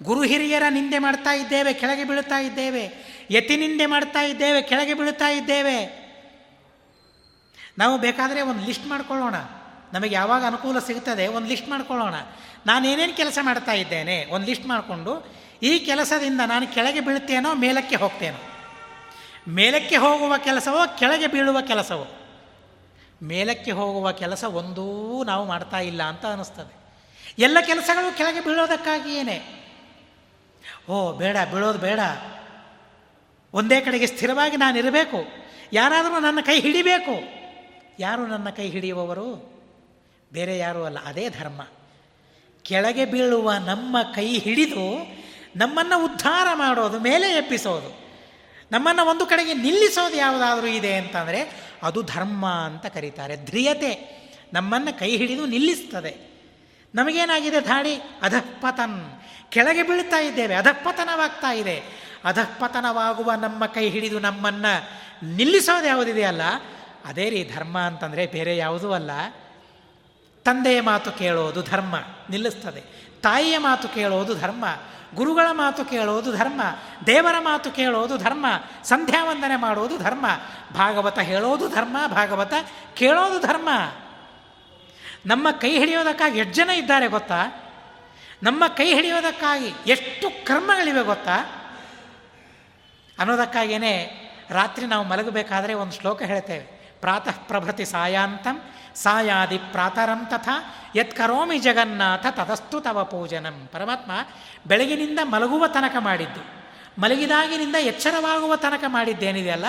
[0.04, 3.10] ಗುರು ಹಿರಿಯರ ನಿಂದೆ ಮಾಡ್ತಾ ಇದ್ದೇವೆ, ಕೆಳಗೆ ಬೀಳ್ತಾ ಇದ್ದೇವೆ.
[3.32, 6.10] ಯತಿ ನಿಂದೆ ಮಾಡ್ತಾ ಇದ್ದೇವೆ, ಕೆಳಗೆ ಬೀಳ್ತಾ ಇದ್ದೇವೆ.
[7.78, 9.36] ನಾವು ಬೇಕಾದರೆ ಒಂದು ಲಿಸ್ಟ್ ಮಾಡ್ಕೊಳ್ಳೋಣ.
[9.94, 12.14] ನಮಗೆ ಯಾವಾಗ ಅನುಕೂಲ ಸಿಗ್ತದೆ ಒಂದು ಲಿಸ್ಟ್ ಮಾಡ್ಕೊಳ್ಳೋಣ.
[12.66, 18.38] ನಾನು ಏನೇನು ಕೆಲಸ ಮಾಡ್ತಾ ಇದ್ದೇನೆ, ಒಂದು ಲಿಸ್ಟ್ ಮಾಡಿಕೊಂಡು, ಈ ಕೆಲಸದಿಂದ ನಾನು ಕೆಳಗೆ ಬೀಳ್ತೇನೋ, ಮೇಲಕ್ಕೆ ಹೋಗ್ತೇನೋ.
[19.52, 22.19] ಮೇಲಕ್ಕೆ ಹೋಗುವ ಕೆಲಸವೋ, ಕೆಳಗೆ ಬೀಳುವ ಕೆಲಸವೋ.
[23.24, 26.80] ಮೇಲಕ್ಕೆ ಹೋಗುವ ಕೆಲಸ ಒಂದೂ ನಾವು ಮಾಡ್ತಾ ಇಲ್ಲ ಅಂತ ಅನ್ನಿಸ್ತದೆ.
[27.40, 29.40] ಎಲ್ಲ ಕೆಲಸಗಳು ಕೆಳಗೆ ಬೀಳೋದಕ್ಕಾಗಿಯೇನೆ.
[30.90, 32.00] ಓ, ಬೇಡ, ಬೀಳೋದು ಬೇಡ.
[33.54, 35.18] ಒಂದೇ ಕಡೆಗೆ ಸ್ಥಿರವಾಗಿ ನಾನು ಇರಬೇಕು
[35.74, 37.40] ಯಾರಾದರೂ ನನ್ನ ಕೈ ಹಿಡಿಬೇಕು.
[38.00, 39.60] ಯಾರು ನನ್ನ ಕೈ ಹಿಡಿಯುವವರು?
[40.34, 41.62] ಬೇರೆ ಯಾರೂ ಅಲ್ಲ, ಅದೇ ಧರ್ಮ.
[42.62, 45.20] ಕೆಳಗೆ ಬೀಳುವ ನಮ್ಮ ಕೈ ಹಿಡಿದು
[45.56, 48.10] ನಮ್ಮನ್ನು ಉದ್ಧಾರ ಮಾಡೋದು, ಮೇಲೆ ಎಪ್ಪಿಸೋದು
[48.72, 53.36] ನಮ್ಮನ್ನು ಒಂದು ಕಡೆಗೆ ನಿಲ್ಲಿಸೋದು ಯಾವುದಾದ್ರೂ ಇದೆ ಅಂತಂದರೆ ಅದು ಧರ್ಮ ಅಂತ ಕರೀತಾರೆ.
[53.36, 54.20] ಧ್ರಿಯತೆ
[54.54, 56.30] ನಮ್ಮನ್ನು ಕೈ ಹಿಡಿದು ನಿಲ್ಲಿಸ್ತದೆ.
[56.96, 57.96] ನಮಗೇನಾಗಿದೆ ಧಾಡಿ?
[58.22, 59.22] ಅಧಃಪತನ್.
[59.50, 60.56] ಕೆಳಗೆ ಬೀಳ್ತಾ ಇದ್ದೇವೆ.
[60.56, 61.84] ಅಧಃಪತನವಾಗ್ತಾ ಇದೆ.
[62.26, 64.90] ಅಧಃಪತನವಾಗುವ ನಮ್ಮ ಕೈ ಹಿಡಿದು ನಮ್ಮನ್ನು
[65.26, 66.42] ನಿಲ್ಲಿಸೋದು ಯಾವುದಿದೆಯಲ್ಲ
[67.06, 69.12] ಅದೇ ರೀ ಧರ್ಮ ಅಂತಂದರೆ ಬೇರೆ ಯಾವುದೂ ಅಲ್ಲ.
[70.44, 71.96] ತಂದೆಯ ಮಾತು ಕೇಳೋದು ಧರ್ಮ.
[72.30, 72.82] ನಿಲ್ಲಿಸ್ತದೆ.
[73.22, 74.66] ತಾಯಿಯ ಮಾತು ಕೇಳೋದು ಧರ್ಮ.
[75.16, 76.62] ಗುರುಗಳ ಮಾತು ಕೇಳೋದು ಧರ್ಮ,
[77.06, 78.46] ದೇವರ ಮಾತು ಕೇಳೋದು ಧರ್ಮ
[78.84, 80.26] ಸಂಧ್ಯಾ ವಂದನೆ ಮಾಡೋದು ಧರ್ಮ,
[80.74, 82.54] ಭಾಗವತ ಹೇಳೋದು ಧರ್ಮ, ಭಾಗವತ
[82.94, 83.70] ಕೇಳೋದು ಧರ್ಮ.
[85.26, 87.46] ನಮ್ಮ ಕೈ ಹಿಡಿಯೋದಕ್ಕಾಗಿ ಎಷ್ಟು ಜನ ಇದ್ದಾರೆ ಗೊತ್ತಾ?
[88.44, 91.36] ನಮ್ಮ ಕೈ ಹಿಡಿಯೋದಕ್ಕಾಗಿ ಎಷ್ಟು ಕರ್ಮಗಳಿವೆ ಗೊತ್ತಾ?
[93.20, 94.16] ಅನ್ನೋದಕ್ಕಾಗಿಯೇ
[94.50, 96.80] ರಾತ್ರಿ ನಾವು ಮಲಗಬೇಕಾದ್ರೆ ಒಂದು ಶ್ಲೋಕ ಹೇಳ್ತೇವೆ.
[97.00, 98.62] ಪ್ರಾತಃ ಪ್ರಭೃತಿ ಸಾಯಾಂತಂ
[99.04, 103.70] ಸಾಯಾದಿ ಪ್ರಾತರಂ ತಥಾ, ಯತ್ ಕರೋಮಿ ಜಗನ್ನಾಥ ತದಸ್ತು ತವ ಪೂಜನಂ.
[103.72, 104.12] ಪರಮಾತ್ಮ
[104.68, 106.60] ಬೆಳಗಿನಿಂದ ಮಲಗುವ ತನಕ ಮಾಡಿದ್ದು.
[107.02, 109.66] ಮಲಗಿದಾಗಿನಿಂದ ಎಚ್ಚರವಾಗುವ ತನಕ ಮಾಡಿದ್ದೇನಿದೆಯಲ್ಲ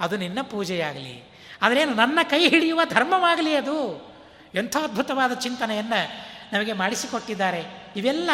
[0.00, 1.32] ಅದು ನಿನ್ನ ಪೂಜೆಯಾಗಲಿ.
[1.62, 4.12] ಅದರೇನು ನನ್ನ ಕೈ ಹಿಡಿಯುವ ಧರ್ಮವಾಗಲಿ ಅದು.
[4.54, 7.92] ಎಂಥ ಅದ್ಭುತವಾದ ಚಿಂತನೆಯನ್ನು ನಮಗೆ ಮಾಡಿಸಿಕೊಟ್ಟಿದ್ದಾರೆ.
[7.96, 8.30] ಇವೆಲ್ಲ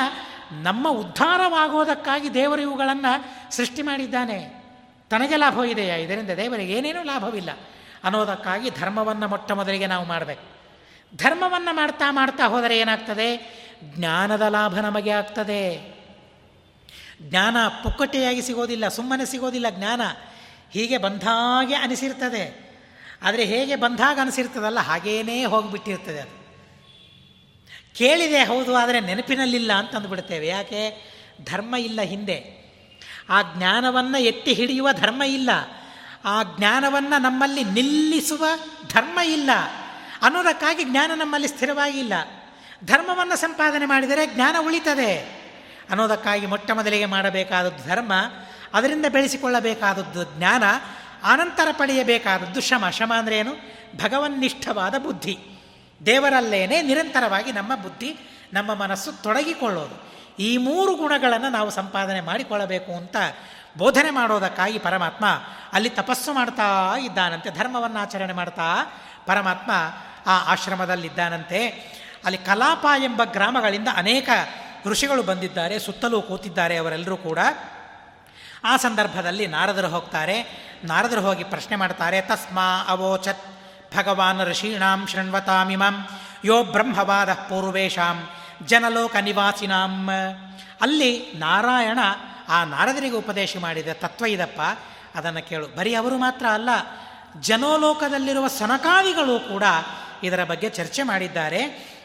[0.52, 3.24] ನಮ್ಮ ಉದ್ಧಾರವಾಗುವುದಕ್ಕಾಗಿ ದೇವರು ಇವುಗಳನ್ನು
[3.56, 4.64] ಸೃಷ್ಟಿ ಮಾಡಿದ್ದಾನೆ.
[5.10, 5.94] ತನಗೆ ಲಾಭವಿದೆಯಾ?
[5.94, 7.50] ಇದರಿಂದ ದೇವರಿಗೆ ಏನೇನೂ ಲಾಭವಿಲ್ಲ.
[8.04, 10.60] ಅನ್ನೋದಕ್ಕಾಗಿ ಧರ್ಮವನ್ನು ಮೊಟ್ಟ ಮೊದಲಿಗೆ ನಾವು ಮಾಡಬೇಕು.
[11.16, 13.60] ಧರ್ಮವನ್ನು ಮಾಡ್ತಾ ಮಾಡ್ತಾ ಹೋದರೆ ಏನಾಗ್ತದೆ?
[13.84, 15.94] ಜ್ಞಾನದ ಲಾಭ ನಮಗೆ ಆಗ್ತದೆ.
[17.22, 20.00] ಜ್ಞಾನ ಪುಕ್ಕಟ್ಟೆಯಾಗಿ ಸಿಗೋದಿಲ್ಲ, ಸುಮ್ಮನೆ ಸಿಗೋದಿಲ್ಲ ಜ್ಞಾನ.
[20.70, 22.70] ಹೀಗೆ ಬಂದಾಗೆ ಅನಿಸಿರ್ತದೆ.
[23.22, 26.40] ಆದರೆ ಹೇಗೆ ಬಂದಾಗ ಅನಿಸಿರ್ತದಲ್ಲ, ಹಾಗೇನೇ ಹೋಗಿಬಿಟ್ಟಿರ್ತದೆ ಅದು.
[27.98, 31.12] ಕೇಳಿದೆ ಹೌದು, ಆದರೆ ನೆನಪಿನಲ್ಲಿಲ್ಲ ಅಂತಂದುಬಿಡ್ತೇವೆ ಯಾಕೆ?
[31.44, 32.60] ಧರ್ಮ ಇಲ್ಲ ಹಿಂದೆ.
[33.28, 35.50] ಆ ಜ್ಞಾನವನ್ನು ಎತ್ತಿ ಹಿಡಿಯುವ ಧರ್ಮ ಇಲ್ಲ.
[36.24, 38.44] ಆ ಜ್ಞಾನವನ್ನು ನಮ್ಮಲ್ಲಿ ನಿಲ್ಲಿಸುವ
[38.88, 39.50] ಧರ್ಮ ಇಲ್ಲ.
[40.22, 42.12] ಅನ್ನೋದಕ್ಕಾಗಿ ಜ್ಞಾನ ನಮ್ಮಲ್ಲಿ ಸ್ಥಿರವಾಗಿಲ್ಲ.
[42.84, 45.40] ಧರ್ಮವನ್ನು ಸಂಪಾದನೆ ಮಾಡಿದರೆ ಜ್ಞಾನ ಉಳಿತದೆ.
[45.90, 48.12] ಅನ್ನೋದಕ್ಕಾಗಿ ಮೊಟ್ಟ ಮೊದಲಿಗೆ ಮಾಡಬೇಕಾದದ್ದು ಧರ್ಮ,
[48.74, 50.62] ಅದರಿಂದ ಬೆಳೆಸಿಕೊಳ್ಳಬೇಕಾದದ್ದು ಜ್ಞಾನ
[51.22, 52.88] ಅನಂತರ ಪಡೆಯಬೇಕಾದದ್ದು ಶಮ.
[52.88, 53.52] ಶಮ ಅಂದರೆ ಏನು?
[53.96, 55.38] ಭಗವನ್ನಿಷ್ಠವಾದ ಬುದ್ಧಿ.
[56.06, 58.16] ದೇವರಲ್ಲೇನೆ ನಿರಂತರವಾಗಿ ನಮ್ಮ ಬುದ್ಧಿ,
[58.52, 60.10] ನಮ್ಮ ಮನಸ್ಸು ತೊಡಗಿಕೊಳ್ಳೋದು.
[60.38, 63.16] ಈ ಮೂರು ಗುಣಗಳನ್ನು ನಾವು ಸಂಪಾದನೆ ಮಾಡಿಕೊಳ್ಳಬೇಕು ಅಂತ
[63.78, 65.24] ಬೋಧನೆ ಮಾಡೋದಕ್ಕಾಗಿ ಪರಮಾತ್ಮ
[65.72, 68.62] ಅಲ್ಲಿ ತಪಸ್ಸು ಮಾಡ್ತಾ ಇದ್ದಾನಂತೆ ಧರ್ಮವನ್ನು ಆಚರಣೆ ಮಾಡ್ತಾ
[69.26, 69.70] ಪರಮಾತ್ಮ
[70.26, 71.68] ಆ ಆಶ್ರಮದಲ್ಲಿದ್ದಾನಂತೆ.
[72.24, 74.28] ಅಲ್ಲಿ ಕಲಾಪ ಎಂಬ ಗ್ರಾಮಗಳಿಂದ ಅನೇಕ
[74.86, 77.38] ಋಷಿಗಳು ಬಂದಿದ್ದಾರೆ, ಸುತ್ತಲೂ ಕೂತಿದ್ದಾರೆ ಅವರೆಲ್ಲರೂ ಕೂಡ.
[78.64, 80.42] ಆ ಸಂದರ್ಭದಲ್ಲಿ ನಾರದರು ಹೋಗ್ತಾರೆ,
[80.84, 83.46] ನಾರದರು ಹೋಗಿ ಪ್ರಶ್ನೆ ಮಾಡ್ತಾರೆ, ತಸ್ಮಾ ಅವೋಚತ್
[83.96, 86.08] ಭಗವಾನ್ ಋಷೀಣಾಂ ಶೃಣ್ವತಾಮಿಮಾಂ
[86.44, 88.28] ಯೋ ಬ್ರಹ್ಮವಾದ ಪೂರ್ವೇಶಾಂ
[88.66, 90.10] ಜನಲೋಕ ನಿವಾಸಿನಾಂ.
[90.80, 91.98] ಅಲ್ಲಿ ನಾರಾಯಣ
[92.48, 94.60] ಆ ನಾರದರಿಗೆ ಉಪದೇಶ ಮಾಡಿದ ತತ್ವ ಇದಪ್ಪ.
[95.14, 95.68] ಅದನ್ನು ಕೇಳು.
[95.68, 96.68] ಬರೀ ಅವರು ಮಾತ್ರ ಅಲ್ಲ,
[97.40, 99.62] ಜನೋಲೋಕದಲ್ಲಿರುವ ಸನಕಾದಿಗಳು ಕೂಡ
[100.22, 101.62] ಇದರ ಬಗ್ಗೆ ಚರ್ಚೆ ಮಾಡಿದ್ದಾರೆ.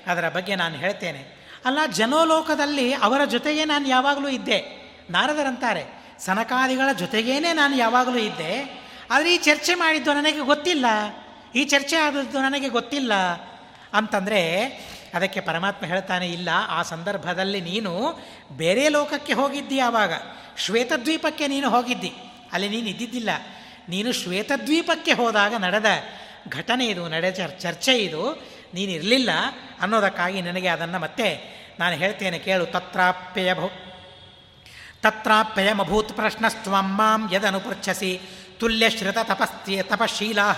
[0.07, 1.45] ಅದರ ಬಗ್ಗೆ ನಾನು ಹೇಳ್ತೇನೆ.
[1.65, 4.85] ಅಲ್ಲ, ಜನೋಲೋಕದಲ್ಲಿ ಅವರ ಜೊತೆಗೆ ನಾನು ಯಾವಾಗಲೂ ಇದ್ದೆ.
[5.09, 5.85] ನಾರದರಂತಾರೆ,
[6.19, 8.85] ಸನಕಾದಿಗಳ ಜೊತೆಗೇನೆ ನಾನು ಯಾವಾಗಲೂ ಇದ್ದೆ.
[9.11, 10.85] ಆದರೆ ಈ ಚರ್ಚೆ ಮಾಡಿದ್ದು ನನಗೆ ಗೊತ್ತಿಲ್ಲ.
[11.55, 13.13] ಈ ಚರ್ಚೆ ಆದದ್ದು ನನಗೆ ಗೊತ್ತಿಲ್ಲ
[13.93, 14.69] ಅಂತಂದರೆ
[15.15, 18.19] ಅದಕ್ಕೆ ಪರಮಾತ್ಮ ಹೇಳ್ತಾನೆ, ಇಲ್ಲ, ಆ ಸಂದರ್ಭದಲ್ಲಿ ನೀನು
[18.51, 20.13] ಬೇರೆ ಲೋಕಕ್ಕೆ ಹೋಗಿದ್ದಿ ಆವಾಗ.
[20.57, 22.13] ಶ್ವೇತದ್ವೀಪಕ್ಕೆ ನೀನು ಹೋಗಿದ್ದಿ.
[22.53, 23.29] ಅಲ್ಲಿ ನೀನು ಇದ್ದಿದ್ದಿಲ್ಲ.
[23.89, 25.85] ನೀನು ಶ್ವೇತದ್ವೀಪಕ್ಕೆ ಹೋದಾಗ ನಡೆದ
[26.49, 28.31] ಘಟನೆ ಇದು, ನಡೆದ ಚರ್ಚೆ ಇದು.
[28.73, 29.29] ನೀನು ಇರಲಿಲ್ಲ
[29.81, 32.65] ಅನ್ನೋದಕ್ಕಾಗಿ ನನಗೆ ಅದನ್ನು ಮತ್ತೆ ನಾನು ಹೇಳ್ತೇನೆ, ಕೇಳು.
[32.65, 33.67] ತತ್ರಾಪ್ಯಯ ಭೂ
[35.01, 38.21] ತತ್ರಾಪ್ಯಯಮಭೂತ್ ಪ್ರಶ್ನಸ್ತ್ವಂ ಮಾಂ ಯದನುಪೃಚ್ಛಸಿ.
[38.59, 40.51] ತುಲ್ಯಶ್ರಿತ ತಪಸ್ತಿ ತಪಶೀಲಾ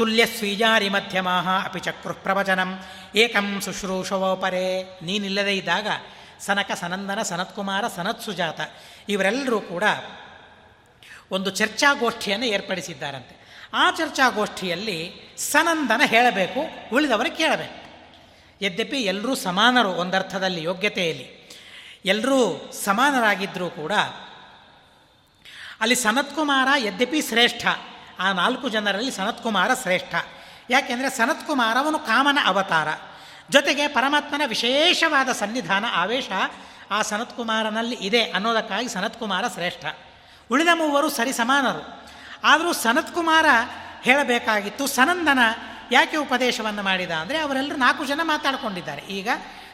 [0.00, 2.80] ತುಲ್ಯ ಸ್ವೀಜಾರಿ ಮಧ್ಯಮಾ ಅಪಿ ಚಕ್ರು ಪ್ರವಚನಂ
[3.16, 5.86] ಏಕಂ ಶುಶ್ರೂಷವೋಪರೇ ನೀನಿಲ್ಲದೇ ಇದ್ದಾಗ
[6.40, 8.60] ಸನಕ ಸನಂದನ ಸನತ್ಕುಮಾರ ಸನತ್ ಸುಜಾತ
[9.08, 9.84] ಇವರೆಲ್ಲರೂ ಕೂಡ
[11.30, 13.36] ಒಂದು ಚರ್ಚಾಗೋಷ್ಠಿಯನ್ನು ಏರ್ಪಡಿಸಿದ್ದಾರಂತೆ.
[13.74, 16.60] ಆ ಚರ್ಚಾಗೋಷ್ಠಿಯಲ್ಲಿ ಸನಂದನ ಹೇಳಬೇಕು
[16.94, 17.78] ಉಳಿದವರು ಕೇಳಬೇಕು.
[18.64, 21.58] ಯದ್ಯಪಿ ಎಲ್ಲರೂ ಸಮಾನರು, ಒಂದರ್ಥದಲ್ಲಿ ಯೋಗ್ಯತೆಯಲ್ಲಿ
[22.04, 23.92] ಎಲ್ಲರೂ ಸಮಾನರಾಗಿದ್ದರೂ ಕೂಡ
[25.80, 27.66] ಅಲ್ಲಿ ಸನತ್ಕುಮಾರ ಯದ್ಯಪಿ ಶ್ರೇಷ್ಠ.
[28.20, 30.14] ಆ ನಾಲ್ಕು ಜನರಲ್ಲಿ ಸನತ್ಕುಮಾರ ಶ್ರೇಷ್ಠ.
[30.70, 32.88] ಯಾಕೆಂದರೆ ಸನತ್ಕುಮಾರ ಅವನು ಕಾಮನ ಅವತಾರ.
[33.50, 36.30] ಜೊತೆಗೆ ಪರಮಾತ್ಮನ ವಿಶೇಷವಾದ ಸನ್ನಿಧಾನ ಆವೇಶ
[36.90, 39.84] ಆ ಸನತ್ಕುಮಾರನಲ್ಲಿ ಇದೆ ಅನ್ನೋದಕ್ಕಾಗಿ ಸನತ್ಕುಮಾರ ಶ್ರೇಷ್ಠ.
[40.50, 41.82] ಉಳಿದ ಮೂವರು ಸರಿ ಸಮಾನರು
[42.44, 43.46] ಆದರೂ ಸನತ್ಕುಮಾರ
[44.02, 45.40] ಹೇಳಬೇಕಾಗಿತ್ತು, ಸನಂದನ
[45.92, 49.02] ಯಾಕೆ ಉಪದೇಶವನ್ನು ಮಾಡಿದ ಅಂದರೆ ಅವರೆಲ್ಲರೂ ನಾಲ್ಕು ಜನ ಮಾತಾಡಿಕೊಂಡಿದ್ದಾರೆ.
[49.18, 49.28] ಈಗ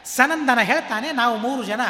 [0.05, 1.81] ಸನಂದನ ಹೇಳ್ತಾನೆ, ನಾವು ಮೂರು ಜನ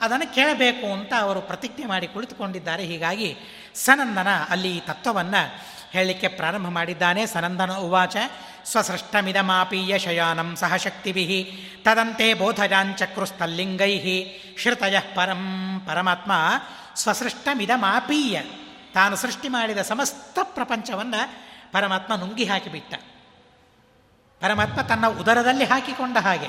[0.00, 2.82] ಅದನ್ನು ಕೇಳಬೇಕು ಅಂತ ಅವರು ಪ್ರತಿಜ್ಞೆ ಮಾಡಿ ಕುಳಿತುಕೊಂಡಿದ್ದಾರೆ.
[2.82, 3.30] ಹೀಗಾಗಿ
[3.74, 5.42] ಸನಂದನ ಅಲ್ಲಿ ಈ ತತ್ವವನ್ನು
[5.92, 8.16] ಹೇಳಲಿಕ್ಕೆ ಪ್ರಾರಂಭ ಮಾಡಿದ್ದಾನೆ ಸನಂದನ ಉವಾಚ.
[8.64, 11.52] ಸ್ವಸೃಷ್ಟಮಿದಮಾಪೀಯ ಶಯಾನಂ ಸಹಶಕ್ತಿಭಿ.
[11.82, 14.24] ತದಂತೆ ಬೋಧಜಾಂಚಕ್ರುಸ್ತಲ್ಲಿಂಗೈ
[14.58, 16.32] ಶ್ರುತಯ ಪರಂ ಪರಮಾತ್ಮ
[16.94, 18.40] ಸ್ವಸೃಷ್ಟಮಿದಮಾಪೀಯ.
[18.94, 22.94] ತಾನು ಸೃಷ್ಟಿ ಮಾಡಿದ ಸಮಸ್ತ ಪ್ರಪಂಚವನ್ನು ಪರಮಾತ್ಮ ನುಂಗಿ ಹಾಕಿಬಿಟ್ಟ.
[24.40, 26.48] ಪರಮಾತ್ಮ ತನ್ನ ಉದರದಲ್ಲಿ ಹಾಕಿಕೊಂಡ ಹಾಗೆ.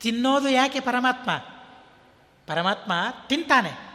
[0.00, 1.30] ತಿನ್ನೋದು ಯಾಕೆ ಪರಮಾತ್ಮ?
[2.46, 2.92] ಪರಮಾತ್ಮ
[3.26, 3.90] ತಿಂತಾನೆ.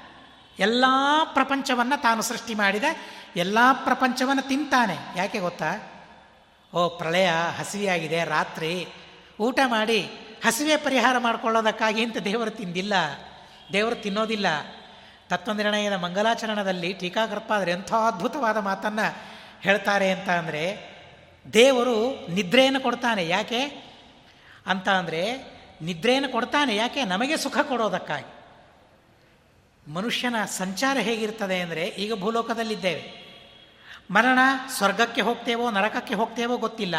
[0.60, 0.86] ಎಲ್ಲ
[1.34, 2.84] ಪ್ರಪಂಚವನ್ನು ತಾನು ಸೃಷ್ಟಿ ಮಾಡಿದ
[3.36, 4.98] ಎಲ್ಲ ಪ್ರಪಂಚವನ್ನು ತಿಂತಾನೆ.
[5.16, 5.92] ಯಾಕೆ ಗೊತ್ತಾ?
[6.74, 7.30] ಓ, ಪ್ರಳಯ
[7.60, 8.88] ಹಸಿವೆಯಾಗಿದೆ, ರಾತ್ರಿ
[9.40, 10.02] ಊಟ ಮಾಡಿ
[10.46, 12.94] ಹಸಿವೆ ಪರಿಹಾರ ಮಾಡಿಕೊಳ್ಳೋದಕ್ಕಾಗಿ ಅಂತ ದೇವರು ತಿಂದಿಲ್ಲ.
[13.74, 14.46] ದೇವರು ತಿನ್ನೋದಿಲ್ಲ.
[15.30, 19.16] ತತ್ವನಿರ್ಣಯದ ಮಂಗಲಾಚರಣದಲ್ಲಿ ಟೀಕಾಕೃಪಾದರೆ ಎಂಥ ಅದ್ಭುತವಾದ ಮಾತನ್ನು
[19.62, 20.96] ಹೇಳ್ತಾರೆ ಅಂತ ಅಂದರೆ,
[21.54, 23.28] ದೇವರು ನಿದ್ರೆಯನ್ನು ಕೊಡ್ತಾನೆ.
[23.28, 23.62] ಯಾಕೆ?
[24.66, 25.38] ಅಂತ ಅಂದರೆ,
[25.82, 26.76] ನಿದ್ರೆಯನ್ನು ಕೊಡ್ತಾನೆ.
[26.76, 27.04] ಯಾಕೆ?
[27.04, 28.34] ನಮಗೆ ಸುಖ ಕೊಡೋದಕ್ಕಾಗಿ.
[29.94, 33.25] ಮನುಷ್ಯನ ಸಂಚಾರ ಹೇಗಿರ್ತದೆ ಅಂದರೆ, ಈಗ ಭೂಲೋಕದಲ್ಲಿದ್ದೇವೆ.
[34.12, 34.39] ಮರಣ
[34.70, 36.95] ಸ್ವರ್ಗಕ್ಕೆ ಹೋಗ್ತೇವೋ, ನರಕಕ್ಕೆ ಹೋಗ್ತೇವೋ ಗೊತ್ತಿಲ್ಲ.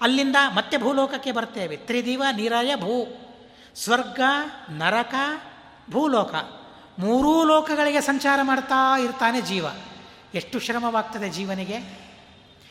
[0.00, 1.76] ಅಲ್ಲಿಂದ ಮತ್ತೆ ಭೂಲೋಕಕ್ಕೆ ಬರ್ತೇವೆ.
[1.76, 3.06] ತ್ರಿದಿವ ನೀರಾಯ ಭೂ.
[3.74, 4.20] ಸ್ವರ್ಗ,
[4.70, 5.14] ನರಕ,
[5.90, 6.34] ಭೂಲೋಕ.
[6.98, 9.66] ಮೂರೂ ಲೋಕಗಳಿಗೆ ಸಂಚಾರ ಮಾಡ್ತಾ ಇರ್ತಾನೆ ಜೀವ.
[10.34, 11.78] ಎಷ್ಟು ಶ್ರಮವಾಗ್ತದೆ ಜೀವನಿಗೆ?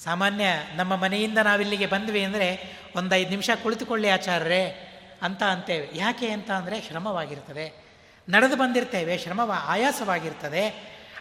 [0.03, 0.45] ಸಾಮಾನ್ಯ
[0.75, 5.89] ನಮ್ಮ ಮನೆಯಿಂದ ನಾವಿಲ್ಲಿಗೆ ಬಂದ್ವಿ ಅಂದರೆ ಒಂದು ಐದು ನಿಮಿಷ ಕುಳಿತುಕೊಳ್ಳಿ ಆಚಾರ್ಯರೇ ಅಂತ ಅಂತೇವೆ.
[5.93, 7.86] ಯಾಕೆ ಅಂತ ಅಂದರೆ ಶ್ರಮವಾಗಿರ್ತದೆ.
[8.29, 10.63] ನಡೆದು ಬಂದಿರ್ತೇವೆ, ಶ್ರಮವ, ಆಯಾಸವಾಗಿರ್ತದೆ,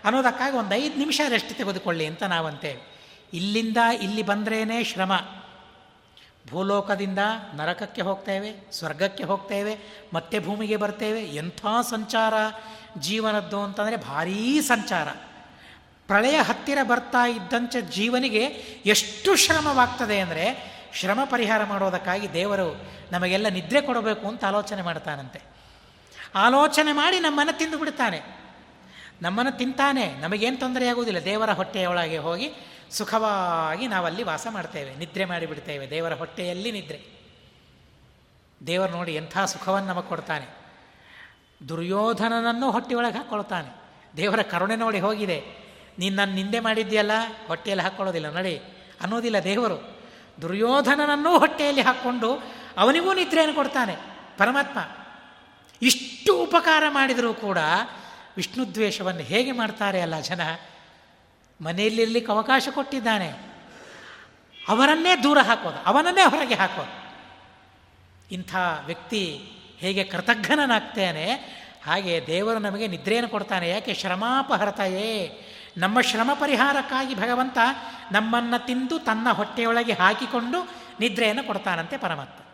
[0.04, 2.82] ಅನ್ನೋದಕ್ಕಾಗಿ ಒಂದು ಐದು ನಿಮಿಷ ರೆಸ್ಟ್ ತೆಗೆದುಕೊಳ್ಳಿ ಅಂತ ನಾವಂತೇವೆ
[3.32, 5.12] ಇಲ್ಲಿಂದ ಇಲ್ಲಿ ಬಂದ್ರೇ ಶ್ರಮ.
[6.50, 7.18] ಭೂಲೋಕದಿಂದ
[7.54, 9.78] ನರಕಕ್ಕೆ ಹೋಗ್ತೇವೆ, ಸ್ವರ್ಗಕ್ಕೆ ಹೋಗ್ತೇವೆ,
[10.12, 12.34] ಮತ್ತೆ ಭೂಮಿಗೆ ಬರ್ತೇವೆ, ಎಂಥ ಸಂಚಾರ
[12.98, 15.08] ಜೀವನದ್ದು ಅಂತಂದರೆ ಭಾರೀ ಸಂಚಾರ.
[16.06, 18.44] ಪ್ರಳಯ ಹತ್ತಿರ ಬರ್ತಾ ಇದ್ದಂಚ ಜೀವನಿಗೆ
[18.86, 22.68] ಎಷ್ಟು ಶ್ರಮವಾಗ್ತದೆ ಅಂದರೆ ಶ್ರಮ ಪರಿಹಾರ ಮಾಡೋದಕ್ಕಾಗಿ ದೇವರು
[23.12, 25.55] ನಮಗೆಲ್ಲ ನಿದ್ರೆ ಕೊಡಬೇಕು ಅಂತ ಆಲೋಚನೆ ಮಾಡ್ತಾನಂತೆ.
[26.36, 28.22] ಆಲೋಚನೆ ಮಾಡಿ ನಮ್ಮನ್ನು ತಿಂದು ಬಿಡ್ತಾನೆ.
[29.22, 30.14] ನಮ್ಮನ್ನು ತಿಂತಾನೆ.
[30.14, 31.24] ನಮಗೇನು ತೊಂದರೆ ಆಗುವುದಿಲ್ಲ.
[31.24, 32.50] ದೇವರ ಹೊಟ್ಟೆಯೊಳಗೆ ಹೋಗಿ
[32.90, 34.94] ಸುಖವಾಗಿ ನಾವಲ್ಲಿ ವಾಸ ಮಾಡ್ತೇವೆ.
[34.94, 35.90] ನಿದ್ರೆ ಮಾಡಿಬಿಡ್ತೇವೆ.
[35.90, 37.06] ದೇವರ ಹೊಟ್ಟೆಯಲ್ಲಿ ನಿದ್ರೆ.
[38.66, 40.46] ದೇವರು ನೋಡಿ ಎಂಥ ಸುಖವನ್ನು ನಮಗೆ ಕೊಡ್ತಾನೆ.
[41.68, 43.76] ದುರ್ಯೋಧನನನ್ನು ಹೊಟ್ಟೆಯೊಳಗೆ ಹಾಕ್ಕೊಳ್ತಾನೆ.
[44.16, 45.44] ದೇವರ ಕರುಣೆ ನೋಡಿ ಹೋಗಿದೆ.
[45.98, 47.10] ನೀನು ನನ್ನ ನಿಂದೆ ಮಾಡಿದ್ದೀಯಲ್ಲ?
[47.46, 48.30] ಹೊಟ್ಟೆಯಲ್ಲಿ ಹಾಕ್ಕೊಳ್ಳೋದಿಲ್ಲ.
[48.30, 48.58] ನಡಿ.
[49.00, 49.98] ಅನ್ನೋದಿಲ್ಲ ದೇವರು.
[50.42, 52.42] ದುರ್ಯೋಧನನನ್ನೂ ಹೊಟ್ಟೆಯಲ್ಲಿ ಹಾಕ್ಕೊಂಡು
[52.78, 53.96] ಅವನಿಗೂ ನಿದ್ರೆಯನ್ನು ಕೊಡ್ತಾನೆ.
[54.38, 54.78] ಪರಮಾತ್ಮ
[55.82, 57.58] ಇಷ್ಟು ಉಪಕಾರ ಮಾಡಿದರೂ ಕೂಡ
[58.36, 60.40] ವಿಷ್ಣು ದ್ವೇಷವನ್ನು ಹೇಗೆ ಮಾಡ್ತಾರೆ ಅಲ್ಲ ಜನ?
[61.62, 63.28] ಮನೆಯಲ್ಲಿರ್ಲಿಕ್ಕೆ ಅವಕಾಶ ಕೊಟ್ಟಿದ್ದಾನೆ.
[64.68, 67.06] ಅವರನ್ನೇ ದೂರ ಹಾಕೋದು, ಅವನನ್ನೇ ಹೊರಗೆ ಹಾಕೋದು.
[68.30, 68.54] ಇಂಥ
[68.86, 69.48] ವ್ಯಕ್ತಿ
[69.78, 71.56] ಹೇಗೆ ಕೃತಜ್ಞನಾಗ್ತೇನೆ
[71.86, 75.40] ಹಾಗೆ ದೇವರು ನಮಗೆ ನಿದ್ರೆಯನ್ನು ಕೊಡ್ತಾನೆ, ಯಾಕೆ ಶ್ರಮಾಪಹರತೆಯೇ?
[75.76, 77.58] ನಮ್ಮ ಶ್ರಮ ಪರಿಹಾರಕ್ಕಾಗಿ ಭಗವಂತ
[78.12, 80.70] ನಮ್ಮನ್ನು ತಿಂದು ತನ್ನ ಹೊಟ್ಟೆಯೊಳಗೆ ಹಾಕಿಕೊಂಡು
[81.00, 82.45] ನಿದ್ರೆಯನ್ನು ಕೊಡ್ತಾನಂತೆ ಪರಮಾತ್ಮ.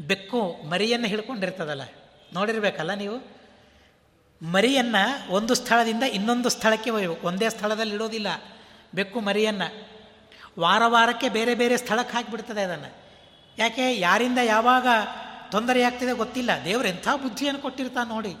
[0.00, 1.82] ಬೆಕ್ಕು ಮರಿಯನ್ನು ಹಿಡ್ಕೊಂಡಿರ್ತದಲ್ಲ,
[2.34, 3.16] ನೋಡಿರ್ಬೇಕಲ್ಲ ನೀವು?
[4.42, 8.28] ಮರಿಯನ್ನು ಒಂದು ಸ್ಥಳದಿಂದ ಇನ್ನೊಂದು ಸ್ಥಳಕ್ಕೆ ಒಯ್ಯು, ಒಂದೇ ಸ್ಥಳದಲ್ಲಿ ಇಡೋದಿಲ್ಲ.
[8.94, 9.68] ಬೆಕ್ಕು ಮರಿಯನ್ನು
[10.60, 12.90] ವಾರ ವಾರಕ್ಕೆ ಬೇರೆ ಬೇರೆ ಸ್ಥಳಕ್ಕೆ ಹಾಕಿಬಿಡ್ತದೆ ಅದನ್ನು.
[13.58, 13.96] ಯಾಕೆ?
[13.96, 14.86] ಯಾರಿಂದ ಯಾವಾಗ
[15.50, 16.50] ತೊಂದರೆ ಆಗ್ತಿದೆ ಗೊತ್ತಿಲ್ಲ.
[16.64, 18.36] ದೇವರು ಎಂಥ ಬುದ್ಧಿಯನ್ನು ಕೊಟ್ಟಿರ್ತಾನೆ ನೋಡಿ.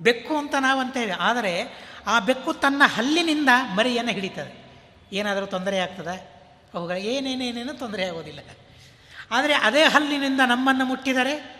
[0.00, 1.52] ಬೆಕ್ಕು ಅಂತ ನಾವು ಅಂತೇವೆ ಆದರೆ
[2.06, 4.54] ಆ ಬೆಕ್ಕು ತನ್ನ ಹಲ್ಲಿನಿಂದ ಮರಿಯನ್ನು ಹಿಡಿತದೆ.
[5.12, 6.16] ಏನಾದರೂ ತೊಂದರೆ ಆಗ್ತದೆ?
[6.74, 8.40] ಅವುಗಳ ಏನೇನೇನೇನು ತೊಂದರೆ ಆಗೋದಿಲ್ಲ.
[9.30, 11.56] ಆದರೆ ಅದೇ ಹಲ್ಲಿನಿಂದ ನಮ್ಮನ್ನು ಮುಟ್ಟಿದರೆ,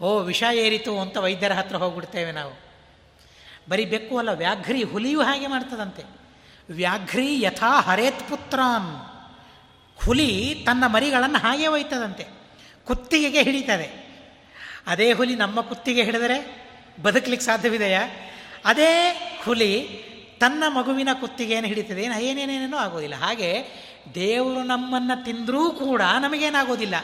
[0.00, 2.60] ಓ, ವಿಷ ಏರಿತು ಅಂತ ವೈದ್ಯರ ಹತ್ರ ಹೋಗ್ಬಿಡ್ತೇವೆ ನಾವು.
[3.68, 6.02] ಬರೀ ಬೆಕ್ಕು ಅಲ್ಲ, ವ್ಯಾಘ್ರಿ ಹುಲಿಯು ಹಾಗೆ ಮಾಡ್ತದಂತೆ.
[6.70, 9.16] ವ್ಯಾಘ್ರಿ ಯಥಾ ಹರೇತ್ ಪುತ್ರಾನ್.
[10.04, 12.26] ಹುಲಿ ತನ್ನ ಮರಿಗಳನ್ನು ಹಾಗೆ ಒಯ್ತದಂತೆ.
[12.84, 14.06] ಕುತ್ತಿಗೆಗೆ ಹಿಡಿತದೆ.
[14.86, 16.68] ಅದೇ ಹುಲಿ ನಮ್ಮ ಕುತ್ತಿಗೆ ಹಿಡಿದರೆ
[17.02, 18.02] ಬದುಕಲಿಕ್ಕೆ ಸಾಧ್ಯವಿದೆಯಾ?
[18.64, 19.12] ಅದೇ
[19.44, 19.88] ಹುಲಿ
[20.40, 22.02] ತನ್ನ ಮಗುವಿನ ಕುತ್ತಿಗೆಯನ್ನು ಹಿಡಿತದೆ.
[22.02, 23.14] ಏನು ಏನೇನೇನೇನೋ ಆಗೋದಿಲ್ಲ.
[23.14, 23.62] ಹಾಗೆ
[24.14, 26.94] ದೇವರು ನಮ್ಮನ್ನು ತಿಂದರೂ ಕೂಡ ನಮಗೇನಾಗೋದಿಲ್ಲ.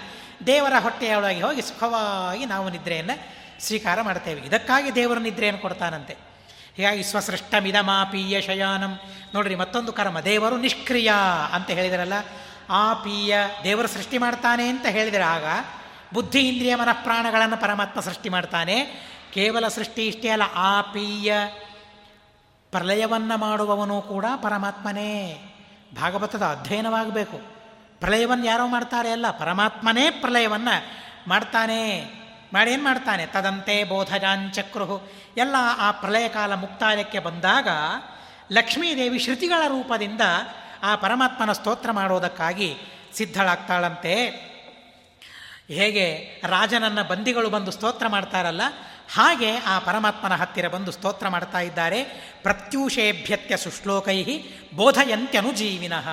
[0.46, 3.16] ದೇವರ ಹೊಟ್ಟೆಯೊಳಗೆ ಹೋಗಿ ಸುಖವಾಗಿ ನಾವು ನಿದ್ರೆಯನ್ನು
[3.60, 4.40] ಸ್ವೀಕಾರ ಮಾಡ್ತೇವೆ.
[4.40, 6.16] ಇದಕ್ಕಾಗಿ ದೇವರ ನಿದ್ರೆಯನ್ನು ಕೊಡ್ತಾನಂತೆ.
[6.76, 9.00] ಹೀಗಾಗಿ ಸ್ವಸೃಷ್ಟಮಿದಮಾಪೀಯ ಶಯಾನಂ.
[9.34, 11.12] ನೋಡ್ರಿ, ಮತ್ತೊಂದು ಕರ್ಮ, ದೇವರು ನಿಷ್ಕ್ರಿಯ
[11.52, 12.12] ಅಂತ ಹೇಳಿದರಲ್ಲ,
[12.70, 15.44] ಆಪೀಯ ದೇವರು ಸೃಷ್ಟಿ ಮಾಡ್ತಾನೆ ಅಂತ ಹೇಳಿದರೆ ಆಗ
[16.14, 18.84] ಬುದ್ಧಿ ಇಂದ್ರಿಯ ಮನಃಪ್ರಾಣಗಳನ್ನು ಪರಮಾತ್ಮ ಸೃಷ್ಟಿ ಮಾಡ್ತಾನೆ.
[19.34, 21.34] ಕೇವಲ ಸೃಷ್ಟಿ ಇಷ್ಟೇ ಅಲ್ಲ, ಆಪೀಯ
[22.70, 25.40] ಪ್ರಲಯವನ್ನು ಮಾಡುವವನು ಕೂಡ ಪರಮಾತ್ಮನೇ.
[25.96, 27.40] ಭಾಗವತದ ಅಧ್ಯಯನವಾಗಬೇಕು.
[28.00, 30.86] ಪ್ರಳಯವನ್ನು ಯಾರೋ ಮಾಡ್ತಾರೆ ಅಲ್ಲ, ಪರಮಾತ್ಮನೇ ಪ್ರಲಯವನ್ನು
[31.28, 32.04] ಮಾಡ್ತಾನೆ.
[32.52, 33.26] ಮಾಡೇನು ಮಾಡ್ತಾನೆ?
[33.26, 37.68] ತದಂತೆ ಬೋಧಜಾಂಚಕ್ರು ಎಲ್ಲ ಆ ಪ್ರಳಯ ಕಾಲ ಮುಕ್ತಾಯಕ್ಕೆ ಬಂದಾಗ
[38.52, 40.20] ಲಕ್ಷ್ಮೀದೇವಿ ಶ್ರುತಿಗಳ ರೂಪದಿಂದ
[40.82, 42.76] ಆ ಪರಮಾತ್ಮನ ಸ್ತೋತ್ರ ಮಾಡೋದಕ್ಕಾಗಿ
[43.14, 44.26] ಸಿದ್ಧಳಾಗ್ತಾಳಂತೆ.
[45.68, 46.06] ಹೇಗೆ
[46.48, 48.60] ರಾಜನನ್ನ ಬಂದಿಗಳು ಬಂದು ಸ್ತೋತ್ರ ಮಾಡ್ತಾರಲ್ಲ
[49.12, 52.04] ಹಾಗೆ ಆ ಪರಮಾತ್ಮನ ಹತ್ತಿರ ಬಂದು ಸ್ತೋತ್ರ ಮಾಡ್ತಾ ಇದ್ದಾರೆ.
[52.42, 54.24] ಪ್ರತ್ಯೂಷೇಭ್ಯತ್ಯ ಸುಶ್ಲೋಕೈ
[54.76, 56.08] ಬೋಧಯಂತ್ಯನುಜೀವಿನಃ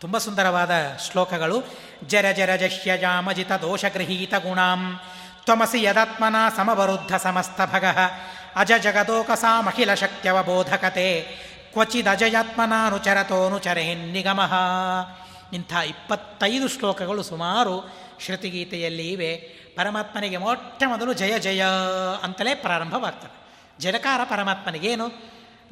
[0.00, 0.70] ತುಂಬ ಸುಂದರವಾದ
[1.10, 1.62] ಶ್ಲೋಕಗಳು.
[2.06, 2.56] ಜರ ಜರ
[2.96, 5.00] ಜಾಮಜಿತ ದೋಷಗೃಹೀತ ಗುಣಾಂ.
[5.44, 7.84] ತ್ವಮಸಿ ಯದಾತ್ಮನ ಸಮವರುದ್ಧ ಸಮಸ್ತ ಭಗ.
[8.56, 11.26] ಅಜ ಜಗದೋಕಸಾಮಖಿಲ ಶಕ್ತ್ಯವಬೋಧಕತೆ
[14.12, 14.54] ನಿಗಮಃ
[15.52, 19.59] ಇಂಥ ಇಪ್ಪತ್ತೈದು ಶ್ಲೋಕಗಳು ಸುಮಾರು ಶ್ರುತಿಗೀತೆಯಲ್ಲಿ ಇವೆ.
[19.80, 21.64] ಪರಮಾತ್ಮನಿಗೆ ಮೊಟ್ಟ ಮೊದಲು ಜಯ ಜಯ
[22.22, 23.36] ಅಂತಲೇ ಪ್ರಾರಂಭವಾಗ್ತದೆ.
[23.78, 25.10] ಜಲಕಾರ ಪರಮಾತ್ಮನಿಗೇನು?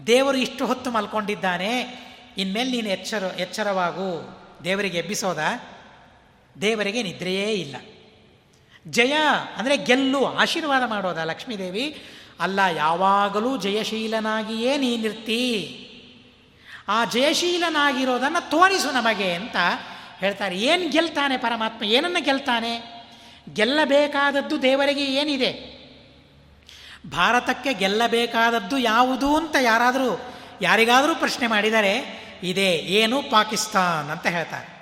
[0.07, 1.99] ದೇವರು ಇಷ್ಟು ಹೊತ್ತು ಮಲ್ಕೊಂಡಿದ್ದಾನೆ,
[2.39, 4.39] ಇನ್ಮೇಲೆ ನೀನು ಎಚ್ಚರ, ಎಚ್ಚರವಾಗು.
[4.65, 5.39] ದೇವರಿಗೆ ಎಬ್ಬಿಸೋದ?
[6.61, 7.77] ದೇವರಿಗೆ ನಿದ್ರೆಯೇ ಇಲ್ಲ.
[8.89, 9.13] ಜಯ
[9.57, 12.03] ಅಂದರೆ ಗೆಲ್ಲು, ಆಶೀರ್ವಾದ ಮಾಡೋದ ಲಕ್ಷ್ಮೀದೇವಿ?
[12.41, 15.85] ಅಲ್ಲ, ಯಾವಾಗಲೂ ಜಯಶೀಲನಾಗಿಯೇ ನೀನಿರ್ತಿ.
[16.89, 19.57] ಆ ಜಯಶೀಲನಾಗಿರೋದನ್ನು ತೋರಿಸು ನಮಗೆ ಅಂತ
[20.19, 20.59] ಹೇಳ್ತಾರೆ.
[20.59, 21.85] ಏನು ಗೆಲ್ತಾನೆ ಪರಮಾತ್ಮ?
[21.85, 22.98] ಏನನ್ನು ಗೆಲ್ತಾನೆ?
[23.53, 25.79] ಗೆಲ್ಲಬೇಕಾದದ್ದು ದೇವರಿಗೆ ಏನಿದೆ?
[27.07, 30.21] ಭಾರತಕ್ಕೆ ಗೆಲ್ಲಬೇಕಾದದ್ದು ಯಾವುದು ಅಂತ ಯಾರಾದರೂ,
[30.63, 34.79] ಯಾರಿಗಾದರೂ ಪ್ರಶ್ನೆ ಮಾಡಿದರೆ, ಇದೇ ಏನು ಪಾಕಿಸ್ತಾನ್ ಅಂತ ಹೇಳ್ತಾರೆ.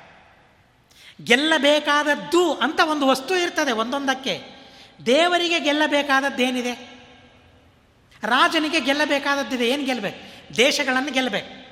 [1.24, 4.42] ಗೆಲ್ಲಬೇಕಾದದ್ದು ಅಂತ ಒಂದು ವಸ್ತು ಇರ್ತದೆ ಒಂದೊಂದಕ್ಕೆ.
[5.06, 6.72] ದೇವರಿಗೆ ಗೆಲ್ಲಬೇಕಾದದ್ದೇನಿದೆ
[8.22, 11.66] ರಾಜನಿಗೆ ಗೆಲ್ಲಬೇಕಾದದ್ದಿದೆ ಏನು ಗೆಲ್ಲಬೇಕು ದೇಶಗಳನ್ನು ಗೆಲ್ಲಬೇಕು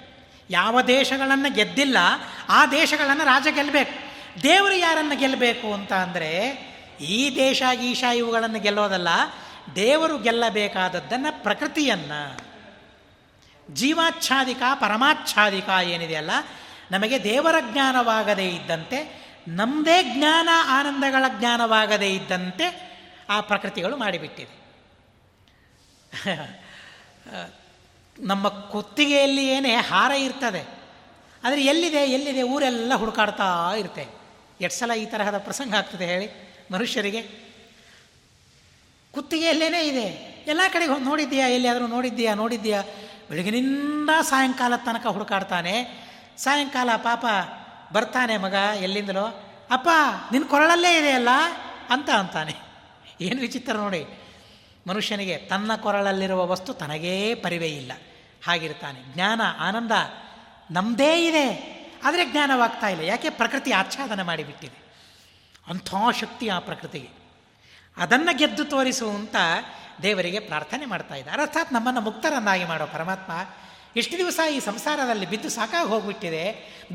[0.50, 1.96] ಯಾವ ದೇಶಗಳನ್ನು ಗೆದ್ದಿಲ್ಲ,
[2.48, 3.92] ಆ ದೇಶಗಳನ್ನು ರಾಜ ಗೆಲ್ಲಬೇಕು
[4.42, 9.08] ದೇವರು ಯಾರನ್ನು ಗೆಲ್ಲಬೇಕು ಅಂತ ಅಂದರೆ ಈ ದೇಶ ಈಶಾ ಇವುಗಳನ್ನು ಗೆಲ್ಲೋದಲ್ಲ,
[9.76, 12.20] ದೇವರು ಗೆಲ್ಲಬೇಕಾದದ್ದನ್ನು ಪ್ರಕೃತಿಯನ್ನು.
[13.72, 16.30] ಜೀವಾಚ್ಛಾದಿಕ, ಪರಮಾಚ್ಛಾದಿಕ ಏನಿದೆಯಲ್ಲ
[16.90, 18.98] ನಮಗೆ ದೇವರ ಜ್ಞಾನವಾಗದೇ ಇದ್ದಂತೆ
[19.48, 22.66] ನಮ್ಮದೇ ಜ್ಞಾನ, ಆನಂದಗಳ ಜ್ಞಾನವಾಗದೇ ಇದ್ದಂತೆ
[23.28, 24.62] ಆ ಪ್ರಕೃತಿಗಳು ಮಾಡಿಬಿಟ್ಟಿದೆ
[28.18, 30.62] ನಮ್ಮ ಕುತ್ತಿಗೆಯಲ್ಲಿ ಏನೇ ಹಾರ ಇರ್ತದೆ,
[31.44, 34.06] ಆದರೆ ಎಲ್ಲಿದೆ ಎಲ್ಲಿದೆ, ಊರೆಲ್ಲ ಹುಡುಕಾಡ್ತಾ ಇರುತ್ತೆ
[34.60, 36.43] ಎಷ್ಟು ಸಲ ಈ ತರಹದ ಪ್ರಸಂಗ ಆಗ್ತದೆ ಹೇಳಿ?
[36.72, 37.44] ಮನುಷ್ಯರಿಗೆ?
[39.12, 40.34] ಕುತ್ತಿಗೆಯಲ್ಲೇನೇ ಇದೆ.
[40.46, 41.48] ಎಲ್ಲ ಕಡೆಗೆ ಹೋಗಿ ನೋಡಿದ್ದೀಯಾ?
[41.48, 42.34] ಎಲ್ಲಿಯಾದರೂ ನೋಡಿದ್ದೀಯಾ?
[42.34, 42.82] ನೋಡಿದ್ದೀಯಾ?
[43.30, 46.04] ಬೆಳಗಿನಿಂದ ಸಾಯಂಕಾಲದ ತನಕ ಹುಡುಕಾಡ್ತಾನೆ.
[46.36, 47.26] ಸಾಯಂಕಾಲ ಪಾಪ
[47.92, 49.24] ಬರ್ತಾನೆ ಮಗ, ಎಲ್ಲಿಂದಲೋ?
[49.70, 49.88] ಅಪ್ಪ
[50.32, 51.28] ನಿನ್ನ ಕೊರಳಲ್ಲೇ ಇದೆಯಲ್ಲ
[51.90, 52.54] ಅಂತ ಅಂತಾನೆ.
[53.20, 54.06] ಏನು ವಿಚಿತ್ರ ನೋಡಿ.
[54.86, 57.92] ಮನುಷ್ಯನಿಗೆ ತನ್ನ ಕೊರಳಲ್ಲಿರುವ ವಸ್ತು ತನಗೇ ಪರಿವೇ ಇಲ್ಲ.
[58.46, 59.14] ಹಾಗಿರ್ತಾನೆ.
[59.14, 59.90] ಜ್ಞಾನ, ಆನಂದ
[60.70, 61.74] ನಮ್ಮದೇ ಇದೆ.
[62.04, 63.02] ಆದರೆ ಜ್ಞಾನವಾಗ್ತಾ ಇಲ್ಲ.
[63.02, 63.30] ಯಾಕೆ?
[63.30, 64.83] ಪ್ರಕೃತಿ ಆಚ್ಛಾದನ ಮಾಡಿಬಿಟ್ಟಿದೆ.
[65.68, 67.08] ಅಂಥ ಶಕ್ತಿ ಆ ಪ್ರಕೃತಿಗೆ
[67.96, 69.36] ಅದನ್ನು ಗೆದ್ದು ತೋರಿಸುವಂತ
[70.02, 71.42] ದೇವರಿಗೆ ಪ್ರಾರ್ಥನೆ ಮಾಡ್ತಾ ಇದ್ದಾರೆ.
[71.42, 73.32] ಅರ್ಥಾತ್ ನಮ್ಮನ್ನು ಮುಕ್ತರನ್ನಾಗಿ ಮಾಡೋ ಪರಮಾತ್ಮ
[73.96, 76.44] ಎಷ್ಟು ದಿವಸ ಈ ಸಂಸಾರದಲ್ಲಿ ಬಿದ್ದು ಸಾಕಾಗಿ ಹೋಗ್ಬಿಟ್ಟಿದೆ.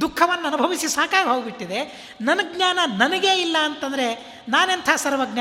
[0.02, 2.10] ದುಃಖವನ್ನು ಅನುಭವಿಸಿ ಸಾಕಾಗಿ ಹೋಗ್ಬಿಟ್ಟಿದೆ.
[2.22, 5.40] ನನ್ನ ಜ್ಞಾನ ನನಗೇ ಇಲ್ಲ ಅಂತಂದರೆ ನಾನೆಂಥ ಸರ್ವಜ್ಞ?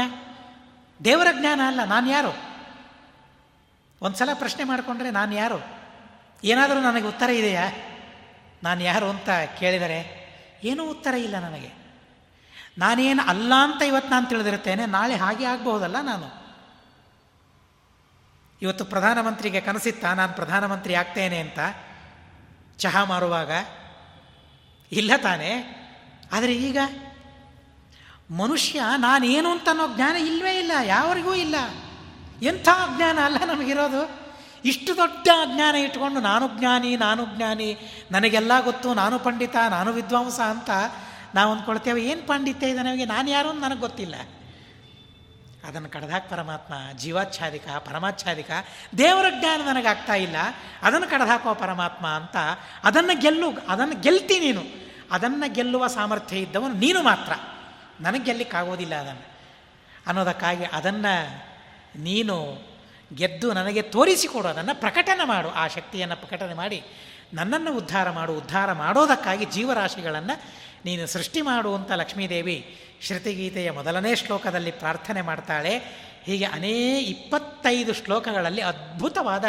[1.04, 2.36] ದೇವರ ಜ್ಞಾನ ಅಲ್ಲ, ನಾನು ಯಾರು?
[4.02, 5.64] ಒಂದು ಸಲ ಪ್ರಶ್ನೆ ಮಾಡಿಕೊಂಡ್ರೆ ನಾನು ಯಾರು?
[6.44, 7.70] ಏನಾದರೂ ನನಗೆ ಉತ್ತರ ಇದೆಯಾ?
[8.62, 10.28] ನಾನು ಯಾರು ಅಂತ ಕೇಳಿದರೆ
[10.64, 11.87] ಏನೂ ಉತ್ತರ ಇಲ್ಲ ನನಗೆ.
[12.78, 16.38] ನಾನೇನು ಅಲ್ಲ ಅಂತ ಇವತ್ತು ನಾನು ತಿಳಿದಿರ್ತೇನೆ ನಾಳೆ ಹಾಗೆ ಆಗಬಹುದಲ್ಲ ನಾನು?
[18.62, 21.58] ಇವತ್ತು ಪ್ರಧಾನಮಂತ್ರಿಗೆ ಕನಸಿತ್ತ, ನಾನು ಪ್ರಧಾನಮಂತ್ರಿ ಆಗ್ತೇನೆ ಅಂತ
[22.78, 23.50] ಚಹಾ ಮಾರುವಾಗ?
[24.92, 25.74] ಇಲ್ಲ ತಾನೇ.
[26.32, 26.78] ಆದರೆ ಈಗ
[28.30, 31.54] ಮನುಷ್ಯ ನಾನೇನು ಅಂತ ಅನ್ನೋ ಜ್ಞಾನ ಇಲ್ಲವೇ ಇಲ್ಲ, ಯಾವರಿಗೂ ಇಲ್ಲ.
[32.42, 34.28] ಎಂಥ ಅಜ್ಞಾನ ಅಲ್ಲ ನಮಗಿರೋದು?
[34.64, 37.76] ಇಷ್ಟು ದೊಡ್ಡ ಅಜ್ಞಾನ ಇಟ್ಕೊಂಡು, ನಾನು ಜ್ಞಾನಿ ನಾನು ಜ್ಞಾನಿ,
[38.10, 40.70] ನನಗೆಲ್ಲ ಗೊತ್ತು, ನಾನು ಪಂಡಿತ, ನಾನು ವಿದ್ವಾಂಸ ಅಂತ
[41.34, 44.14] ನಾವು ಅಂದ್ಕೊಳ್ತೇವೆ, ಏನು ಪಾಂಡಿತ್ಯ ಇದೆ ನಮಗೆ ನಾನು ಯಾರು ನನಗೆ ಗೊತ್ತಿಲ್ಲ.
[45.64, 48.50] ಅದನ್ನು ಕಡ್ದಾಕ ಪರಮಾತ್ಮ, ಜೀವಾಚ್ಛಾದಿಕ, ಪರಮಾಚ್ಛಾದಿಕ,
[48.98, 50.36] ದೇವರ ಜ್ಞಾನ ನನಗಾಗ್ತಾ ಇಲ್ಲ.
[50.82, 52.36] ಅದನ್ನು ಕಡ್ದಾಕೋ ಪರಮಾತ್ಮ ಅಂತ
[52.84, 54.62] ಅದನ್ನು ಗೆಲ್ಲು, ಅದನ್ನು ಗೆಲ್ತಿ ನೀನು.
[55.10, 57.32] ಅದನ್ನು ಗೆಲ್ಲುವ ಸಾಮರ್ಥ್ಯ ಇದ್ದವನು ನೀನು ಮಾತ್ರ.
[58.00, 59.26] ನನಗೆ ಗೆಲ್ಲಿಕ್ಕಾಗೋದಿಲ್ಲ ಅದನ್ನು.
[60.06, 61.28] ಅನ್ನೋದಕ್ಕಾಗಿ ಅದನ್ನು
[61.98, 62.68] ನೀನು
[63.14, 65.50] ಗೆದ್ದು ನನಗೆ ತೋರಿಸಿಕೊಡು, ಅದನ್ನು ಪ್ರಕಟಣೆ ಮಾಡು.
[65.50, 66.84] ಆ ಶಕ್ತಿಯನ್ನು ಪ್ರಕಟಣೆ ಮಾಡಿ
[67.34, 68.34] ನನ್ನನ್ನು ಉದ್ಧಾರ ಮಾಡು.
[68.34, 75.78] ಉದ್ಧಾರ ಮಾಡೋದಕ್ಕಾಗಿ ಜೀವರಾಶಿಗಳನ್ನು ನೀನು ಸೃಷ್ಟಿ ಮಾಡುವಂಥ ಲಕ್ಷ್ಮೀದೇವಿ ಶ್ರುತಿಗೀತೆಯ ಮೊದಲನೇ ಶ್ಲೋಕದಲ್ಲಿ ಪ್ರಾರ್ಥನೆ ಮಾಡ್ತಾಳೆ.
[76.24, 79.44] ಹೀಗೆ ಅನೇ ಇಪ್ಪತ್ತೈದು ಶ್ಲೋಕಗಳಲ್ಲಿ ಅದ್ಭುತವಾದ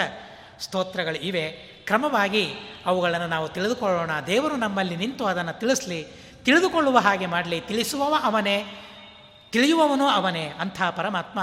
[0.60, 1.52] ಸ್ತೋತ್ರಗಳು ಇವೆ.
[1.86, 2.54] ಕ್ರಮವಾಗಿ
[2.86, 4.12] ಅವುಗಳನ್ನು ನಾವು ತಿಳಿದುಕೊಳ್ಳೋಣ.
[4.28, 6.08] ದೇವರು ನಮ್ಮಲ್ಲಿ ನಿಂತು ಅದನ್ನು ತಿಳಿಸ್ಲಿ.
[6.44, 7.62] ತಿಳಿದುಕೊಳ್ಳುವ ಹಾಗೆ ಮಾಡಲಿ.
[7.62, 8.86] ತಿಳಿಸುವವ ಅವನೇ,
[9.52, 11.40] ತಿಳಿಯುವವನು ಅವನೇ ಅಂಥ ಪರಮಾತ್ಮ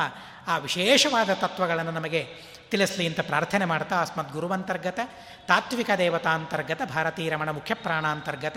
[0.47, 2.26] ಆ ವಿಶೇಷವಾದ ತತ್ವಗಳನ್ನು ನಮಗೆ
[2.70, 5.01] ತಿಳಿಸ್ಲಿ ಅಂತ ಪ್ರಾರ್ಥನೆ ಮಾಡ್ತಾ ಅಸ್ಮದ್ ಗುರುವಂತರ್ಗತ
[5.49, 8.57] ತಾತ್ವಿಕ ದೇವತಾಂತರ್ಗತ, ಭಾರತೀರಮಣ ಮುಖ್ಯ ಪ್ರಾಣಾಂತರ್ಗತ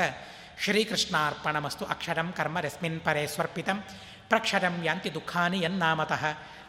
[0.60, 3.78] ಶ್ರೀಕೃಷ್ಣಾರ್ಪಣಮಸ್ತು ಅಕ್ಷರಂ ಕರ್ಮ ರಸ್ಮಿನ್ ಪರೇ ಸ್ವರ್ಪಿತಂ
[4.32, 6.24] ಪ್ರಕ್ಷರಂ ಯಾಂತಿ ದುಃಖಾನಿ ಯನ್ನಾಮತಃ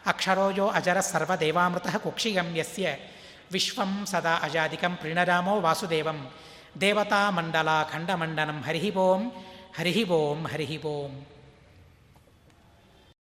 [0.07, 2.93] ಅಕ್ಷರೋಜೋ ಅಜರ ಸರ್ವದೇವಾಮೃತ ಕುಕ್ಷಿಯಂ ಯಸ್ಯ
[3.51, 6.19] ವಿಶ್ವಂ ಸದಾ ಅಜಾದಿಕಂ ಪ್ರೀಣರಾಮೋ ವಾಸುದೇವಂ
[6.81, 9.23] ದೇವತಾ ಮಂಡಲ ಖಂಡಮಂಡನಂ ಹರಿಹಿ ಓಂ
[9.77, 11.11] ಹರಿಹಿ ಓಂ ಹರಿಹಿ ಓಂ